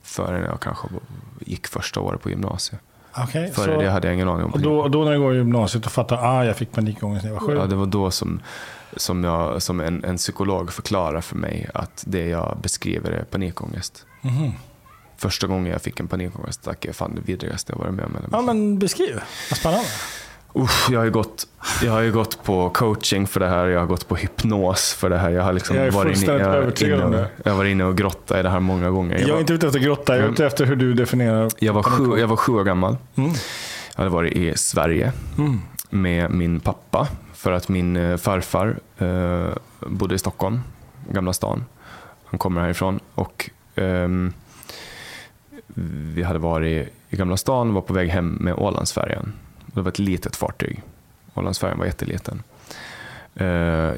förrän 0.03 0.43
jag 0.43 0.59
kanske 0.59 0.87
gick 1.39 1.67
första 1.67 1.99
året 1.99 2.21
på 2.21 2.29
gymnasiet. 2.29 2.81
Okay, 3.23 3.51
Före 3.51 3.83
det 3.83 3.89
hade 3.89 4.07
jag 4.07 4.15
ingen 4.15 4.29
aning 4.29 4.45
om 4.45 4.51
och 4.51 4.59
då, 4.59 4.87
då 4.87 5.03
när 5.03 5.11
du 5.11 5.19
går 5.19 5.33
i 5.33 5.37
gymnasiet 5.37 5.85
och 5.85 5.91
fattar 5.91 6.17
ah, 6.17 6.45
jag 6.45 6.55
fick 6.57 6.71
panikångest 6.71 7.23
när 7.23 7.31
jag 7.31 7.39
var 7.39 7.47
sju. 7.47 7.55
Ja, 7.55 7.65
det 7.65 7.75
var 7.75 7.85
då 7.85 8.11
som, 8.11 8.41
som, 8.97 9.23
jag, 9.23 9.61
som 9.61 9.79
en, 9.79 10.03
en 10.03 10.17
psykolog 10.17 10.73
förklarade 10.73 11.21
för 11.21 11.35
mig 11.35 11.69
att 11.73 12.03
det 12.07 12.27
jag 12.27 12.57
beskriver 12.61 13.11
är 13.11 13.23
panikångest. 13.23 14.05
Mhm. 14.21 14.51
Första 15.17 15.47
gången 15.47 15.71
jag 15.71 15.81
fick 15.81 15.99
en 15.99 16.07
panikångestattack 16.07 16.85
är 16.85 16.93
fan 16.93 17.15
det 17.15 17.21
vidrigaste 17.21 17.71
jag 17.73 17.79
varit 17.79 17.93
med 17.93 18.05
om. 18.05 18.15
Ja, 18.31 18.41
men 18.41 18.79
beskriv. 18.79 19.19
Vad 19.49 19.57
spännande. 19.59 19.87
Usch, 20.57 20.87
jag, 20.91 20.99
har 20.99 21.05
ju 21.05 21.11
gått, 21.11 21.47
jag 21.83 21.91
har 21.91 22.09
gått 22.09 22.43
på 22.43 22.69
coaching 22.69 23.27
för 23.27 23.39
det 23.39 23.47
här, 23.47 23.65
jag 23.67 23.79
har 23.79 23.87
gått 23.87 24.07
på 24.07 24.15
hypnos 24.15 24.93
för 24.93 25.09
det 25.09 25.17
här. 25.17 25.29
Jag 25.29 25.43
har 25.43 25.53
liksom 25.53 25.75
Jag 25.75 25.85
är 25.87 25.91
varit 25.91 26.23
inne, 26.23 26.31
jag, 26.31 26.41
övertygad 26.55 26.99
inne, 27.07 27.17
det. 27.17 27.29
jag 27.45 27.55
varit 27.55 27.71
inne 27.71 27.83
och 27.83 27.97
grottat 27.97 28.39
i 28.39 28.43
det 28.43 28.49
här 28.49 28.59
många 28.59 28.89
gånger. 28.89 29.19
Jag 29.19 29.27
är 29.29 29.33
var- 29.33 29.39
inte 29.39 29.53
ute 29.53 29.67
efter 29.67 29.79
grotta, 29.79 30.13
jag 30.13 30.17
är 30.19 30.23
Mm. 30.23 30.33
ute 30.33 30.45
efter 30.45 30.65
hur 30.65 30.75
du 30.75 30.93
definierar 30.93 31.49
Jag 31.59 31.73
var, 31.73 31.83
sju, 31.83 31.89
panikångest. 31.91 32.21
jag 32.21 32.27
var 32.27 32.35
sju 32.37 32.51
år 32.53 32.63
gammal. 32.63 32.97
Mm. 33.15 33.29
Jag 33.95 33.97
hade 34.03 34.09
varit 34.09 34.33
i 34.33 34.57
Sverige 34.57 35.11
Mm. 35.37 35.59
med 35.89 36.31
min 36.31 36.59
pappa 36.59 37.07
för 37.33 37.51
att 37.51 37.69
min 37.69 37.95
eh, 37.95 38.17
farfar 38.17 38.77
eh, 38.97 39.47
bodde 39.87 40.15
i 40.15 40.17
Stockholm, 40.17 40.59
Gamla 41.11 41.33
stan. 41.33 41.65
Han 42.25 42.37
kommer 42.37 42.61
härifrån 42.61 42.99
och 43.15 43.49
ehm, 43.75 44.33
vi 46.15 46.23
hade 46.23 46.39
varit 46.39 46.87
i 47.09 47.15
Gamla 47.15 47.37
stan 47.37 47.67
och 47.67 47.73
var 47.73 47.81
på 47.81 47.93
väg 47.93 48.09
hem 48.09 48.37
med 48.41 48.53
Ålandsfärjan. 48.53 49.33
Det 49.75 49.81
var 49.81 49.89
ett 49.89 49.99
litet 49.99 50.35
fartyg. 50.35 50.81
Ålandsfärjan 51.33 51.79
var 51.79 51.85
jätteliten. 51.85 52.43
Eh, 53.35 53.47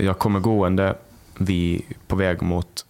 jag 0.05 0.19
kommer 0.19 0.39
gående, 0.39 0.95
vi 1.37 1.85
på 2.07 2.15
väg 2.15 2.41
mot 2.41 2.85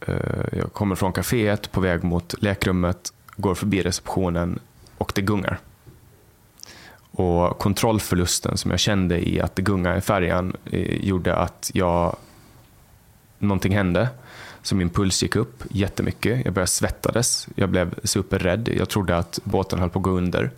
eh, 0.00 0.14
jag 0.52 0.72
kommer 0.72 0.94
från 0.94 1.12
kaféet, 1.12 1.72
på 1.72 1.80
väg 1.80 2.04
mot 2.04 2.42
lekrummet, 2.42 3.12
går 3.36 3.54
förbi 3.54 3.82
receptionen 3.82 4.58
och 4.98 5.12
det 5.14 5.22
gungar. 5.22 5.58
Och 7.10 7.58
kontrollförlusten 7.58 8.56
som 8.56 8.70
jag 8.70 8.80
kände 8.80 9.28
i 9.28 9.40
att 9.40 9.56
det 9.56 9.62
gungade 9.62 9.98
i 9.98 10.00
färjan 10.00 10.56
eh, 10.64 11.04
gjorde 11.04 11.36
att 11.36 11.70
jag, 11.74 12.16
någonting 13.38 13.76
hände. 13.76 14.08
Så 14.62 14.74
min 14.74 14.90
puls 14.90 15.22
gick 15.22 15.36
upp 15.36 15.64
jättemycket. 15.70 16.44
Jag 16.44 16.54
började 16.54 16.70
svettades. 16.70 17.48
Jag 17.54 17.68
blev 17.68 17.94
superrädd. 18.04 18.68
Jag 18.68 18.88
trodde 18.88 19.16
att 19.16 19.38
båten 19.44 19.78
höll 19.78 19.90
på 19.90 19.98
att 19.98 20.02
gå 20.02 20.10
under. 20.10 20.50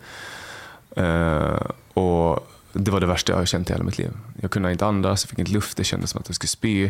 Eh, 0.95 1.61
och 1.93 2.49
det 2.73 2.91
var 2.91 2.99
det 2.99 3.05
värsta 3.05 3.31
jag 3.31 3.37
har 3.37 3.45
känt 3.45 3.69
i 3.69 3.73
hela 3.73 3.83
mitt 3.83 3.97
liv. 3.97 4.11
Jag 4.41 4.51
kunde 4.51 4.71
inte 4.71 4.85
andas, 4.85 5.23
jag 5.23 5.29
fick 5.29 5.39
inte 5.39 5.51
luft, 5.51 5.77
det 5.77 5.83
kändes 5.83 6.09
som 6.09 6.21
att 6.21 6.29
jag 6.29 6.35
skulle 6.35 6.47
spy. 6.47 6.89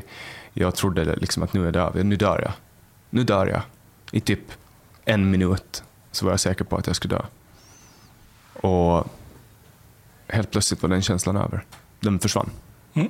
Jag 0.53 0.75
trodde 0.75 1.15
liksom 1.15 1.43
att 1.43 1.53
nu 1.53 1.67
är 1.67 1.71
det 1.71 1.79
över, 1.79 2.03
nu 2.03 2.15
dör 2.15 2.41
jag. 2.41 2.53
Nu 3.09 3.23
dör 3.23 3.47
jag. 3.47 3.61
I 4.11 4.19
typ 4.19 4.51
en 5.05 5.31
minut 5.31 5.83
så 6.11 6.25
var 6.25 6.33
jag 6.33 6.39
säker 6.39 6.63
på 6.63 6.77
att 6.77 6.87
jag 6.87 6.95
skulle 6.95 7.15
dö. 7.15 7.25
Och 8.53 9.07
helt 10.27 10.51
plötsligt 10.51 10.81
var 10.81 10.89
den 10.89 11.01
känslan 11.01 11.37
över. 11.37 11.65
Den 11.99 12.19
försvann. 12.19 12.49
Mm. 12.93 13.09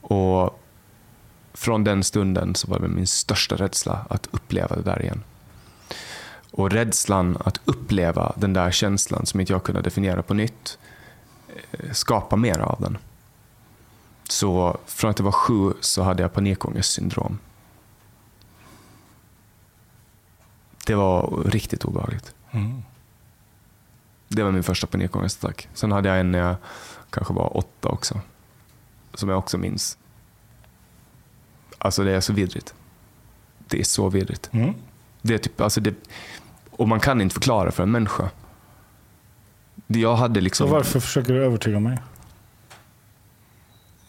Och 0.00 0.60
från 1.54 1.84
den 1.84 2.04
stunden 2.04 2.54
så 2.54 2.70
var 2.70 2.78
det 2.78 2.88
min 2.88 3.06
största 3.06 3.56
rädsla 3.56 4.06
att 4.10 4.28
uppleva 4.30 4.76
det 4.76 4.82
där 4.82 5.02
igen. 5.02 5.22
Och 6.56 6.70
rädslan 6.70 7.36
att 7.44 7.60
uppleva 7.64 8.32
den 8.36 8.52
där 8.52 8.70
känslan 8.70 9.26
som 9.26 9.40
inte 9.40 9.52
jag 9.52 9.62
kunde 9.62 9.82
definiera 9.82 10.22
på 10.22 10.34
nytt 10.34 10.78
eh, 11.72 11.92
skapa 11.92 12.36
mer 12.36 12.58
av 12.58 12.80
den. 12.80 12.98
Så 14.28 14.78
från 14.86 15.10
att 15.10 15.18
jag 15.18 15.24
var 15.24 15.32
sju 15.32 15.72
så 15.80 16.02
hade 16.02 16.22
jag 16.22 16.32
panikångestsyndrom. 16.32 17.38
Det 20.86 20.94
var 20.94 21.42
riktigt 21.44 21.84
obehagligt. 21.84 22.34
Mm. 22.50 22.82
Det 24.28 24.42
var 24.42 24.52
min 24.52 24.62
första 24.62 24.86
panikångestattack. 24.86 25.68
Sen 25.74 25.92
hade 25.92 26.08
jag 26.08 26.20
en 26.20 26.30
när 26.30 26.38
jag 26.38 26.56
kanske 27.10 27.34
var 27.34 27.56
åtta 27.56 27.88
också. 27.88 28.20
Som 29.14 29.28
jag 29.28 29.38
också 29.38 29.58
minns. 29.58 29.98
Alltså 31.78 32.04
det 32.04 32.12
är 32.12 32.20
så 32.20 32.32
vidrigt. 32.32 32.74
Det 33.58 33.80
är 33.80 33.84
så 33.84 34.08
vidrigt. 34.08 34.48
Mm. 34.52 34.74
Det 35.22 35.34
är 35.34 35.38
typ, 35.38 35.60
alltså 35.60 35.80
det, 35.80 35.94
och 36.76 36.88
man 36.88 37.00
kan 37.00 37.20
inte 37.20 37.34
förklara 37.34 37.70
för 37.70 37.82
en 37.82 37.90
människa. 37.90 38.30
Det 39.86 39.98
Jag 40.00 40.16
hade 40.16 40.40
Så 40.40 40.44
liksom... 40.44 40.70
varför 40.70 41.00
försöker 41.00 41.32
du 41.32 41.44
övertyga 41.44 41.80
mig? 41.80 41.98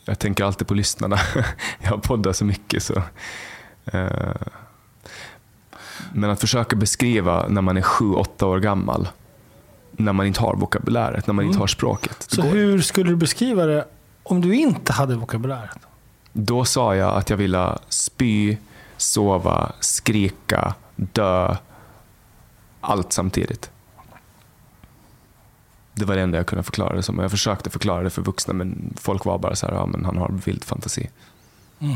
Jag 0.06 0.20
tänker 0.20 0.44
alltid 0.44 0.68
på 0.68 0.74
lyssnarna. 0.74 1.18
jag 1.82 2.04
poddar 2.04 2.34
så 2.34 2.46
mycket. 2.46 2.84
så... 2.84 2.94
eh, 3.86 4.32
Men 6.14 6.30
att 6.30 6.40
försöka 6.42 6.76
beskriva 6.76 7.48
när 7.48 7.62
man 7.62 7.78
är 7.78 7.82
sju, 7.82 8.14
åtta 8.14 8.46
år 8.46 8.60
gammal. 8.60 9.08
När 9.92 10.14
man 10.14 10.26
inte 10.26 10.42
har 10.42 10.56
vokabuläret, 10.56 11.28
när 11.28 11.34
man 11.34 11.46
inte 11.46 11.54
Mm. 11.56 11.60
har 11.62 11.68
språket. 11.68 12.26
Så 12.28 12.42
hur 12.42 12.82
skulle 12.82 13.10
du 13.10 13.16
beskriva 13.16 13.66
det 13.66 13.86
om 14.24 14.42
du 14.42 14.56
inte 14.56 14.94
hade 14.94 15.16
vokabuläret? 15.16 15.78
Då 16.34 16.66
sa 16.66 16.96
jag 16.96 17.16
att 17.18 17.30
jag 17.30 17.38
ville 17.38 17.78
spy, 17.90 18.58
sova, 18.98 19.72
skrika, 19.80 20.74
dö. 20.96 21.56
Allt 22.86 23.14
samtidigt. 23.14 23.72
Det 25.94 26.06
var 26.06 26.16
det 26.16 26.22
enda 26.22 26.38
jag 26.38 26.48
kunde 26.48 26.64
förklara 26.64 26.96
det 26.96 27.04
som. 27.04 27.20
Jag 27.20 27.32
försökte 27.32 27.70
förklara 27.70 28.04
det 28.04 28.10
för 28.10 28.22
vuxna 28.22 28.54
men 28.54 28.94
folk 28.98 29.26
var 29.26 29.38
bara 29.38 29.56
så 29.56 29.68
här, 29.68 29.74
ja 29.74 29.86
men 29.86 30.06
han 30.06 30.18
har 30.18 30.30
vild 30.30 30.64
fantasi. 30.64 31.10
Mm. 31.80 31.96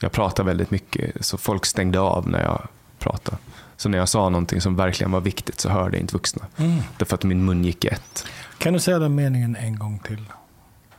Jag 0.00 0.12
pratar 0.12 0.44
väldigt 0.44 0.70
mycket 0.70 1.26
så 1.26 1.38
folk 1.38 1.66
stängde 1.66 2.00
av 2.00 2.28
när 2.28 2.42
jag 2.42 2.68
pratade. 2.98 3.36
Så 3.76 3.88
när 3.88 3.98
jag 3.98 4.08
sa 4.08 4.28
någonting 4.28 4.60
som 4.60 4.76
verkligen 4.76 5.10
var 5.10 5.20
viktigt 5.20 5.60
så 5.60 5.68
hörde 5.68 5.98
inte 5.98 6.12
vuxna. 6.12 6.46
Mm. 6.56 6.78
Därför 6.96 7.14
att 7.14 7.24
min 7.24 7.44
mun 7.44 7.64
gick 7.64 7.84
i 7.84 7.88
ett. 7.88 8.26
Kan 8.58 8.72
du 8.72 8.80
säga 8.80 8.98
den 8.98 9.14
meningen 9.14 9.56
en 9.56 9.78
gång 9.78 9.98
till? 9.98 10.24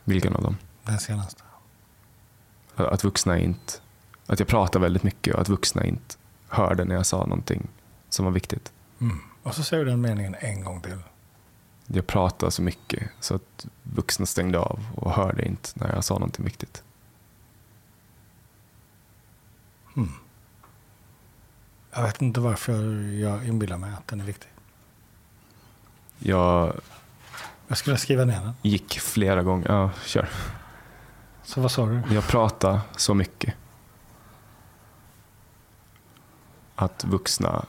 Vilken 0.03 0.35
av 0.35 0.41
dem? 0.43 0.57
Den 0.83 0.99
senaste. 0.99 1.43
Att 2.75 3.03
vuxna 3.03 3.39
inte... 3.39 3.73
Att 4.27 4.39
jag 4.39 4.47
pratar 4.47 4.79
väldigt 4.79 5.03
mycket 5.03 5.33
och 5.33 5.41
att 5.41 5.49
vuxna 5.49 5.85
inte 5.85 6.15
hörde 6.47 6.85
när 6.85 6.95
jag 6.95 7.05
sa 7.05 7.17
någonting 7.17 7.67
som 8.09 8.25
var 8.25 8.31
viktigt. 8.31 8.71
Mm. 9.01 9.19
Och 9.43 9.55
så 9.55 9.63
säger 9.63 9.85
du 9.85 9.91
den 9.91 10.01
meningen 10.01 10.35
en 10.39 10.63
gång 10.63 10.81
till. 10.81 10.97
Jag 11.87 12.07
pratade 12.07 12.51
så 12.51 12.61
mycket 12.61 13.09
så 13.19 13.35
att 13.35 13.67
vuxna 13.83 14.25
stängde 14.25 14.59
av 14.59 14.85
och 14.95 15.11
hörde 15.11 15.45
inte 15.45 15.69
när 15.73 15.93
jag 15.95 16.03
sa 16.03 16.13
någonting 16.13 16.45
viktigt. 16.45 16.83
Jag 21.91 22.03
vet 22.03 22.21
inte 22.21 22.39
varför 22.39 23.01
jag 23.13 23.47
inbillar 23.47 23.77
mig 23.77 23.93
att 23.93 24.07
den 24.07 24.21
är 24.21 24.25
viktig. 24.25 24.49
Jag 26.19 26.81
Jag 27.67 27.77
skulle 27.77 27.97
skriva 27.97 28.25
ner 28.25 28.41
den. 28.41 28.53
gick 28.61 28.99
flera 28.99 29.43
gånger... 29.43 29.67
Ja, 29.69 29.91
kör. 30.05 30.29
Så 31.43 31.61
vad 31.61 31.71
sa 31.71 31.85
du? 31.85 32.01
Jag 32.11 32.27
pratade 32.27 32.81
så 32.97 33.13
mycket 33.13 33.53
att 36.75 37.03
vuxna 37.03 37.65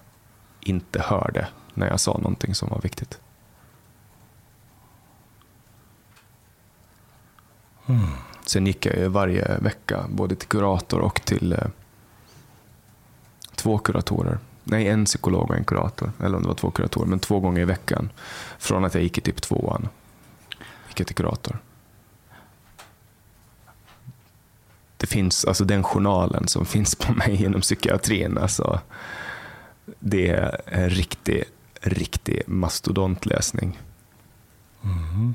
inte 0.68 1.02
hörde 1.02 1.48
när 1.74 1.88
jag 1.88 2.00
sa 2.00 2.12
någonting 2.12 2.54
som 2.54 2.68
var 2.68 2.80
viktigt. 2.80 3.20
Mm. 7.86 8.00
Sen 8.46 8.66
gick 8.66 8.86
jag 8.86 8.96
ju 8.96 9.08
varje 9.08 9.58
vecka 9.58 10.04
både 10.08 10.34
till 10.34 10.48
kurator 10.48 11.00
och 11.00 11.20
till 11.24 11.52
eh, 11.52 11.66
två 13.54 13.78
kuratorer. 13.78 14.38
Nej, 14.64 14.88
en 14.88 15.04
psykolog 15.04 15.50
och 15.50 15.56
en 15.56 15.64
kurator. 15.64 16.12
Eller 16.20 16.36
om 16.36 16.42
det 16.42 16.48
var 16.48 16.54
två 16.54 16.70
kuratorer, 16.70 17.06
men 17.06 17.18
två 17.18 17.40
gånger 17.40 17.60
i 17.60 17.64
veckan. 17.64 18.10
Från 18.58 18.84
att 18.84 18.94
jag 18.94 19.02
gick 19.02 19.18
i 19.18 19.20
typ 19.20 19.42
tvåan 19.42 19.88
gick 20.88 21.00
jag 21.00 21.06
till 21.06 21.16
kurator. 21.16 21.58
Det 24.96 25.06
finns, 25.06 25.44
alltså 25.44 25.64
den 25.64 25.82
journalen 25.82 26.48
som 26.48 26.66
finns 26.74 26.94
på 26.94 27.12
mig 27.12 27.44
inom 27.44 27.60
psykiatrin, 27.60 28.38
alltså, 28.38 28.80
Det 29.98 30.28
är 30.28 30.60
en 30.66 30.90
riktig, 30.90 31.44
riktig 31.80 32.42
mastodontläsning. 32.46 33.78
Mm. 34.84 35.34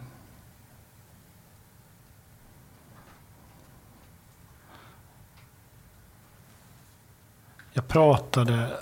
Jag 7.74 7.88
pratade 7.88 8.78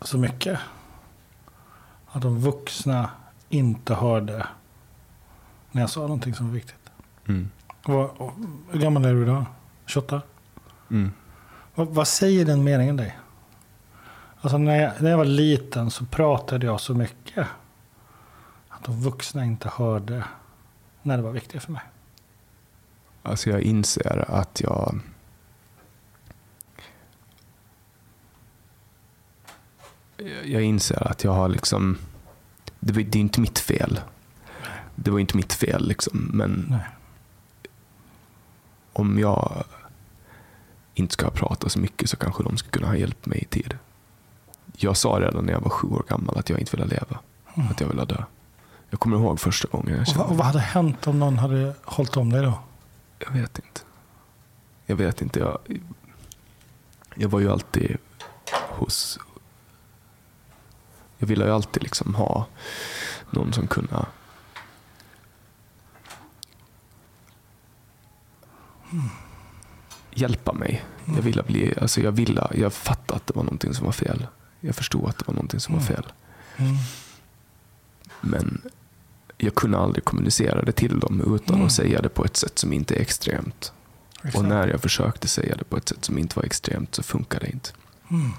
så 0.00 0.18
mycket 0.18 0.58
att 2.06 2.22
de 2.22 2.40
vuxna 2.40 3.10
inte 3.48 3.94
hörde 3.94 4.46
när 5.72 5.82
jag 5.82 5.90
sa 5.90 6.00
någonting 6.00 6.34
som 6.34 6.46
var 6.46 6.54
viktigt. 6.54 6.90
Mm. 7.28 7.50
Vad, 7.84 8.10
hur 8.70 8.80
gammal 8.80 9.04
är 9.04 9.14
du 9.14 9.22
idag? 9.22 9.44
28? 9.86 10.22
Mm. 10.90 11.12
Vad, 11.74 11.88
vad 11.88 12.08
säger 12.08 12.44
den 12.44 12.64
meningen 12.64 12.96
dig? 12.96 13.18
Alltså 14.42 14.58
när 14.58 14.80
jag, 14.82 15.02
när 15.02 15.10
jag 15.10 15.18
var 15.18 15.24
liten 15.24 15.90
så 15.90 16.04
pratade 16.04 16.66
jag 16.66 16.80
så 16.80 16.94
mycket 16.94 17.46
att 18.68 18.84
de 18.84 19.00
vuxna 19.02 19.44
inte 19.44 19.68
hörde 19.68 20.24
när 21.02 21.16
det 21.16 21.22
var 21.22 21.32
viktigt 21.32 21.62
för 21.62 21.72
mig. 21.72 21.82
Alltså 23.22 23.50
jag 23.50 23.60
inser 23.60 24.24
att 24.30 24.60
jag 24.60 25.00
Jag 30.44 30.62
inser 30.62 31.08
att 31.08 31.24
jag 31.24 31.32
har 31.32 31.48
liksom 31.48 31.98
Det, 32.80 32.92
var- 32.92 33.02
det 33.02 33.18
är 33.18 33.20
inte 33.20 33.40
mitt 33.40 33.58
fel. 33.58 34.00
Det 34.94 35.10
var 35.10 35.18
inte 35.18 35.36
mitt 35.36 35.52
fel 35.52 35.88
liksom. 35.88 36.30
Men 36.34 36.66
Nej. 36.70 36.80
om 38.92 39.18
jag 39.18 39.64
inte 40.94 41.12
ska 41.12 41.30
prata 41.30 41.68
så 41.68 41.78
mycket 41.78 42.10
så 42.10 42.16
kanske 42.16 42.42
de 42.42 42.56
ska 42.56 42.70
kunna 42.70 42.86
ha 42.86 42.96
hjälpt 42.96 43.26
mig 43.26 43.38
i 43.38 43.44
tid. 43.44 43.78
Jag 44.76 44.96
sa 44.96 45.08
redan 45.08 45.46
när 45.46 45.52
jag 45.52 45.60
var 45.60 45.70
sju 45.70 45.88
år 45.88 46.04
gammal 46.08 46.38
att 46.38 46.50
jag 46.50 46.60
inte 46.60 46.76
ville 46.76 46.88
leva. 46.88 47.18
Att 47.70 47.80
jag 47.80 47.88
ville 47.88 48.04
dö. 48.04 48.22
Jag 48.90 49.00
kommer 49.00 49.16
ihåg 49.16 49.40
första 49.40 49.68
gången 49.68 49.96
jag 49.96 50.06
kände 50.06 50.20
vad, 50.20 50.30
och 50.30 50.36
vad 50.36 50.46
hade 50.46 50.60
hänt 50.60 51.06
om 51.06 51.18
någon 51.18 51.38
hade 51.38 51.74
hållit 51.84 52.16
om 52.16 52.30
dig 52.30 52.42
då? 52.42 52.58
Jag 53.18 53.30
vet 53.30 53.58
inte. 53.58 53.80
Jag 54.86 54.96
vet 54.96 55.22
inte. 55.22 55.40
Jag, 55.40 55.58
jag 57.14 57.28
var 57.28 57.40
ju 57.40 57.52
alltid 57.52 57.96
hos... 58.52 59.18
Jag 61.18 61.26
ville 61.26 61.44
ju 61.44 61.50
alltid 61.50 61.82
liksom 61.82 62.14
ha 62.14 62.46
någon 63.30 63.52
som 63.52 63.66
kunde 63.66 64.06
hjälpa 70.10 70.52
mig. 70.52 70.84
Jag 71.04 71.22
ville 71.22 71.42
bli, 71.42 71.74
alltså 71.80 72.00
jag 72.00 72.12
ville, 72.12 72.48
jag 72.54 72.72
fattade 72.72 73.16
att 73.16 73.26
det 73.26 73.36
var 73.36 73.42
någonting 73.42 73.74
som 73.74 73.84
var 73.84 73.92
fel. 73.92 74.26
Jag 74.64 74.74
förstod 74.74 75.08
att 75.08 75.18
det 75.18 75.24
var 75.26 75.34
någonting 75.34 75.60
som 75.60 75.74
var 75.74 75.82
fel. 75.82 76.06
Mm. 76.56 76.76
Men 78.20 78.62
jag 79.38 79.54
kunde 79.54 79.78
aldrig 79.78 80.04
kommunicera 80.04 80.62
det 80.62 80.72
till 80.72 81.00
dem 81.00 81.20
utan 81.34 81.54
Mm. 81.54 81.66
att 81.66 81.72
säga 81.72 82.02
det 82.02 82.08
på 82.08 82.24
ett 82.24 82.36
sätt 82.36 82.58
som 82.58 82.72
inte 82.72 82.94
är 82.94 83.00
extremt. 83.00 83.72
Och 84.34 84.44
när 84.44 84.68
jag 84.68 84.80
försökte 84.80 85.28
säga 85.28 85.56
det 85.56 85.64
på 85.64 85.76
ett 85.76 85.88
sätt 85.88 86.04
som 86.04 86.18
inte 86.18 86.36
var 86.38 86.44
extremt 86.44 86.94
så 86.94 87.02
funkade 87.02 87.46
det 87.46 87.52
inte. 87.52 87.70
Mm. 88.10 88.30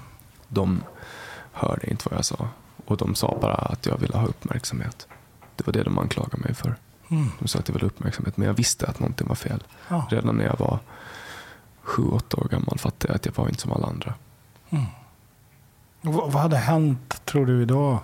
De 0.48 0.82
hörde 1.52 1.90
inte 1.90 2.08
vad 2.10 2.18
jag 2.18 2.24
sa. 2.24 2.48
Och 2.86 2.96
de 2.96 3.14
sa 3.14 3.38
bara 3.40 3.54
att 3.54 3.86
jag 3.86 3.98
ville 3.98 4.16
ha 4.18 4.26
uppmärksamhet. 4.26 5.06
Det 5.56 5.66
var 5.66 5.72
det 5.72 5.82
de 5.82 5.98
anklagade 5.98 6.36
mig 6.42 6.54
för. 6.54 6.76
Mm. 7.08 7.30
De 7.38 7.48
sa 7.48 7.58
att 7.58 7.68
jag 7.68 7.72
ville 7.74 7.84
ha 7.84 7.90
uppmärksamhet. 7.90 8.36
Men 8.36 8.46
jag 8.46 8.54
visste 8.54 8.86
att 8.86 9.00
någonting 9.00 9.28
var 9.28 9.34
fel. 9.34 9.62
Ja. 9.88 10.06
Redan 10.10 10.36
när 10.36 10.44
jag 10.44 10.58
var 10.58 10.78
sju, 11.82 12.02
åtta 12.02 12.36
år 12.36 12.48
gammal 12.48 12.78
fattade 12.78 13.12
jag 13.12 13.16
att 13.16 13.26
jag 13.26 13.32
var 13.36 13.48
inte 13.48 13.60
som 13.60 13.72
alla 13.72 13.86
andra. 13.86 14.14
Vad 16.06 16.34
hade 16.34 16.56
hänt, 16.56 17.24
tror 17.24 17.46
du, 17.46 17.62
idag? 17.62 17.98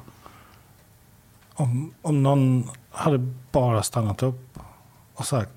Om, 1.54 1.94
om 2.02 2.22
någon 2.22 2.68
hade 2.90 3.18
bara 3.52 3.82
stannat 3.82 4.22
upp 4.22 4.58
och 5.14 5.26
sagt 5.26 5.50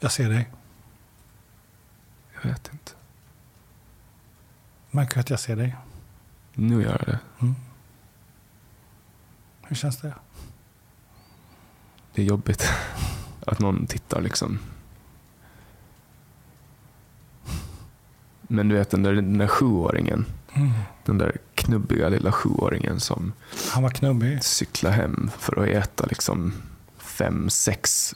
Jag 0.00 0.12
ser 0.12 0.28
dig. 0.28 0.48
Jag 2.34 2.50
vet 2.50 2.72
inte. 2.72 2.92
Märker 4.90 5.14
du 5.14 5.20
att 5.20 5.30
jag 5.30 5.40
ser 5.40 5.56
dig? 5.56 5.76
Nu 6.54 6.82
gör 6.82 6.90
jag 6.90 7.06
det. 7.06 7.18
Mm. 7.40 7.54
Hur 9.62 9.76
känns 9.76 10.00
det? 10.00 10.14
Det 12.14 12.22
är 12.22 12.26
jobbigt 12.26 12.68
att 13.46 13.58
någon 13.58 13.86
tittar 13.86 14.20
liksom. 14.20 14.58
Men 18.42 18.68
du 18.68 18.74
vet 18.74 18.90
den 18.90 19.02
där, 19.02 19.14
den 19.14 19.38
där 19.38 19.48
sjuåringen. 19.48 20.26
Mm. 20.52 20.70
Den 21.04 21.18
där 21.18 21.36
knubbiga 21.54 22.08
lilla 22.08 22.32
sjuåringen 22.32 23.00
som 23.00 23.32
Han 23.72 23.82
var 23.82 23.90
knubbig. 23.90 24.44
cyklar 24.44 24.90
hem 24.90 25.30
för 25.38 25.62
att 25.62 25.68
äta 25.68 26.06
liksom 26.06 26.52
fem, 26.98 27.50
sex 27.50 28.14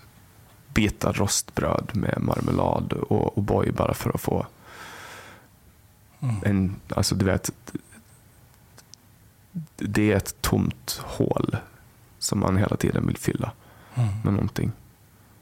bitar 0.74 1.12
rostbröd 1.12 1.90
med 1.92 2.18
marmelad 2.20 2.92
och 2.92 3.36
O'boy 3.36 3.72
bara 3.72 3.94
för 3.94 4.10
att 4.14 4.20
få 4.20 4.46
Mm. 6.20 6.36
en, 6.44 6.76
alltså 6.96 7.14
du 7.14 7.24
vet, 7.24 7.50
det 9.76 10.12
är 10.12 10.16
ett 10.16 10.34
tomt 10.42 11.00
hål 11.04 11.56
som 12.18 12.40
man 12.40 12.56
hela 12.56 12.76
tiden 12.76 13.06
vill 13.06 13.16
fylla 13.16 13.52
Mm. 13.94 14.08
med 14.24 14.32
någonting. 14.32 14.72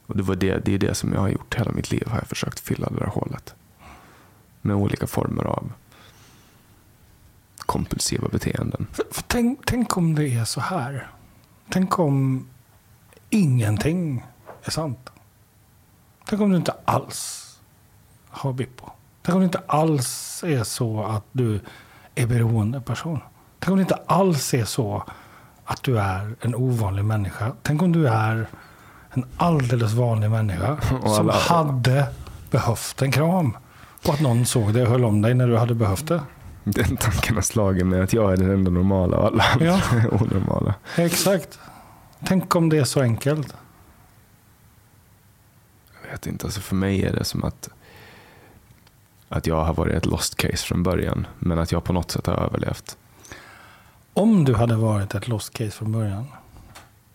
Och 0.07 0.17
det, 0.17 0.23
var 0.23 0.35
det, 0.37 0.59
det 0.65 0.75
är 0.75 0.79
det 0.79 0.95
som 0.95 1.13
jag 1.13 1.21
har 1.21 1.29
gjort 1.29 1.55
hela 1.55 1.73
mitt 1.73 1.91
liv, 1.91 2.09
har 2.09 2.19
jag 2.19 2.27
försökt 2.29 2.61
fylla 2.61 2.89
det 2.91 2.97
där 2.99 3.07
hålet. 3.07 3.55
Med 4.61 4.77
olika 4.77 5.07
former 5.07 5.45
av 5.45 5.73
kompulsiva 7.71 8.29
beteenden. 8.29 8.87
För, 8.93 9.05
för 9.11 9.23
tänk, 9.23 9.61
tänk 9.65 9.97
om 9.97 10.15
det 10.15 10.29
är 10.29 10.45
så 10.45 10.61
här. 10.61 11.11
Tänk 11.69 11.99
om 11.99 12.49
ingenting 13.31 14.25
är 14.63 14.71
sant. 14.71 15.11
Tänk 16.29 16.43
om 16.43 16.51
du 16.51 16.57
inte 16.57 16.75
alls 16.85 17.47
har 18.29 18.53
Bippo. 18.53 18.87
Tänk 19.23 19.35
om 19.35 19.41
det 19.41 19.45
inte 19.45 19.63
alls 19.67 20.45
är 20.47 20.65
så 20.65 21.05
att 21.05 21.25
du 21.33 21.61
är 22.15 22.27
beroende 22.27 22.81
person. 22.81 23.19
Tänk 23.59 23.71
om 23.71 23.77
det 23.77 23.83
inte 23.83 24.03
alls 24.07 24.55
är 24.55 24.65
så 24.65 25.05
att 25.65 25.83
du 25.83 25.99
är 25.99 26.35
en 26.41 26.55
ovanlig 26.55 27.05
människa. 27.05 27.53
Tänk 27.63 27.83
om 27.83 27.93
du 27.93 28.09
är 28.09 28.49
en 29.11 29.25
alldeles 29.37 29.93
vanlig 29.93 30.31
människa 30.31 30.79
som 31.17 31.29
hade 31.29 32.07
behövt 32.51 33.03
en 33.03 33.13
kram. 33.13 33.57
Och 34.07 34.15
att 34.15 34.21
någon 34.21 34.47
såg 34.47 34.75
dig 34.75 34.83
och 34.83 34.89
höll 34.89 35.05
om 35.05 35.23
dig 35.23 35.35
när 35.35 35.49
du 35.49 35.57
hade 35.57 35.75
behövt 35.75 36.09
det. 36.09 36.21
Den 36.75 36.97
tanken 36.97 37.35
har 37.35 37.43
slagit 37.43 37.87
mig 37.87 38.01
att 38.01 38.13
jag 38.13 38.33
är 38.33 38.37
den 38.37 38.51
enda 38.51 38.71
normala 38.71 39.17
och 39.17 39.27
alla 39.27 39.45
Ja. 39.61 39.81
är 39.93 40.15
onormala. 40.23 40.75
Exakt. 40.97 41.59
Tänk 42.25 42.55
om 42.57 42.69
det 42.69 42.79
är 42.79 42.85
så 42.85 43.01
enkelt. 43.01 43.55
Jag 46.05 46.11
vet 46.11 46.27
inte, 46.27 46.47
alltså 46.47 46.61
för 46.61 46.75
mig 46.77 47.03
är 47.05 47.13
det 47.13 47.25
som 47.25 47.45
att, 47.45 47.69
att 49.29 49.47
jag 49.47 49.65
har 49.65 49.75
varit 49.75 49.95
ett 49.95 50.07
lost 50.07 50.37
case 50.37 50.57
från 50.67 50.83
början, 50.83 51.27
men 51.39 51.59
att 51.59 51.73
jag 51.73 51.85
på 51.85 51.93
något 51.93 52.11
sätt 52.11 52.27
har 52.27 52.35
överlevt. 52.35 52.97
Om 54.13 54.45
du 54.45 54.55
hade 54.55 54.77
varit 54.77 55.15
ett 55.15 55.29
lost 55.29 55.53
case 55.55 55.71
från 55.71 55.93
början, 55.93 56.27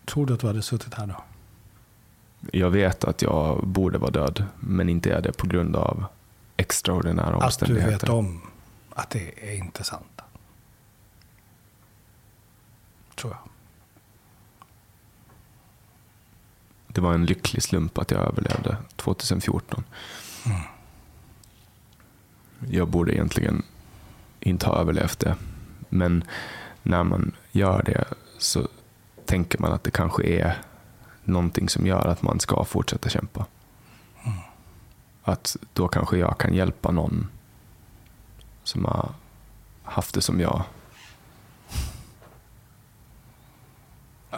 tror 0.04 0.26
du 0.26 0.34
att 0.34 0.40
du 0.40 0.46
hade 0.46 0.62
suttit 0.62 0.94
här 0.94 1.06
då? 1.06 1.24
Jag 2.52 2.70
vet 2.70 3.04
att 3.04 3.22
jag 3.22 3.66
borde 3.66 3.98
vara 3.98 4.10
död, 4.10 4.44
men 4.60 4.88
inte 4.88 5.10
är 5.12 5.20
det 5.22 5.32
på 5.32 5.46
grund 5.46 5.76
av 5.76 6.04
extraordinära 6.56 7.26
Att 7.26 7.40
du 7.40 7.44
omständigheter. 7.46 7.90
vet 7.92 8.08
om 8.08 8.40
att 8.96 9.10
det 9.10 9.50
är 9.52 9.56
inte 9.56 9.84
sant. 9.84 10.22
Tror 13.14 13.32
jag. 13.32 13.50
Det 16.88 17.00
var 17.00 17.14
en 17.14 17.26
lycklig 17.26 17.62
slump 17.62 17.98
att 17.98 18.10
jag 18.10 18.20
överlevde 18.20 18.76
2014. 18.96 19.84
Jag 22.68 22.88
borde 22.88 23.14
egentligen 23.14 23.62
inte 24.40 24.66
ha 24.66 24.80
överlevt 24.80 25.18
det. 25.18 25.36
Men 25.88 26.24
när 26.82 27.04
man 27.04 27.32
gör 27.52 27.82
det 27.82 28.04
så 28.38 28.68
tänker 29.24 29.58
man 29.58 29.72
att 29.72 29.84
det 29.84 29.90
kanske 29.90 30.26
är 30.26 30.62
någonting 31.24 31.68
som 31.68 31.86
gör 31.86 32.06
att 32.06 32.22
man 32.22 32.40
ska 32.40 32.64
fortsätta 32.64 33.08
kämpa. 33.08 33.46
Att 35.22 35.56
då 35.72 35.88
kanske 35.88 36.18
jag 36.18 36.38
kan 36.38 36.54
hjälpa 36.54 36.90
någon 36.90 37.28
som 38.66 38.84
har 38.84 39.14
haft 39.84 40.14
det 40.14 40.22
som 40.22 40.40
jag. 40.40 40.62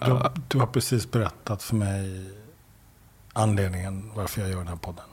Du, 0.04 0.10
har- 0.12 0.32
du 0.48 0.58
har 0.58 0.66
precis 0.66 1.10
berättat 1.10 1.62
för 1.62 1.76
mig 1.76 2.30
anledningen 3.32 4.10
varför 4.14 4.40
jag 4.40 4.50
gör 4.50 4.58
den 4.58 4.68
här 4.68 4.76
podden. 4.76 5.04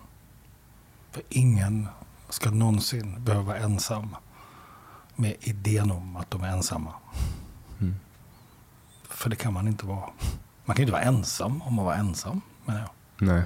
För 1.11 1.23
ingen 1.29 1.87
ska 2.29 2.51
någonsin 2.51 3.23
behöva 3.23 3.43
vara 3.45 3.57
ensam 3.57 4.15
med 5.15 5.35
idén 5.39 5.91
om 5.91 6.15
att 6.15 6.31
de 6.31 6.43
är 6.43 6.47
ensamma. 6.49 6.93
Mm. 7.81 7.95
För 9.09 9.29
det 9.29 9.35
kan 9.35 9.53
man 9.53 9.67
inte 9.67 9.85
vara. 9.85 10.09
Man 10.65 10.75
kan 10.75 10.83
inte 10.83 10.91
vara 10.93 11.01
ensam 11.03 11.61
om 11.61 11.73
man 11.73 11.85
var 11.85 11.93
ensam, 11.93 12.41
menar 12.65 12.79
jag. 12.79 12.89
Nej. 13.27 13.43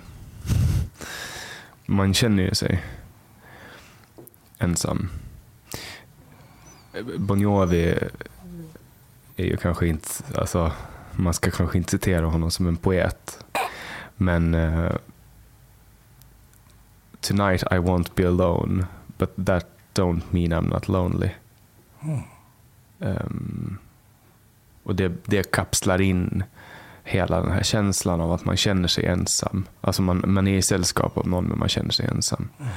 Man 1.85 2.13
känner 2.13 2.43
ju 2.43 2.55
sig 2.55 2.83
ensam. 4.57 5.09
Bon 7.17 7.39
Jovi 7.39 7.97
är 9.35 9.45
ju 9.45 9.57
kanske 9.57 9.87
inte, 9.87 10.09
alltså, 10.35 10.71
man 11.15 11.33
ska 11.33 11.51
kanske 11.51 11.77
inte 11.77 11.91
citera 11.91 12.25
honom 12.25 12.51
som 12.51 12.67
en 12.67 12.77
poet. 12.77 13.45
Men 14.15 14.55
uh, 14.55 14.95
Tonight 17.21 17.63
I 17.71 17.79
won't 17.79 18.15
be 18.15 18.27
alone, 18.27 18.85
but 19.17 19.45
that 19.45 19.65
don't 19.93 20.21
mean 20.29 20.53
I'm 20.53 20.69
not 20.69 20.87
lonely. 20.87 21.29
Mm. 22.01 22.23
Um, 22.99 23.77
och 24.83 24.95
det, 24.95 25.11
det 25.25 25.51
kapslar 25.51 26.01
in 26.01 26.43
hela 27.03 27.41
den 27.41 27.51
här 27.51 27.63
känslan 27.63 28.21
av 28.21 28.31
att 28.31 28.45
man 28.45 28.57
känner 28.57 28.87
sig 28.87 29.05
ensam. 29.05 29.65
Alltså 29.81 30.01
man, 30.01 30.23
man 30.27 30.47
är 30.47 30.57
i 30.57 30.61
sällskap 30.61 31.17
av 31.17 31.27
någon 31.27 31.45
men 31.45 31.59
man 31.59 31.69
känner 31.69 31.91
sig 31.91 32.05
ensam. 32.05 32.49
Mm. 32.59 32.71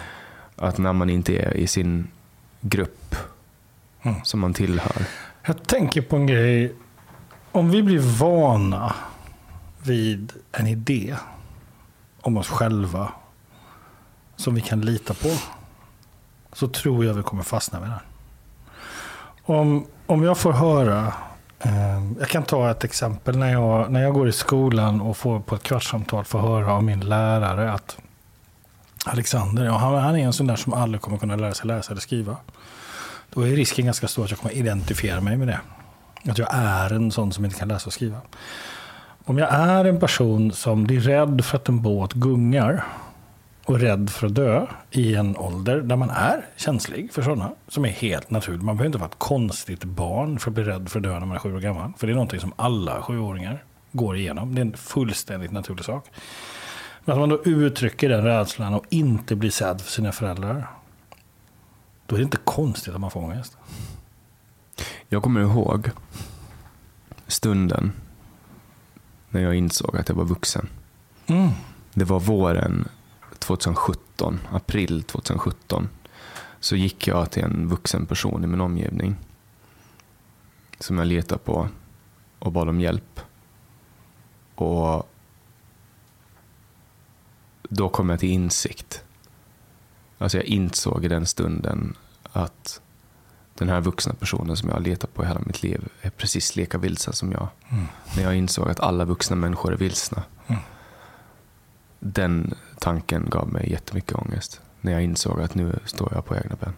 Att 0.56 0.78
när 0.78 0.92
man 0.92 1.10
inte 1.10 1.36
är 1.36 1.56
i 1.56 1.66
sin 1.66 2.08
grupp 2.60 3.16
Mm. 4.02 4.16
som 4.24 4.40
man 4.40 4.54
tillhör. 4.54 5.06
Jag 5.46 5.66
tänker 5.66 6.02
på 6.02 6.16
en 6.16 6.26
grej. 6.26 6.74
Om 7.52 7.70
vi 7.70 7.82
blir 7.82 8.18
vana 8.18 8.94
vid 9.82 10.32
en 10.52 10.66
idé 10.66 11.16
om 12.20 12.36
oss 12.36 12.48
själva 12.48 13.12
som 14.36 14.54
vi 14.54 14.60
kan 14.60 14.80
lita 14.80 15.14
på. 15.14 15.28
Så 16.52 16.68
tror 16.68 17.04
jag 17.04 17.14
vi 17.14 17.22
kommer 17.22 17.42
fastna 17.42 17.80
med 17.80 17.88
den. 17.88 17.98
Om, 19.42 19.86
om 20.06 20.22
jag 20.22 20.38
får 20.38 20.52
höra. 20.52 21.14
Eh, 21.60 22.02
jag 22.18 22.28
kan 22.28 22.42
ta 22.42 22.70
ett 22.70 22.84
exempel. 22.84 23.38
När 23.38 23.52
jag, 23.52 23.92
när 23.92 24.02
jag 24.02 24.14
går 24.14 24.28
i 24.28 24.32
skolan 24.32 25.00
och 25.00 25.16
får 25.16 25.40
på 25.40 25.54
ett 25.54 25.62
kvartssamtal 25.62 26.24
få 26.24 26.38
höra 26.38 26.72
av 26.72 26.84
min 26.84 27.00
lärare 27.00 27.72
att 27.72 27.98
Alexander, 29.04 29.64
ja, 29.64 29.76
han, 29.76 29.94
han 29.94 30.16
är 30.16 30.24
en 30.24 30.32
sån 30.32 30.46
där 30.46 30.56
som 30.56 30.72
aldrig 30.72 31.00
kommer 31.00 31.18
kunna 31.18 31.36
lära 31.36 31.54
sig 31.54 31.66
läsa 31.66 31.92
eller 31.92 32.00
skriva. 32.00 32.36
Då 33.34 33.40
är 33.40 33.46
risken 33.46 33.84
ganska 33.84 34.08
stor 34.08 34.24
att 34.24 34.30
jag 34.30 34.38
kommer 34.38 34.54
identifiera 34.54 35.20
mig 35.20 35.36
med 35.36 35.48
det. 35.48 35.60
Att 36.30 36.38
jag 36.38 36.48
är 36.52 36.92
en 36.92 37.10
sån 37.10 37.32
som 37.32 37.44
inte 37.44 37.58
kan 37.58 37.68
läsa 37.68 37.86
och 37.86 37.92
skriva. 37.92 38.20
Om 39.24 39.38
jag 39.38 39.54
är 39.54 39.84
en 39.84 40.00
person 40.00 40.52
som 40.52 40.84
blir 40.84 41.00
rädd 41.00 41.44
för 41.44 41.56
att 41.56 41.68
en 41.68 41.82
båt 41.82 42.12
gungar 42.12 42.84
och 43.64 43.80
rädd 43.80 44.10
för 44.10 44.26
att 44.26 44.34
dö 44.34 44.66
i 44.90 45.14
en 45.14 45.36
ålder 45.36 45.80
där 45.80 45.96
man 45.96 46.10
är 46.10 46.46
känslig 46.56 47.12
för 47.12 47.22
sådana 47.22 47.52
som 47.68 47.84
är 47.84 47.88
helt 47.88 48.30
naturligt. 48.30 48.62
Man 48.62 48.76
behöver 48.76 48.86
inte 48.86 48.98
vara 48.98 49.08
ett 49.08 49.18
konstigt 49.18 49.84
barn 49.84 50.38
för 50.38 50.50
att 50.50 50.54
bli 50.54 50.64
rädd 50.64 50.88
för 50.88 50.98
att 50.98 51.02
dö 51.02 51.18
när 51.18 51.26
man 51.26 51.36
är 51.36 51.40
sju 51.40 51.54
år 51.56 51.60
gammal. 51.60 51.92
För 51.96 52.06
det 52.06 52.12
är 52.12 52.14
någonting 52.14 52.40
som 52.40 52.52
alla 52.56 53.02
sjuåringar 53.02 53.64
går 53.92 54.16
igenom. 54.16 54.54
Det 54.54 54.60
är 54.60 54.64
en 54.64 54.76
fullständigt 54.76 55.52
naturlig 55.52 55.84
sak. 55.84 56.10
Men 57.04 57.12
att 57.12 57.18
man 57.20 57.28
då 57.28 57.44
uttrycker 57.44 58.08
den 58.08 58.24
rädslan 58.24 58.74
och 58.74 58.84
inte 58.88 59.36
blir 59.36 59.50
sedd 59.50 59.80
för 59.80 59.90
sina 59.90 60.12
föräldrar. 60.12 60.66
Då 62.12 62.16
är 62.16 62.18
det 62.18 62.24
inte 62.24 62.38
konstigt 62.44 62.94
att 62.94 63.00
man 63.00 63.10
får 63.10 63.20
ångest. 63.20 63.56
Jag 65.08 65.22
kommer 65.22 65.40
ihåg 65.40 65.90
stunden 67.26 67.92
när 69.30 69.40
jag 69.40 69.54
insåg 69.54 69.96
att 69.96 70.08
jag 70.08 70.16
var 70.16 70.24
vuxen. 70.24 70.68
Mm. 71.26 71.50
Det 71.94 72.04
var 72.04 72.20
våren 72.20 72.88
2017, 73.38 74.40
april 74.50 75.02
2017. 75.02 75.88
Så 76.60 76.76
gick 76.76 77.06
jag 77.06 77.30
till 77.30 77.42
en 77.42 77.68
vuxen 77.68 78.06
person 78.06 78.44
i 78.44 78.46
min 78.46 78.60
omgivning 78.60 79.16
som 80.78 80.98
jag 80.98 81.06
letade 81.06 81.38
på 81.38 81.68
och 82.38 82.52
bad 82.52 82.68
om 82.68 82.80
hjälp. 82.80 83.20
Och 84.54 85.08
då 87.62 87.88
kom 87.88 88.10
jag 88.10 88.20
till 88.20 88.30
insikt. 88.30 89.04
Alltså 90.18 90.38
jag 90.38 90.46
insåg 90.46 91.04
i 91.04 91.08
den 91.08 91.26
stunden 91.26 91.96
att 92.32 92.80
den 93.54 93.68
här 93.68 93.80
vuxna 93.80 94.14
personen 94.14 94.56
som 94.56 94.68
jag 94.68 94.76
har 94.76 94.82
letat 94.82 95.14
på 95.14 95.24
i 95.24 95.26
hela 95.26 95.40
mitt 95.46 95.62
liv 95.62 95.88
är 96.00 96.10
precis 96.10 96.56
lika 96.56 96.78
vilsen 96.78 97.12
som 97.12 97.32
jag. 97.32 97.48
Mm. 97.68 97.86
När 98.16 98.22
jag 98.22 98.36
insåg 98.36 98.68
att 98.68 98.80
alla 98.80 99.04
vuxna 99.04 99.36
människor 99.36 99.72
är 99.72 99.76
vilsna. 99.76 100.22
Mm. 100.46 100.60
Den 102.00 102.54
tanken 102.78 103.26
gav 103.30 103.48
mig 103.48 103.70
jättemycket 103.70 104.18
ångest. 104.18 104.60
När 104.80 104.92
jag 104.92 105.02
insåg 105.02 105.40
att 105.40 105.54
nu 105.54 105.78
står 105.84 106.12
jag 106.14 106.24
på 106.24 106.36
egna 106.36 106.56
ben. 106.60 106.74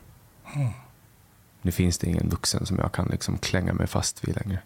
Mm. 0.54 0.68
Nu 1.62 1.72
finns 1.72 1.98
det 1.98 2.06
ingen 2.06 2.28
vuxen 2.28 2.66
som 2.66 2.78
jag 2.78 2.92
kan 2.92 3.06
liksom 3.06 3.38
klänga 3.38 3.72
mig 3.72 3.86
fast 3.86 4.28
vid 4.28 4.36
längre. 4.36 4.58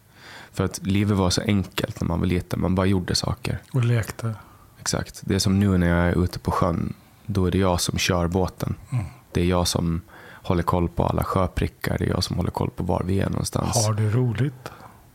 För 0.53 0.65
att 0.65 0.87
livet 0.87 1.17
var 1.17 1.31
så 1.31 1.43
enkelt 1.43 2.01
när 2.01 2.09
man 2.09 2.21
var 2.21 2.27
liten. 2.27 2.61
Man 2.61 2.75
bara 2.75 2.87
gjorde 2.87 3.15
saker. 3.15 3.59
Och 3.73 3.85
lekte. 3.85 4.35
Exakt. 4.81 5.21
Det 5.25 5.35
är 5.35 5.39
som 5.39 5.61
nu 5.61 5.79
när 5.79 5.89
jag 5.89 6.09
är 6.09 6.25
ute 6.25 6.39
på 6.39 6.51
sjön. 6.51 6.95
Då 7.27 7.47
är 7.47 7.51
det 7.51 7.59
jag 7.59 7.81
som 7.81 7.99
kör 7.99 8.29
båten. 8.29 8.75
Mm. 8.93 9.05
Det 9.33 9.41
är 9.41 9.45
jag 9.45 9.69
som 9.69 10.01
håller 10.49 10.63
koll 10.63 10.89
på 10.89 11.05
alla 11.07 11.25
sjöprickar. 11.25 11.97
Det 11.99 12.05
är 12.05 12.09
jag 12.09 12.25
som 12.25 12.37
håller 12.37 12.51
koll 12.51 12.71
på 12.71 12.85
var 12.85 13.03
vi 13.07 13.21
är 13.21 13.31
någonstans. 13.31 13.87
Har 13.87 13.93
du 13.93 14.11
roligt? 14.11 14.73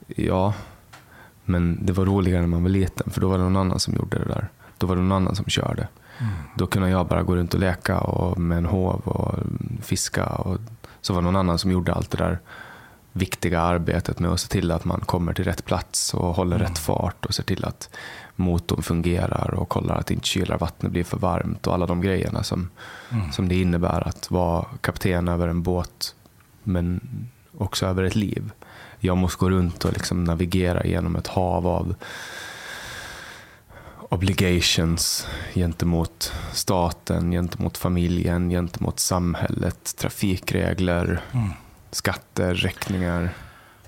Ja, 0.08 0.54
men 1.46 1.86
det 1.86 1.94
var 1.94 2.06
roligare 2.06 2.42
när 2.42 2.48
man 2.48 2.64
var 2.64 2.70
liten. 2.70 3.10
För 3.12 3.22
då 3.22 3.30
var 3.30 3.38
det 3.38 3.44
någon 3.44 3.58
annan 3.58 3.80
som 3.80 3.94
gjorde 3.94 4.20
det 4.20 4.26
där. 4.26 4.48
Då 4.78 4.88
var 4.88 4.96
det 4.96 5.02
någon 5.02 5.12
annan 5.12 5.36
som 5.36 5.46
körde. 5.46 5.88
Mm. 6.20 6.32
Då 6.58 6.68
kunde 6.68 6.90
jag 6.90 7.08
bara 7.08 7.24
gå 7.24 7.36
runt 7.36 7.54
och 7.54 7.60
leka 7.60 8.00
och 8.00 8.38
med 8.40 8.58
en 8.58 8.66
hov 8.66 9.02
och 9.06 9.36
fiska. 9.82 10.26
Och 10.26 10.58
så 11.02 11.14
var 11.14 11.22
det 11.22 11.26
någon 11.26 11.36
annan 11.36 11.60
som 11.60 11.72
gjorde 11.72 11.94
allt 11.94 12.12
det 12.12 12.18
där 12.18 12.40
viktiga 13.12 13.62
arbetet 13.62 14.20
med 14.20 14.32
att 14.32 14.40
se 14.40 14.48
till 14.48 14.72
att 14.72 14.86
man 14.86 15.00
kommer 15.00 15.34
till 15.34 15.44
rätt 15.46 15.66
plats 15.66 16.14
och 16.14 16.36
håller 16.36 16.56
Mm. 16.56 16.68
rätt 16.68 16.78
fart 16.78 17.26
och 17.26 17.34
ser 17.34 17.44
till 17.44 17.66
att 17.66 17.90
motorn 18.36 18.84
fungerar 18.84 19.54
och 19.54 19.70
kollar 19.70 19.96
att 19.96 20.12
inte 20.12 20.28
kylar 20.28 20.58
vattnet 20.58 20.92
blir 20.92 21.04
för 21.04 21.18
varmt 21.18 21.68
och 21.68 21.74
alla 21.74 21.86
de 21.86 22.02
grejerna 22.02 22.44
som, 22.44 22.70
Mm. 23.12 23.32
som 23.32 23.48
det 23.48 23.62
innebär 23.62 24.08
att 24.08 24.32
vara 24.32 24.66
kapten 24.82 25.28
över 25.28 25.48
en 25.48 25.64
båt 25.64 26.16
men 26.64 27.02
också 27.58 27.86
över 27.86 28.04
ett 28.04 28.16
liv. 28.16 28.52
Jag 29.00 29.18
måste 29.18 29.40
gå 29.40 29.50
runt 29.50 29.86
och 29.86 29.94
liksom 29.94 30.24
navigera 30.24 30.86
genom 30.86 31.16
ett 31.16 31.28
hav 31.28 31.68
av 31.68 31.96
obligations 34.10 35.28
gentemot 35.54 36.34
staten, 36.52 37.32
gentemot 37.32 37.78
familjen, 37.78 38.50
gentemot 38.50 39.00
samhället, 39.00 39.96
trafikregler, 39.98 41.22
Mm. 41.32 41.50
skatter, 41.92 42.54
räkningar. 42.54 43.30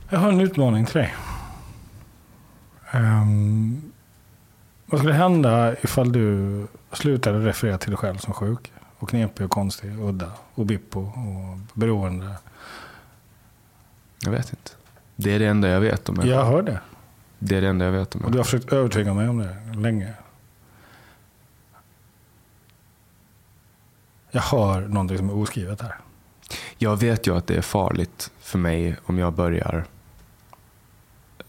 Jag 0.09 0.19
har 0.19 0.29
en 0.31 0.39
utmaning 0.39 0.85
till 0.85 0.93
dig. 0.95 1.15
Ehm, 2.91 3.81
vad 4.85 4.99
skulle 4.99 5.13
hända 5.13 5.75
ifall 5.81 6.11
du 6.11 6.67
slutade 6.91 7.45
referera 7.45 7.77
till 7.77 7.89
dig 7.89 7.97
själv 7.97 8.17
som 8.17 8.33
sjuk? 8.33 8.71
Och 8.97 9.09
knepig 9.09 9.45
och 9.45 9.51
konstig, 9.51 9.99
udda 9.99 10.31
och 10.55 10.65
bippo 10.65 10.99
och 10.99 11.57
beroende. 11.73 12.35
Jag 14.19 14.31
vet 14.31 14.49
inte. 14.49 14.71
Det 15.15 15.33
är 15.33 15.39
det 15.39 15.47
enda 15.47 15.67
jag 15.67 15.81
vet 15.81 16.09
om 16.09 16.15
mig 16.15 16.29
Jag 16.29 16.45
hör 16.45 16.61
det. 16.61 16.79
Det 17.39 17.57
är 17.57 17.61
det 17.61 17.67
enda 17.67 17.85
jag 17.85 17.91
vet 17.91 18.15
om 18.15 18.21
Och 18.21 18.25
mig 18.25 18.31
du 18.31 18.39
har 18.39 18.43
försökt 18.43 18.73
övertyga 18.73 19.13
mig 19.13 19.29
om 19.29 19.37
det 19.37 19.55
länge. 19.75 20.13
Jag 24.31 24.41
hör 24.41 24.81
någonting 24.81 25.17
som 25.17 25.29
är 25.29 25.35
oskrivet 25.35 25.81
här. 25.81 25.95
Jag 26.77 26.97
vet 26.97 27.27
ju 27.27 27.37
att 27.37 27.47
det 27.47 27.55
är 27.55 27.61
farligt 27.61 28.31
för 28.39 28.59
mig 28.59 28.97
om 29.05 29.17
jag 29.17 29.33
börjar... 29.33 29.85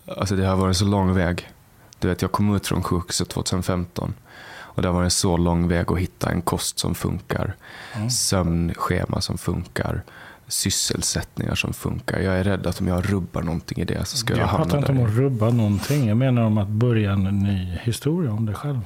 Alltså 0.06 0.36
det 0.36 0.46
har 0.46 0.56
varit 0.56 0.68
en 0.68 0.74
så 0.74 0.84
lång 0.84 1.14
väg. 1.14 1.50
Du 1.98 2.08
vet, 2.08 2.22
jag 2.22 2.32
kom 2.32 2.54
ut 2.56 2.66
från 2.66 2.82
sjukhuset 2.82 3.28
2015. 3.28 4.14
Och 4.58 4.82
det 4.82 4.88
har 4.88 4.92
varit 4.94 5.04
en 5.04 5.10
så 5.10 5.36
lång 5.36 5.68
väg 5.68 5.92
att 5.92 5.98
hitta 5.98 6.30
en 6.30 6.42
kost 6.42 6.78
som 6.78 6.94
funkar. 6.94 7.56
Mm. 7.94 8.10
Sömnschema 8.10 9.20
som 9.20 9.38
funkar. 9.38 10.02
Sysselsättningar 10.48 11.54
som 11.54 11.72
funkar. 11.72 12.18
Jag 12.20 12.34
är 12.38 12.44
rädd 12.44 12.66
att 12.66 12.80
om 12.80 12.86
jag 12.88 13.12
rubbar 13.12 13.42
någonting 13.42 13.78
i 13.78 13.84
det 13.84 14.04
så 14.04 14.16
ska 14.16 14.32
jag, 14.32 14.42
Jag 14.42 14.46
hamna 14.46 14.64
pratar 14.64 14.78
inte 14.78 14.92
där. 14.92 15.00
om 15.00 15.06
att 15.06 15.12
rubba 15.16 15.50
någonting. 15.50 16.08
Jag 16.08 16.16
menar 16.16 16.42
om 16.42 16.58
att 16.58 16.68
börja 16.68 17.12
en 17.12 17.24
ny 17.38 17.78
historia 17.82 18.32
om 18.32 18.46
dig 18.46 18.54
själv. 18.54 18.80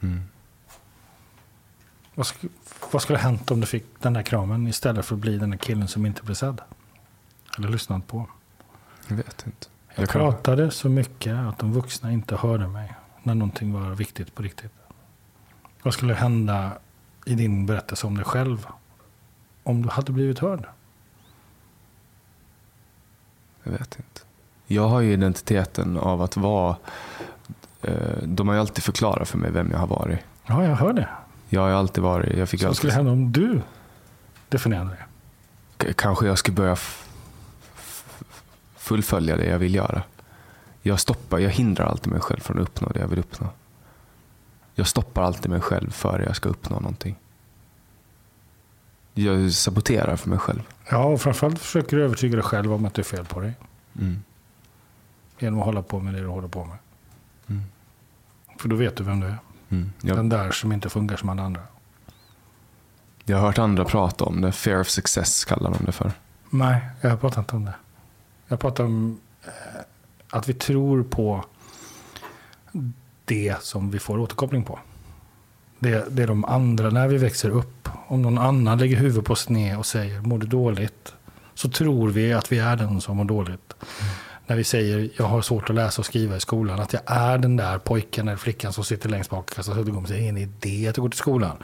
Mm. 0.00 0.22
Vad, 2.14 2.26
sk- 2.26 2.48
vad 2.92 3.02
skulle 3.02 3.18
ha 3.18 3.22
hänt 3.28 3.50
om 3.50 3.60
du 3.60 3.66
fick 3.66 3.84
den 4.00 4.12
där 4.12 4.22
kramen 4.22 4.66
istället 4.68 5.04
för 5.06 5.14
att 5.14 5.20
bli 5.20 5.38
den 5.38 5.50
där 5.50 5.58
killen 5.58 5.88
som 5.88 6.06
inte 6.06 6.22
blev 6.22 6.34
sedd? 6.34 6.60
Eller 7.58 7.68
lyssnad 7.68 8.06
på. 8.06 8.26
Jag 9.08 9.16
vet 9.16 9.42
inte. 9.46 9.66
Jag 9.94 10.08
pratade 10.08 10.70
så 10.70 10.88
mycket 10.88 11.34
att 11.36 11.58
de 11.58 11.72
vuxna 11.72 12.12
inte 12.12 12.36
hörde 12.36 12.68
mig 12.68 12.92
när 13.22 13.34
någonting 13.34 13.72
var 13.72 13.90
viktigt 13.94 14.34
på 14.34 14.42
riktigt. 14.42 14.72
Vad 15.82 15.94
skulle 15.94 16.14
hända 16.14 16.72
i 17.26 17.34
din 17.34 17.66
berättelse 17.66 18.06
om 18.06 18.14
dig 18.16 18.24
själv 18.24 18.66
om 19.62 19.82
du 19.82 19.88
hade 19.88 20.12
blivit 20.12 20.38
hörd? 20.38 20.66
Jag 23.62 23.72
vet 23.72 23.96
inte. 23.96 24.20
Jag 24.66 24.88
har 24.88 25.00
ju 25.00 25.12
identiteten 25.12 25.96
av 25.98 26.22
att 26.22 26.36
vara... 26.36 26.76
Eh, 27.82 28.16
de 28.22 28.48
har 28.48 28.54
ju 28.54 28.60
alltid 28.60 28.84
förklarat 28.84 29.28
för 29.28 29.38
mig 29.38 29.50
vem 29.50 29.70
jag 29.70 29.78
har 29.78 29.86
varit. 29.86 30.18
Ja, 30.46 30.64
jag 30.64 30.76
hör 30.76 30.92
det. 30.92 31.08
Jag 31.48 31.60
har 31.60 31.70
alltid 31.70 32.04
varit... 32.04 32.36
Jag 32.38 32.48
fick 32.48 32.60
Så 32.60 32.64
vad 32.66 32.68
alltid, 32.70 32.78
skulle 32.78 32.92
hända 32.92 33.12
om 33.12 33.32
du 33.32 33.62
definierade 34.48 34.90
det? 34.90 35.04
K- 35.86 35.92
Kanske 35.96 36.26
jag 36.26 36.38
skulle 36.38 36.54
börja 36.54 36.76
fullfölja 38.84 39.36
det 39.36 39.46
jag 39.46 39.58
vill 39.58 39.74
göra. 39.74 40.02
Jag 40.82 41.00
stoppar, 41.00 41.38
jag 41.38 41.50
hindrar 41.50 41.86
alltid 41.86 42.12
mig 42.12 42.20
själv 42.20 42.40
från 42.40 42.58
att 42.58 42.62
uppnå 42.62 42.88
det 42.88 43.00
jag 43.00 43.08
vill 43.08 43.18
uppnå. 43.18 43.48
Jag 44.74 44.86
stoppar 44.86 45.22
alltid 45.22 45.50
mig 45.50 45.60
själv 45.60 45.90
före 45.90 46.24
jag 46.24 46.36
ska 46.36 46.48
uppnå 46.48 46.80
någonting. 46.80 47.16
Jag 49.14 49.52
saboterar 49.52 50.16
för 50.16 50.30
mig 50.30 50.38
själv. 50.38 50.62
Ja, 50.90 51.04
och 51.04 51.20
framförallt 51.20 51.58
försöker 51.58 51.96
du 51.96 52.04
övertyga 52.04 52.34
dig 52.36 52.42
själv 52.42 52.72
om 52.72 52.84
att 52.84 52.94
det 52.94 53.02
är 53.02 53.04
fel 53.04 53.24
på 53.24 53.40
dig. 53.40 53.52
Mm. 54.00 54.22
Genom 55.38 55.58
att 55.60 55.66
hålla 55.66 55.82
på 55.82 56.00
med 56.00 56.14
det 56.14 56.20
du 56.20 56.26
håller 56.26 56.48
på 56.48 56.64
med. 56.64 56.76
Mm. 57.48 57.62
För 58.58 58.68
då 58.68 58.76
vet 58.76 58.96
du 58.96 59.04
vem 59.04 59.20
du 59.20 59.26
är. 59.26 59.38
Mm. 59.68 59.92
Jag, 60.02 60.16
Den 60.16 60.28
där 60.28 60.50
som 60.50 60.72
inte 60.72 60.88
funkar 60.88 61.16
som 61.16 61.28
alla 61.28 61.42
andra. 61.42 61.62
jag 63.24 63.36
har 63.38 63.46
hört 63.46 63.58
andra 63.58 63.84
prata 63.84 64.24
om 64.24 64.40
det. 64.40 64.52
Fear 64.52 64.80
of 64.80 64.88
success 64.88 65.44
kallar 65.44 65.70
de 65.70 65.84
det 65.84 65.92
för. 65.92 66.12
Nej, 66.50 66.80
jag 67.00 67.20
pratar 67.20 67.40
inte 67.40 67.56
om 67.56 67.64
det. 67.64 67.74
Jag 68.54 68.60
pratar 68.60 68.84
om 68.84 69.20
eh, 69.44 69.80
att 70.30 70.48
vi 70.48 70.54
tror 70.54 71.02
på 71.02 71.44
det 73.24 73.62
som 73.62 73.90
vi 73.90 73.98
får 73.98 74.18
återkoppling 74.18 74.64
på. 74.64 74.78
Det, 75.78 76.04
det 76.10 76.22
är 76.22 76.26
de 76.26 76.44
andra 76.44 76.90
när 76.90 77.08
vi 77.08 77.16
växer 77.16 77.50
upp. 77.50 77.88
Om 78.06 78.22
någon 78.22 78.38
annan 78.38 78.78
lägger 78.78 78.96
huvudet 78.96 79.24
på 79.24 79.34
sned 79.34 79.78
och 79.78 79.86
säger 79.86 80.20
mår 80.20 80.38
du 80.38 80.46
dåligt? 80.46 81.14
Så 81.54 81.70
tror 81.70 82.10
vi 82.10 82.32
att 82.32 82.52
vi 82.52 82.58
är 82.58 82.76
den 82.76 83.00
som 83.00 83.16
mår 83.16 83.24
dåligt. 83.24 83.74
När 84.46 84.56
vi 84.56 84.64
säger 84.64 85.10
jag 85.16 85.24
har 85.24 85.42
svårt 85.42 85.70
att 85.70 85.76
läsa 85.76 86.02
och 86.02 86.06
skriva 86.06 86.36
i 86.36 86.40
skolan. 86.40 86.80
Att 86.80 86.92
jag 86.92 87.02
är 87.06 87.38
den 87.38 87.56
där 87.56 87.78
pojken 87.78 88.28
eller 88.28 88.38
flickan 88.38 88.72
som 88.72 88.84
sitter 88.84 89.08
längst 89.08 89.30
bak 89.30 89.50
och 89.50 89.56
kastar 89.56 89.74
suddgummi. 89.74 90.06
Det 90.08 90.14
är 90.14 90.20
ingen 90.20 90.38
idé 90.38 90.88
att 90.88 90.96
jag 90.96 91.02
går 91.04 91.10
till 91.10 91.18
skolan. 91.18 91.56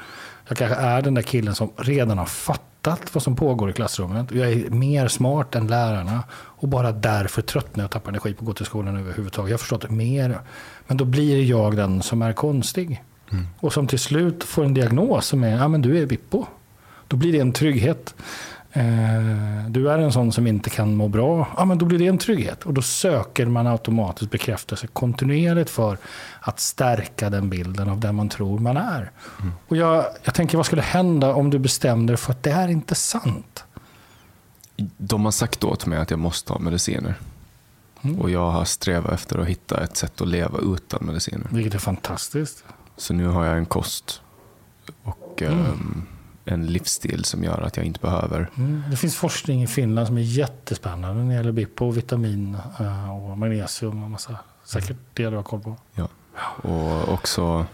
Jag 0.48 0.58
kanske 0.58 0.76
är 0.76 1.02
den 1.02 1.14
där 1.14 1.22
killen 1.22 1.54
som 1.54 1.72
redan 1.76 2.18
har 2.18 2.26
fattat 2.26 2.69
vad 3.12 3.22
som 3.22 3.36
pågår 3.36 3.70
i 3.70 3.72
klassrummet. 3.72 4.30
Jag 4.30 4.52
är 4.52 4.70
mer 4.70 5.08
smart 5.08 5.54
än 5.54 5.66
lärarna. 5.66 6.22
Och 6.32 6.68
bara 6.68 6.92
därför 6.92 7.42
tröttnar 7.42 7.82
jag 7.82 7.88
och 7.88 7.92
tappar 7.92 8.08
energi 8.08 8.34
på 8.34 8.40
att 8.40 8.46
gå 8.46 8.52
till 8.52 8.66
skolan 8.66 8.96
överhuvudtaget. 8.96 9.50
Jag 9.50 9.54
har 9.54 9.58
förstått 9.58 9.90
mer. 9.90 10.40
Men 10.86 10.96
då 10.96 11.04
blir 11.04 11.44
jag 11.44 11.76
den 11.76 12.02
som 12.02 12.22
är 12.22 12.32
konstig. 12.32 13.04
Och 13.60 13.72
som 13.72 13.86
till 13.86 13.98
slut 13.98 14.44
får 14.44 14.64
en 14.64 14.74
diagnos 14.74 15.26
som 15.26 15.44
är, 15.44 15.56
ja 15.56 15.68
men 15.68 15.82
du 15.82 15.98
är 15.98 16.06
bippo. 16.06 16.46
Då 17.08 17.16
blir 17.16 17.32
det 17.32 17.38
en 17.38 17.52
trygghet. 17.52 18.14
Eh, 18.72 19.64
du 19.68 19.90
är 19.90 19.98
en 19.98 20.12
sån 20.12 20.32
som 20.32 20.46
inte 20.46 20.70
kan 20.70 20.96
må 20.96 21.08
bra. 21.08 21.48
Ja 21.56 21.64
men 21.64 21.78
då 21.78 21.86
blir 21.86 21.98
det 21.98 22.06
en 22.06 22.18
trygghet. 22.18 22.62
Och 22.62 22.74
då 22.74 22.82
söker 22.82 23.46
man 23.46 23.66
automatiskt 23.66 24.30
bekräftelse 24.30 24.86
kontinuerligt 24.86 25.70
för 25.70 25.98
att 26.40 26.60
stärka 26.60 27.30
den 27.30 27.50
bilden 27.50 27.88
av 27.88 28.00
den 28.00 28.14
man 28.14 28.28
tror 28.28 28.58
man 28.58 28.76
är. 28.76 29.10
Och 29.68 29.76
jag, 29.76 30.04
jag 30.24 30.34
tänker, 30.34 30.56
vad 30.56 30.66
skulle 30.66 30.82
hända 30.82 31.34
om 31.34 31.50
du 31.50 31.58
bestämde 31.58 32.12
dig 32.12 32.18
för 32.18 32.32
att 32.32 32.42
det 32.42 32.50
är 32.50 32.68
inte 32.68 32.94
sant? 32.94 33.64
De 34.96 35.24
har 35.24 35.32
sagt 35.32 35.64
åt 35.64 35.86
mig 35.86 35.98
att 35.98 36.10
jag 36.10 36.20
måste 36.20 36.52
ha 36.52 36.60
mediciner. 36.60 37.14
Mm. 38.02 38.20
Och 38.20 38.30
jag 38.30 38.50
har 38.50 38.64
strävat 38.64 39.12
efter 39.12 39.38
att 39.38 39.46
hitta 39.46 39.84
ett 39.84 39.96
sätt 39.96 40.20
att 40.20 40.28
leva 40.28 40.58
utan 40.58 41.06
mediciner. 41.06 41.46
Vilket 41.50 41.74
är 41.74 41.78
fantastiskt. 41.78 42.64
Så 42.96 43.14
nu 43.14 43.26
har 43.26 43.44
jag 43.44 43.56
en 43.56 43.66
kost 43.66 44.22
och 45.02 45.42
ehm, 45.42 46.06
en 46.50 46.66
livsstil 46.66 47.24
som 47.24 47.44
gör 47.44 47.60
att 47.62 47.76
jag 47.76 47.86
inte 47.86 48.00
behöver 48.00 48.50
Mm. 48.56 48.82
Det 48.90 48.96
finns 48.96 49.16
forskning 49.16 49.62
i 49.62 49.66
Finland 49.66 50.06
som 50.06 50.16
är 50.18 50.22
jättespännande 50.22 51.22
när 51.22 51.28
det 51.30 51.34
gäller 51.34 51.52
BIPO, 51.52 51.86
och 51.86 51.96
vitamin 51.96 52.56
eh, 52.80 53.10
och 53.30 53.38
magnesium 53.38 54.04
och 54.04 54.10
massa. 54.10 54.36
Säkert 54.64 54.96
det 55.14 55.30
du 55.30 55.36
har 55.36 55.42
koll 55.42 55.60
på. 55.60 55.76
Ja. 55.94 56.08
Och 56.70 57.08
också 57.12 57.66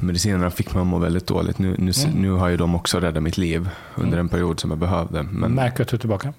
medicinerna 0.00 0.50
fick 0.50 0.74
mig 0.74 0.80
att 0.80 0.86
må 0.86 0.98
väldigt 0.98 1.26
dåligt. 1.26 1.58
Nu, 1.58 1.76
nu, 1.78 1.92
Mm. 2.04 2.22
nu 2.22 2.30
har 2.30 2.48
ju 2.48 2.56
de 2.56 2.74
också 2.74 3.00
räddat 3.00 3.22
mitt 3.22 3.38
liv 3.38 3.68
under 3.94 4.18
en 4.18 4.28
period 4.28 4.60
som 4.60 4.70
jag 4.70 4.78
behövde. 4.78 5.22
Men, 5.22 5.52
Märker 5.54 5.76
du 5.76 5.82
att 5.82 5.88
du 5.88 5.96
är 5.96 6.00
tillbaka? 6.00 6.32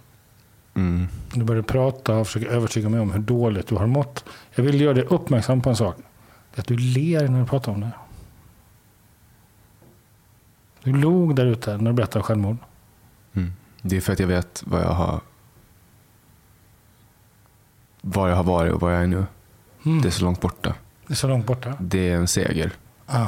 mm, 0.76 1.08
Du 1.34 1.44
börjar 1.44 1.62
prata 1.62 2.16
och 2.16 2.28
försöker 2.28 2.48
övertyga 2.48 2.90
mig 2.90 3.00
om 3.00 3.12
hur 3.12 3.20
dåligt 3.20 3.68
du 3.68 3.76
har 3.76 3.88
mått. 3.88 4.26
Jag 4.56 4.64
vill 4.64 4.82
göra 4.82 4.94
dig 4.94 5.04
uppmärksam 5.04 5.62
på 5.62 5.70
en 5.70 5.76
sak. 5.76 5.96
Det 6.56 6.60
är 6.60 6.62
att 6.62 6.68
du 6.68 6.78
ler 6.78 7.28
när 7.28 7.40
du 7.40 7.46
pratar 7.46 7.72
om 7.72 7.82
det. 7.82 7.92
Du 10.84 10.94
log 10.94 11.36
där 11.36 11.46
ute 11.46 11.78
när 11.78 11.92
du 11.92 11.94
berättade 11.94 12.20
om 12.20 12.24
självmord. 12.24 12.58
mm. 13.34 13.54
Det 13.82 13.98
är 13.98 14.02
för 14.02 14.14
att 14.14 14.20
jag 14.20 14.28
vet 14.28 14.64
vad 14.66 14.82
jag 14.82 14.94
har 14.94 15.20
var 18.02 18.30
jag 18.30 18.36
har 18.36 18.44
varit 18.44 18.74
och 18.74 18.82
var 18.82 18.92
jag 18.92 19.04
är 19.04 19.08
nu. 19.08 19.26
Mm. 19.86 20.02
Det 20.02 20.08
är 20.08 20.12
så 20.12 20.24
långt 20.24 20.42
borta. 20.42 20.74
Det 21.08 21.14
är 21.14 21.16
så 21.16 21.28
långt 21.28 21.46
borta. 21.46 21.74
Det 21.80 22.10
är 22.10 22.16
en 22.16 22.28
seger. 22.28 22.72
Ah. 23.06 23.28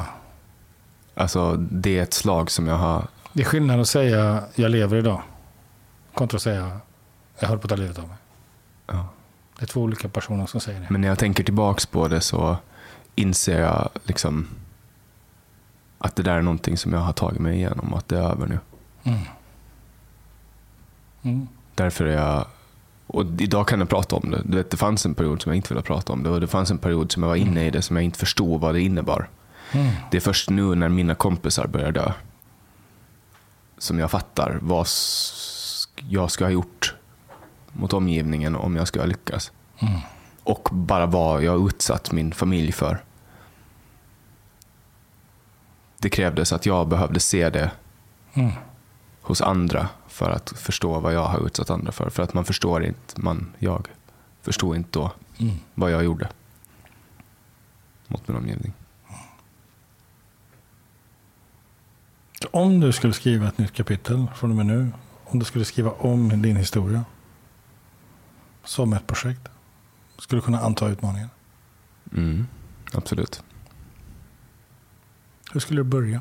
Alltså, 1.14 1.56
det 1.56 1.98
är 1.98 2.02
ett 2.02 2.14
slag 2.14 2.50
som 2.50 2.66
jag 2.66 2.76
har... 2.76 3.06
Det 3.32 3.42
är 3.42 3.44
skillnad 3.44 3.80
att 3.80 3.88
säga 3.88 4.44
jag 4.54 4.70
lever 4.70 4.96
idag. 4.96 5.22
Kontra 6.14 6.36
att 6.36 6.42
säga 6.42 6.80
jag 7.38 7.48
höll 7.48 7.58
på 7.58 7.64
att 7.64 7.70
ta 7.70 7.76
livet 7.76 7.98
av 7.98 8.08
mig. 8.08 8.16
Ja. 8.86 9.08
Det 9.58 9.64
är 9.64 9.66
två 9.66 9.80
olika 9.80 10.08
personer 10.08 10.46
som 10.46 10.60
säger 10.60 10.80
det. 10.80 10.86
Men 10.90 11.00
när 11.00 11.08
jag 11.08 11.18
tänker 11.18 11.44
tillbaks 11.44 11.86
på 11.86 12.08
det 12.08 12.20
så 12.20 12.56
inser 13.14 13.60
jag 13.60 13.88
liksom 14.04 14.46
att 15.98 16.16
det 16.16 16.22
där 16.22 16.38
är 16.38 16.42
någonting 16.42 16.76
som 16.78 16.92
jag 16.92 17.00
har 17.00 17.12
tagit 17.12 17.40
mig 17.40 17.56
igenom 17.56 17.94
att 17.94 18.08
det 18.08 18.18
är 18.18 18.22
över 18.22 18.46
nu. 18.46 18.58
Mm. 19.04 19.20
Mm. 21.22 21.48
Därför 21.74 22.04
är 22.04 22.16
jag... 22.16 22.46
Och 23.06 23.24
idag 23.38 23.68
kan 23.68 23.78
jag 23.78 23.88
prata 23.88 24.16
om 24.16 24.30
det. 24.30 24.42
Du 24.44 24.56
vet, 24.56 24.70
det 24.70 24.76
fanns 24.76 25.06
en 25.06 25.14
period 25.14 25.42
som 25.42 25.50
jag 25.50 25.56
inte 25.56 25.74
ville 25.74 25.82
prata 25.82 26.12
om 26.12 26.22
det 26.22 26.30
och 26.30 26.40
det 26.40 26.46
fanns 26.46 26.70
en 26.70 26.78
period 26.78 27.12
som 27.12 27.22
jag 27.22 27.28
var 27.28 27.36
inne 27.36 27.66
i 27.66 27.70
det 27.70 27.82
som 27.82 27.96
jag 27.96 28.04
inte 28.04 28.18
förstod 28.18 28.60
vad 28.60 28.74
det 28.74 28.80
innebar. 28.80 29.28
Mm. 29.72 29.92
Det 30.10 30.16
är 30.16 30.20
först 30.20 30.50
nu 30.50 30.74
när 30.74 30.88
mina 30.88 31.14
kompisar 31.14 31.66
börjar 31.66 31.92
dö 31.92 32.12
som 33.78 33.98
jag 33.98 34.10
fattar 34.10 34.58
vad 34.62 34.86
jag 36.08 36.30
ska 36.30 36.44
ha 36.44 36.50
gjort 36.50 36.94
mot 37.72 37.92
omgivningen 37.92 38.56
om 38.56 38.76
jag 38.76 38.88
ska 38.88 39.04
lyckas. 39.04 39.52
Mm. 39.78 40.00
Och 40.42 40.68
bara 40.72 41.06
vad 41.06 41.42
jag 41.42 41.66
utsatt 41.66 42.12
min 42.12 42.32
familj 42.32 42.72
för. 42.72 43.04
Det 46.06 46.10
krävdes 46.10 46.52
att 46.52 46.66
jag 46.66 46.88
behövde 46.88 47.20
se 47.20 47.50
det 47.50 47.70
Mm. 48.34 48.52
hos 49.22 49.40
andra 49.40 49.88
för 50.08 50.30
att 50.30 50.50
förstå 50.50 51.00
vad 51.00 51.14
jag 51.14 51.24
har 51.24 51.46
utsatt 51.46 51.70
andra 51.70 51.92
för. 51.92 52.10
För 52.10 52.22
att 52.22 52.34
man 52.34 52.44
förstår 52.44 52.84
inte, 52.84 53.20
man, 53.20 53.52
jag 53.58 53.88
förstod 54.42 54.76
inte 54.76 54.88
då 54.92 55.12
Mm. 55.38 55.54
vad 55.74 55.90
jag 55.90 56.04
gjorde 56.04 56.28
mot 58.08 58.28
min 58.28 58.36
omgivning. 58.36 58.72
Om 62.50 62.80
du 62.80 62.92
skulle 62.92 63.12
skriva 63.12 63.48
ett 63.48 63.58
nytt 63.58 63.72
kapitel 63.72 64.26
från 64.36 64.50
och 64.50 64.56
med 64.56 64.66
nu. 64.66 64.92
Om 65.24 65.38
du 65.38 65.44
skulle 65.44 65.64
skriva 65.64 65.90
om 65.90 66.42
din 66.42 66.56
historia. 66.56 67.04
Som 68.64 68.92
ett 68.92 69.06
projekt. 69.06 69.48
Skulle 70.18 70.40
du 70.40 70.44
kunna 70.44 70.60
anta 70.60 70.88
utmaningen. 70.88 71.28
Mm, 72.12 72.46
absolut. 72.92 73.42
Hur 75.56 75.60
skulle 75.60 75.80
du 75.80 75.84
börja? 75.84 76.20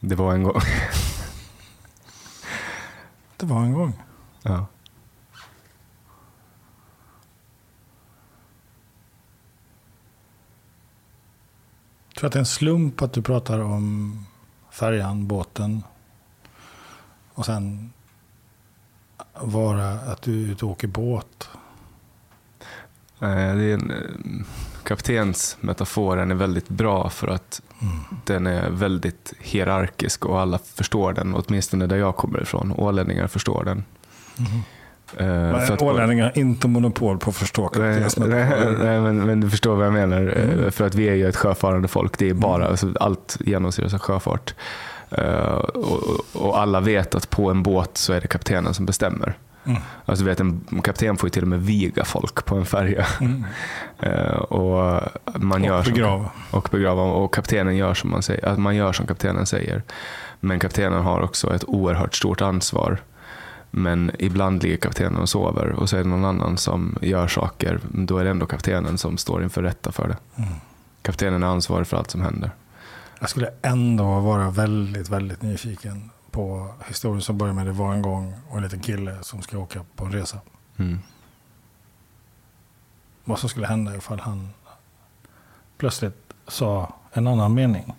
Det 0.00 0.14
var 0.14 0.34
en 0.34 0.42
gång. 0.42 0.60
Det 3.36 3.46
var 3.46 3.60
en 3.62 3.72
gång. 3.72 4.02
ja. 4.42 4.66
Jag 12.08 12.16
tror 12.16 12.26
att 12.26 12.32
det 12.32 12.36
är 12.36 12.40
en 12.40 12.46
slump 12.46 13.02
att 13.02 13.12
du 13.12 13.22
pratar 13.22 13.58
om 13.58 14.26
färjan, 14.70 15.26
båten. 15.26 15.82
Och 17.34 17.46
sen 17.46 17.92
vara 19.40 19.90
att 19.90 20.22
du 20.22 20.44
är 20.44 20.52
ute 20.52 20.64
och 20.64 20.70
åker 20.70 20.88
båt. 20.88 21.50
Eh, 23.20 23.54
Det 23.56 23.64
är 23.64 23.74
en, 23.74 23.90
eh, 23.90 24.46
kaptensmetaforen 24.88 26.30
är 26.30 26.34
väldigt 26.34 26.68
bra 26.68 27.08
för 27.10 27.28
att 27.28 27.62
den 28.24 28.46
är 28.46 28.70
väldigt 28.70 29.32
hierarkisk 29.40 30.24
och 30.26 30.40
alla 30.40 30.58
förstår 30.74 31.12
den, 31.12 31.34
åtminstone 31.34 31.86
där 31.86 31.96
jag 31.96 32.16
kommer 32.16 32.42
ifrån. 32.42 32.72
Ålänningar 32.76 33.26
förstår 33.26 33.64
den. 33.64 33.84
För 35.16 35.72
att- 35.72 35.82
Ålänningar 35.82 36.24
har 36.24 36.38
inte 36.38 36.68
monopol 36.68 37.18
på 37.18 37.30
att 37.30 37.36
förstå 37.36 37.70
nej, 38.84 39.00
men, 39.00 39.26
men 39.26 39.40
du 39.40 39.50
förstår 39.50 39.76
vad 39.76 39.86
jag 39.86 39.92
menar. 39.92 40.34
Eh, 40.36 40.58
Mm. 40.58 40.72
För 40.72 40.86
att 40.86 40.94
vi 40.94 41.08
är 41.08 41.14
ju 41.14 41.28
ett 41.28 41.36
sjöfarande 41.36 41.88
folk. 41.88 42.18
Det 42.18 42.28
är 42.30 42.34
bara, 42.34 42.66
alltså, 42.68 42.92
allt 43.00 43.36
genomsyras 43.40 43.94
av 43.94 44.00
sjöfart. 44.00 44.54
Eh, 45.10 45.54
och, 45.58 46.00
och 46.32 46.58
alla 46.60 46.80
vet 46.80 47.14
att 47.14 47.30
på 47.30 47.50
en 47.50 47.62
båt 47.62 47.96
så 47.96 48.12
är 48.12 48.20
det 48.20 48.26
kaptenen 48.28 48.74
som 48.74 48.86
bestämmer. 48.86 49.34
Mm. 49.68 49.82
Alltså, 50.04 50.24
vet, 50.24 50.40
en 50.40 50.82
kapten 50.84 51.16
får 51.16 51.26
ju 51.26 51.30
till 51.30 51.42
och 51.42 51.48
med 51.48 51.62
viga 51.62 52.04
folk 52.04 52.44
på 52.44 52.56
en 52.56 52.66
färja. 52.66 53.06
Mm. 53.20 53.44
Eh, 54.00 54.34
och 54.38 55.00
man 55.34 55.64
gör 55.64 55.78
Och 55.78 55.84
som- 55.84 55.94
begrava. 55.94 56.30
och 56.50 56.68
begrava. 56.72 57.02
Och 57.02 57.34
kaptenen 57.34 57.76
gör 57.76 57.94
som 57.94 58.10
man 58.10 58.22
säger. 58.22 58.46
Att 58.48 58.58
man 58.58 58.76
gör 58.76 58.92
som 58.92 59.06
kaptenen 59.06 59.46
säger. 59.46 59.82
Men 60.40 60.58
kaptenen 60.58 61.02
har 61.02 61.20
också 61.20 61.54
ett 61.54 61.64
oerhört 61.66 62.14
stort 62.14 62.40
ansvar. 62.40 62.98
Men 63.70 64.10
ibland 64.18 64.62
ligger 64.62 64.76
kaptenen 64.76 65.16
och 65.16 65.28
sover 65.28 65.68
och 65.72 65.88
så 65.88 65.96
är 65.96 66.02
det 66.02 66.08
någon 66.08 66.24
annan 66.24 66.56
som 66.56 66.98
gör 67.02 67.28
saker. 67.28 67.80
Då 67.88 68.18
är 68.18 68.24
det 68.24 68.30
ändå 68.30 68.46
kaptenen 68.46 68.98
som 68.98 69.18
står 69.18 69.42
inför 69.42 69.62
rätta 69.62 69.92
för 69.92 70.08
det. 70.08 70.16
Mm. 70.42 70.54
Kaptenen 71.02 71.42
är 71.42 71.46
ansvarig 71.46 71.86
för 71.86 71.96
allt 71.96 72.10
som 72.10 72.20
händer. 72.22 72.50
Jag 73.20 73.30
skulle 73.30 73.48
ändå 73.62 74.20
vara 74.20 74.50
väldigt, 74.50 75.08
väldigt 75.08 75.42
nyfiken 75.42 76.10
på 76.38 76.74
historien 76.88 77.22
som 77.22 77.38
börjar 77.38 77.54
med 77.54 77.66
det 77.66 77.72
var 77.72 77.94
en 77.94 78.02
gång 78.02 78.34
och 78.48 78.56
en 78.56 78.62
liten 78.62 78.80
kille 78.80 79.22
som 79.22 79.42
ska 79.42 79.58
åka 79.58 79.84
på 79.96 80.04
en 80.04 80.12
resa. 80.12 80.40
Mm. 80.76 80.98
Vad 83.24 83.38
som 83.38 83.48
skulle 83.48 83.66
hända 83.66 83.96
ifall 83.96 84.20
han 84.20 84.50
plötsligt 85.76 86.34
sa 86.46 86.94
en 87.12 87.26
annan 87.26 87.54
mening. 87.54 87.94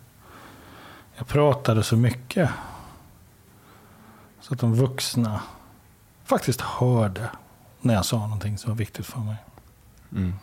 Jag 1.15 1.27
pratade 1.27 1.83
så 1.83 1.97
mycket. 1.97 2.49
Så 4.41 4.53
att 4.53 4.59
de 4.59 4.75
vuxna 4.75 5.41
faktiskt 6.23 6.61
hörde 6.61 7.29
när 7.81 7.93
jag 7.93 8.05
sa 8.05 8.17
någonting 8.17 8.57
som 8.57 8.71
var 8.71 8.77
viktigt 8.77 9.05
för 9.05 9.19
mig. 9.19 9.37
Mm. 10.11 10.33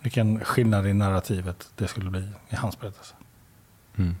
Vilken 0.00 0.44
skillnad 0.44 0.86
i 0.86 0.92
narrativet 0.92 1.68
det 1.76 1.88
skulle 1.88 2.10
bli 2.10 2.28
i 2.48 2.56
hans 2.56 2.80
berättelse. 2.80 3.14
Mm. 3.96 4.16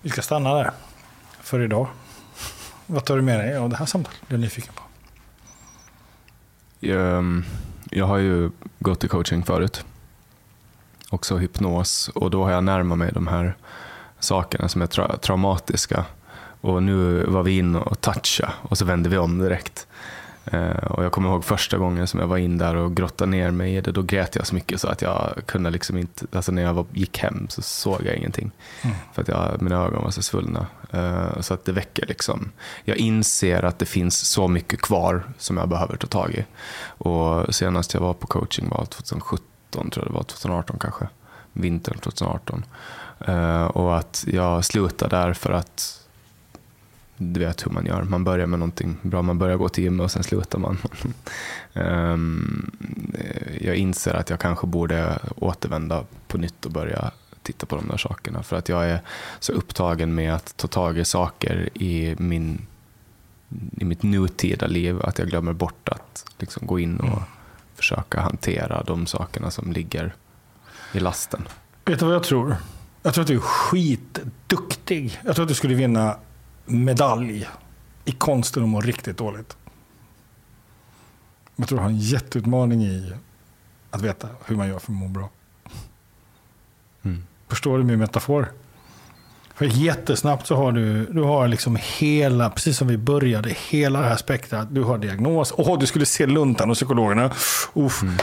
Vi 0.00 0.10
ska 0.10 0.22
stanna 0.22 0.54
där 0.54 0.72
för 1.52 1.60
idag. 1.60 1.88
Vad 2.86 3.04
tar 3.04 3.16
du 3.16 3.22
med 3.22 3.38
dig 3.40 3.56
av 3.56 3.68
det 3.68 3.76
här 3.76 3.86
samtalet? 3.86 4.20
Det 4.28 4.34
är 4.34 4.34
jag 4.34 4.40
nyfiken 4.40 4.72
på. 4.74 4.82
Jag, 6.80 7.42
jag 7.90 8.06
har 8.06 8.18
ju 8.18 8.50
gått 8.78 9.04
i 9.04 9.08
coaching 9.08 9.42
förut. 9.42 9.84
Också 11.10 11.36
hypnos. 11.36 12.08
Och 12.08 12.30
då 12.30 12.44
har 12.44 12.50
jag 12.50 12.64
närmat 12.64 12.98
mig 12.98 13.10
de 13.14 13.26
här 13.26 13.56
sakerna 14.18 14.68
som 14.68 14.82
är 14.82 14.86
tra 14.86 15.16
traumatiska. 15.16 16.04
Och 16.60 16.82
nu 16.82 17.24
var 17.24 17.42
vi 17.42 17.58
inne 17.58 17.78
och 17.78 18.00
toucha 18.00 18.52
och 18.62 18.78
så 18.78 18.84
vände 18.84 19.08
vi 19.08 19.18
om 19.18 19.38
direkt. 19.38 19.86
Uh, 20.54 20.70
och 20.70 21.04
jag 21.04 21.12
kommer 21.12 21.28
ihåg 21.28 21.44
första 21.44 21.78
gången 21.78 22.06
som 22.06 22.20
jag 22.20 22.26
var 22.26 22.36
in 22.36 22.58
där 22.58 22.76
och 22.76 22.96
grottade 22.96 23.30
ner 23.30 23.50
mig 23.50 23.76
i 23.76 23.80
det. 23.80 23.92
Då 23.92 24.02
grät 24.02 24.36
jag 24.36 24.46
så 24.46 24.54
mycket 24.54 24.80
så 24.80 24.88
att 24.88 25.02
jag 25.02 25.42
kunde 25.46 25.70
liksom 25.70 25.98
inte, 25.98 26.26
alltså 26.32 26.52
när 26.52 26.62
jag 26.62 26.74
var, 26.74 26.86
gick 26.92 27.18
hem 27.18 27.46
så 27.48 27.62
såg 27.62 28.02
jag 28.04 28.16
ingenting. 28.16 28.50
Mm. 28.82 28.96
För 29.12 29.22
att 29.22 29.28
jag, 29.28 29.62
mina 29.62 29.76
ögon 29.76 30.04
var 30.04 30.10
så 30.10 30.22
svullna. 30.22 30.66
Uh, 30.94 31.40
så 31.40 31.54
att 31.54 31.64
det 31.64 31.72
väcker 31.72 32.06
liksom, 32.06 32.50
jag 32.84 32.96
inser 32.96 33.62
att 33.62 33.78
det 33.78 33.86
finns 33.86 34.18
så 34.18 34.48
mycket 34.48 34.80
kvar 34.80 35.22
som 35.38 35.56
jag 35.56 35.68
behöver 35.68 35.96
ta 35.96 36.06
tag 36.06 36.34
i. 36.34 36.44
Och 36.84 37.54
senast 37.54 37.94
jag 37.94 38.00
var 38.00 38.14
på 38.14 38.26
coaching 38.26 38.68
var 38.68 38.84
2017, 38.84 39.90
tror 39.90 40.04
jag 40.04 40.12
det 40.12 40.14
var, 40.14 40.22
2018 40.22 40.76
kanske. 40.80 41.08
Vintern 41.52 41.98
2018. 41.98 42.64
Uh, 43.28 43.34
eh, 43.34 43.64
och 43.64 43.98
att 43.98 44.24
jag 44.26 44.64
slutade 44.64 45.16
där 45.16 45.32
för 45.32 45.52
att 45.52 46.01
du 47.22 47.40
vet 47.40 47.66
hur 47.66 47.70
man 47.70 47.86
gör. 47.86 48.02
Man 48.02 48.24
börjar 48.24 48.46
med 48.46 48.58
någonting 48.58 48.96
bra, 49.02 49.22
man 49.22 49.38
börjar 49.38 49.56
gå 49.56 49.68
till 49.68 49.84
gymmet 49.84 50.04
och 50.04 50.10
sen 50.10 50.22
slutar 50.22 50.58
man. 50.58 50.78
um, 51.72 52.70
jag 53.60 53.76
inser 53.76 54.14
att 54.14 54.30
jag 54.30 54.40
kanske 54.40 54.66
borde 54.66 55.18
återvända 55.36 56.04
på 56.28 56.38
nytt 56.38 56.66
och 56.66 56.72
börja 56.72 57.10
titta 57.42 57.66
på 57.66 57.76
de 57.76 57.88
där 57.88 57.96
sakerna. 57.96 58.42
För 58.42 58.56
att 58.56 58.68
jag 58.68 58.90
är 58.90 59.00
så 59.40 59.52
upptagen 59.52 60.14
med 60.14 60.34
att 60.34 60.56
ta 60.56 60.68
tag 60.68 60.98
i 60.98 61.04
saker 61.04 61.68
i, 61.74 62.14
min, 62.18 62.66
i 63.76 63.84
mitt 63.84 64.02
nutida 64.02 64.66
liv 64.66 65.02
att 65.02 65.18
jag 65.18 65.28
glömmer 65.28 65.52
bort 65.52 65.88
att 65.88 66.24
liksom 66.38 66.66
gå 66.66 66.78
in 66.78 66.96
och 66.96 67.06
mm. 67.06 67.22
försöka 67.74 68.20
hantera 68.20 68.82
de 68.82 69.06
sakerna 69.06 69.50
som 69.50 69.72
ligger 69.72 70.14
i 70.92 71.00
lasten. 71.00 71.48
Vet 71.84 71.98
du 71.98 72.04
vad 72.04 72.14
jag 72.14 72.22
tror? 72.22 72.56
Jag 73.02 73.14
tror 73.14 73.22
att 73.22 73.28
du 73.28 73.34
är 73.34 73.40
skitduktig. 73.40 75.20
Jag 75.24 75.34
tror 75.34 75.44
att 75.44 75.48
du 75.48 75.54
skulle 75.54 75.74
vinna 75.74 76.16
medalj 76.66 77.48
i 78.04 78.12
konsten 78.12 78.62
att 78.62 78.68
må 78.68 78.80
riktigt 78.80 79.16
dåligt. 79.16 79.56
Jag 81.56 81.68
tror 81.68 81.78
du 81.78 81.82
har 81.82 81.90
en 81.90 81.98
jätteutmaning 81.98 82.82
i 82.82 83.12
att 83.90 84.02
veta 84.02 84.28
hur 84.44 84.56
man 84.56 84.68
gör 84.68 84.78
för 84.78 84.92
att 84.92 84.98
må 84.98 85.08
bra. 85.08 85.30
Mm. 87.02 87.24
Förstår 87.48 87.78
du 87.78 87.84
min 87.84 87.98
metafor? 87.98 88.52
För 89.54 89.64
jättesnabbt 89.64 90.46
så 90.46 90.56
har 90.56 90.72
du, 90.72 91.06
du 91.06 91.22
har 91.22 91.48
liksom 91.48 91.78
hela, 91.98 92.50
precis 92.50 92.78
som 92.78 92.88
vi 92.88 92.98
började, 92.98 93.50
hela 93.70 94.00
det 94.00 94.08
här 94.08 94.16
spektrat. 94.16 94.68
Du 94.70 94.82
har 94.82 94.98
diagnos. 94.98 95.52
Åh, 95.56 95.74
oh, 95.74 95.78
du 95.78 95.86
skulle 95.86 96.06
se 96.06 96.26
luntan 96.26 96.70
och 96.70 96.76
psykologerna. 96.76 97.30
Uff. 97.74 98.02
Mm. 98.02 98.14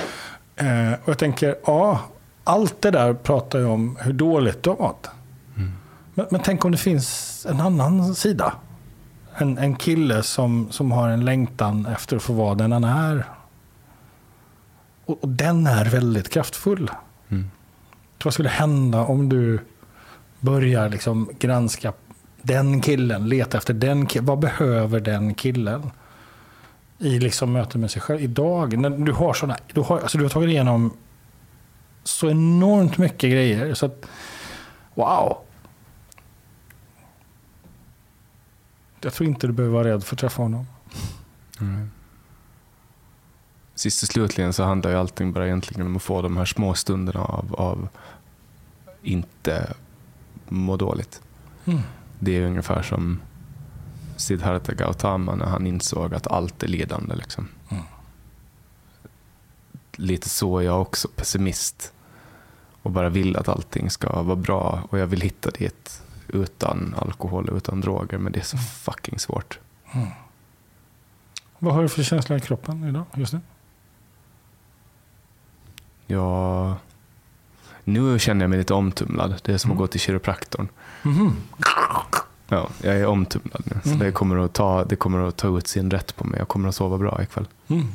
Eh, 0.56 1.00
och 1.04 1.10
jag 1.10 1.18
tänker, 1.18 1.56
ja, 1.66 2.00
allt 2.44 2.82
det 2.82 2.92
där 2.92 3.14
pratar 3.14 3.60
ju 3.60 3.66
om 3.66 3.98
hur 4.02 4.14
dåligt 4.14 4.64
du 4.64 4.70
har 4.70 4.78
mått. 4.78 5.10
Men, 6.20 6.28
men, 6.32 6.42
tänk 6.42 6.66
om 6.66 6.72
det 6.72 6.78
finns 6.78 7.46
en 7.50 7.62
annan 7.62 8.16
sida. 8.16 8.54
En, 9.38 9.58
en 9.58 9.76
kille 9.76 10.24
som, 10.24 10.72
som 10.72 10.92
har 10.92 11.10
en 11.10 11.26
längtan 11.26 11.86
efter 11.86 12.16
att 12.16 12.24
få 12.24 12.34
vara 12.34 12.56
den 12.56 12.72
han 12.72 12.84
är. 12.84 13.26
Och, 15.06 15.24
och 15.24 15.30
den 15.30 15.68
är 15.68 15.86
väldigt 15.86 16.30
kraftfull. 16.30 16.92
Mm. 17.30 17.50
Vad 18.24 18.34
skulle 18.34 18.50
hända 18.50 19.02
om 19.02 19.30
du 19.30 19.60
börjar 20.40 20.90
liksom 20.90 21.30
granska 21.40 21.94
den 22.42 22.82
killen, 22.82 23.30
leta 23.30 23.58
efter 23.58 23.74
den 23.74 24.06
killen. 24.06 24.26
Vad 24.26 24.40
behöver 24.40 25.00
den 25.00 25.34
killen? 25.34 25.92
I 26.98 27.20
liksom 27.20 27.52
möte 27.52 27.78
med 27.78 27.92
sig 27.92 28.02
själv. 28.02 28.22
Idag, 28.22 28.78
när 28.78 28.90
du 28.90 29.12
har 29.12 29.34
sådana, 29.34 29.58
du 29.74 29.82
har, 29.82 30.00
alltså 30.00 30.18
du 30.18 30.24
har 30.24 30.30
tagit 30.30 30.50
igenom 30.50 30.94
så 32.04 32.30
enormt 32.30 32.98
mycket 32.98 33.32
grejer. 33.32 33.74
Så 33.74 33.86
att, 33.86 34.06
wow, 34.94 35.38
Jag 39.02 39.14
tror 39.14 39.30
inte 39.30 39.48
du 39.48 39.54
behöver 39.54 39.74
vara 39.74 39.88
rädd 39.88 40.04
för 40.04 40.16
att 40.16 40.20
träffa 40.20 40.42
honom. 40.42 40.68
Mm. 41.62 41.92
Sist 43.76 44.04
och 44.04 44.10
slutligen 44.10 44.54
så 44.54 44.64
handlar 44.64 44.92
ju 44.92 44.98
allting 44.98 45.34
bara 45.34 45.46
egentligen 45.46 45.86
om 45.86 45.96
att 45.96 46.04
få 46.04 46.22
de 46.22 46.38
här 46.38 46.46
små 46.46 46.74
stunderna 46.74 47.20
av, 47.20 47.56
av 47.56 47.88
inte 49.02 49.74
må 50.50 50.78
dåligt. 50.78 51.22
Mm. 51.66 51.80
Det 52.20 52.38
är 52.38 52.42
ungefär 52.42 52.82
som 52.82 53.20
Siddhartha 54.16 54.74
Gautama 54.74 55.36
när 55.36 55.46
han 55.46 55.68
insåg 55.68 56.14
att 56.14 56.28
allt 56.28 56.64
är 56.64 56.68
lidande. 56.68 57.16
Liksom. 57.16 57.48
Mm. 57.70 57.84
Lite 59.96 60.30
så 60.30 60.58
är 60.58 60.64
jag 60.64 60.82
också 60.82 61.08
pessimist 61.16 61.94
och 62.82 62.92
bara 62.92 63.10
vill 63.10 63.38
att 63.38 63.50
allting 63.50 63.90
ska 63.90 64.22
vara 64.22 64.36
bra 64.36 64.84
och 64.90 65.00
jag 65.00 65.08
vill 65.08 65.22
hitta 65.22 65.52
dit 65.52 66.02
utan 66.34 66.96
alkohol 66.98 67.50
utan 67.58 67.82
droger. 67.82 68.18
Men 68.18 68.32
det 68.32 68.40
är 68.40 68.44
så 68.44 68.58
mm. 68.58 68.66
fucking 68.66 69.20
svårt. 69.20 69.60
Mm. 69.92 70.08
Vad 71.60 71.74
har 71.74 71.82
du 71.82 71.90
för 71.90 72.04
känsla 72.04 72.38
i 72.38 72.40
kroppen 72.40 72.84
idag, 72.84 73.06
just 73.14 73.34
nu? 73.34 73.40
Ja, 76.08 76.78
nu 77.84 78.20
känner 78.20 78.44
jag 78.44 78.50
mig 78.50 78.60
lite 78.60 78.74
omtumlad. 78.74 79.42
Det 79.44 79.54
är 79.54 79.58
som 79.58 79.72
mm. 79.72 79.78
att 79.78 79.80
gå 79.80 79.88
till 79.88 80.00
kiropraktorn. 80.00 80.68
Mm. 81.06 81.32
Ja, 82.48 82.70
jag 82.82 82.96
är 82.96 83.06
omtumlad 83.06 83.62
nu. 83.66 83.80
Så 83.84 83.90
mm. 83.90 84.00
det, 84.00 84.12
kommer 84.12 84.38
att 84.38 84.54
ta, 84.54 84.84
det 84.84 84.96
kommer 84.96 85.28
att 85.28 85.38
ta 85.38 85.58
ut 85.58 85.68
sin 85.68 85.92
rätt 85.92 86.16
på 86.16 86.28
mig. 86.28 86.40
Jag 86.40 86.48
kommer 86.48 86.70
att 86.70 86.76
sova 86.76 86.98
bra 86.98 87.24
ikväll. 87.24 87.48
Mm 87.68 87.88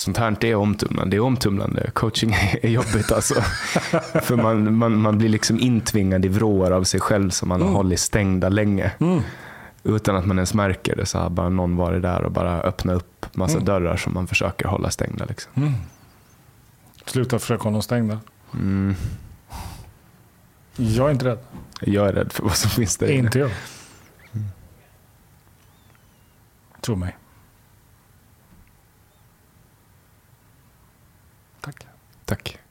sånt 0.00 0.16
här 0.16 0.44
är 0.44 0.54
omtumlande. 0.54 1.10
Det 1.10 1.16
är 1.16 1.20
omtumlande. 1.20 1.90
Coaching 1.94 2.32
är 2.62 2.68
jobbigt 2.68 3.12
alltså. 3.12 3.34
För 4.22 4.36
man, 4.36 4.76
man, 4.76 5.00
man 5.00 5.18
blir 5.18 5.28
liksom 5.28 5.60
intvingad 5.60 6.24
i 6.24 6.28
vrår 6.28 6.70
av 6.70 6.84
sig 6.84 7.00
själv 7.00 7.30
som 7.30 7.48
man 7.48 7.60
mm. 7.60 7.68
har 7.68 7.76
hållit 7.76 8.00
stängda 8.00 8.48
länge. 8.48 8.92
Mm. 8.98 9.20
Utan 9.82 10.16
att 10.16 10.26
man 10.26 10.38
ens 10.38 10.54
märker 10.54 10.96
det 10.96 11.06
så 11.06 11.18
har 11.18 11.30
bara 11.30 11.48
någon 11.48 11.76
varit 11.76 12.02
där 12.02 12.24
och 12.24 12.32
bara 12.32 12.60
öppnat 12.60 12.96
upp 12.96 13.26
massa 13.32 13.54
mm. 13.54 13.64
dörrar 13.64 13.96
som 13.96 14.14
man 14.14 14.26
försöker 14.26 14.68
hålla 14.68 14.90
stängda. 14.90 15.24
Liksom. 15.24 15.52
Mm. 15.56 15.72
Sluta 17.04 17.38
försöka 17.38 17.62
hålla 17.62 17.74
dem 17.74 17.82
stängda. 17.82 18.20
Mm. 18.54 18.94
Jag 20.76 21.06
är 21.06 21.10
inte 21.10 21.24
rädd. 21.24 21.38
Jag 21.80 22.08
är 22.08 22.12
rädd 22.12 22.32
för 22.32 22.42
vad 22.42 22.56
som 22.56 22.70
finns 22.70 22.96
där 22.96 23.10
inne. 23.10 23.18
Inte 23.18 23.38
jag. 23.38 23.50
Mm. 24.32 24.48
Tro 26.80 26.96
mig. 26.96 27.16
Tack. 32.28 32.67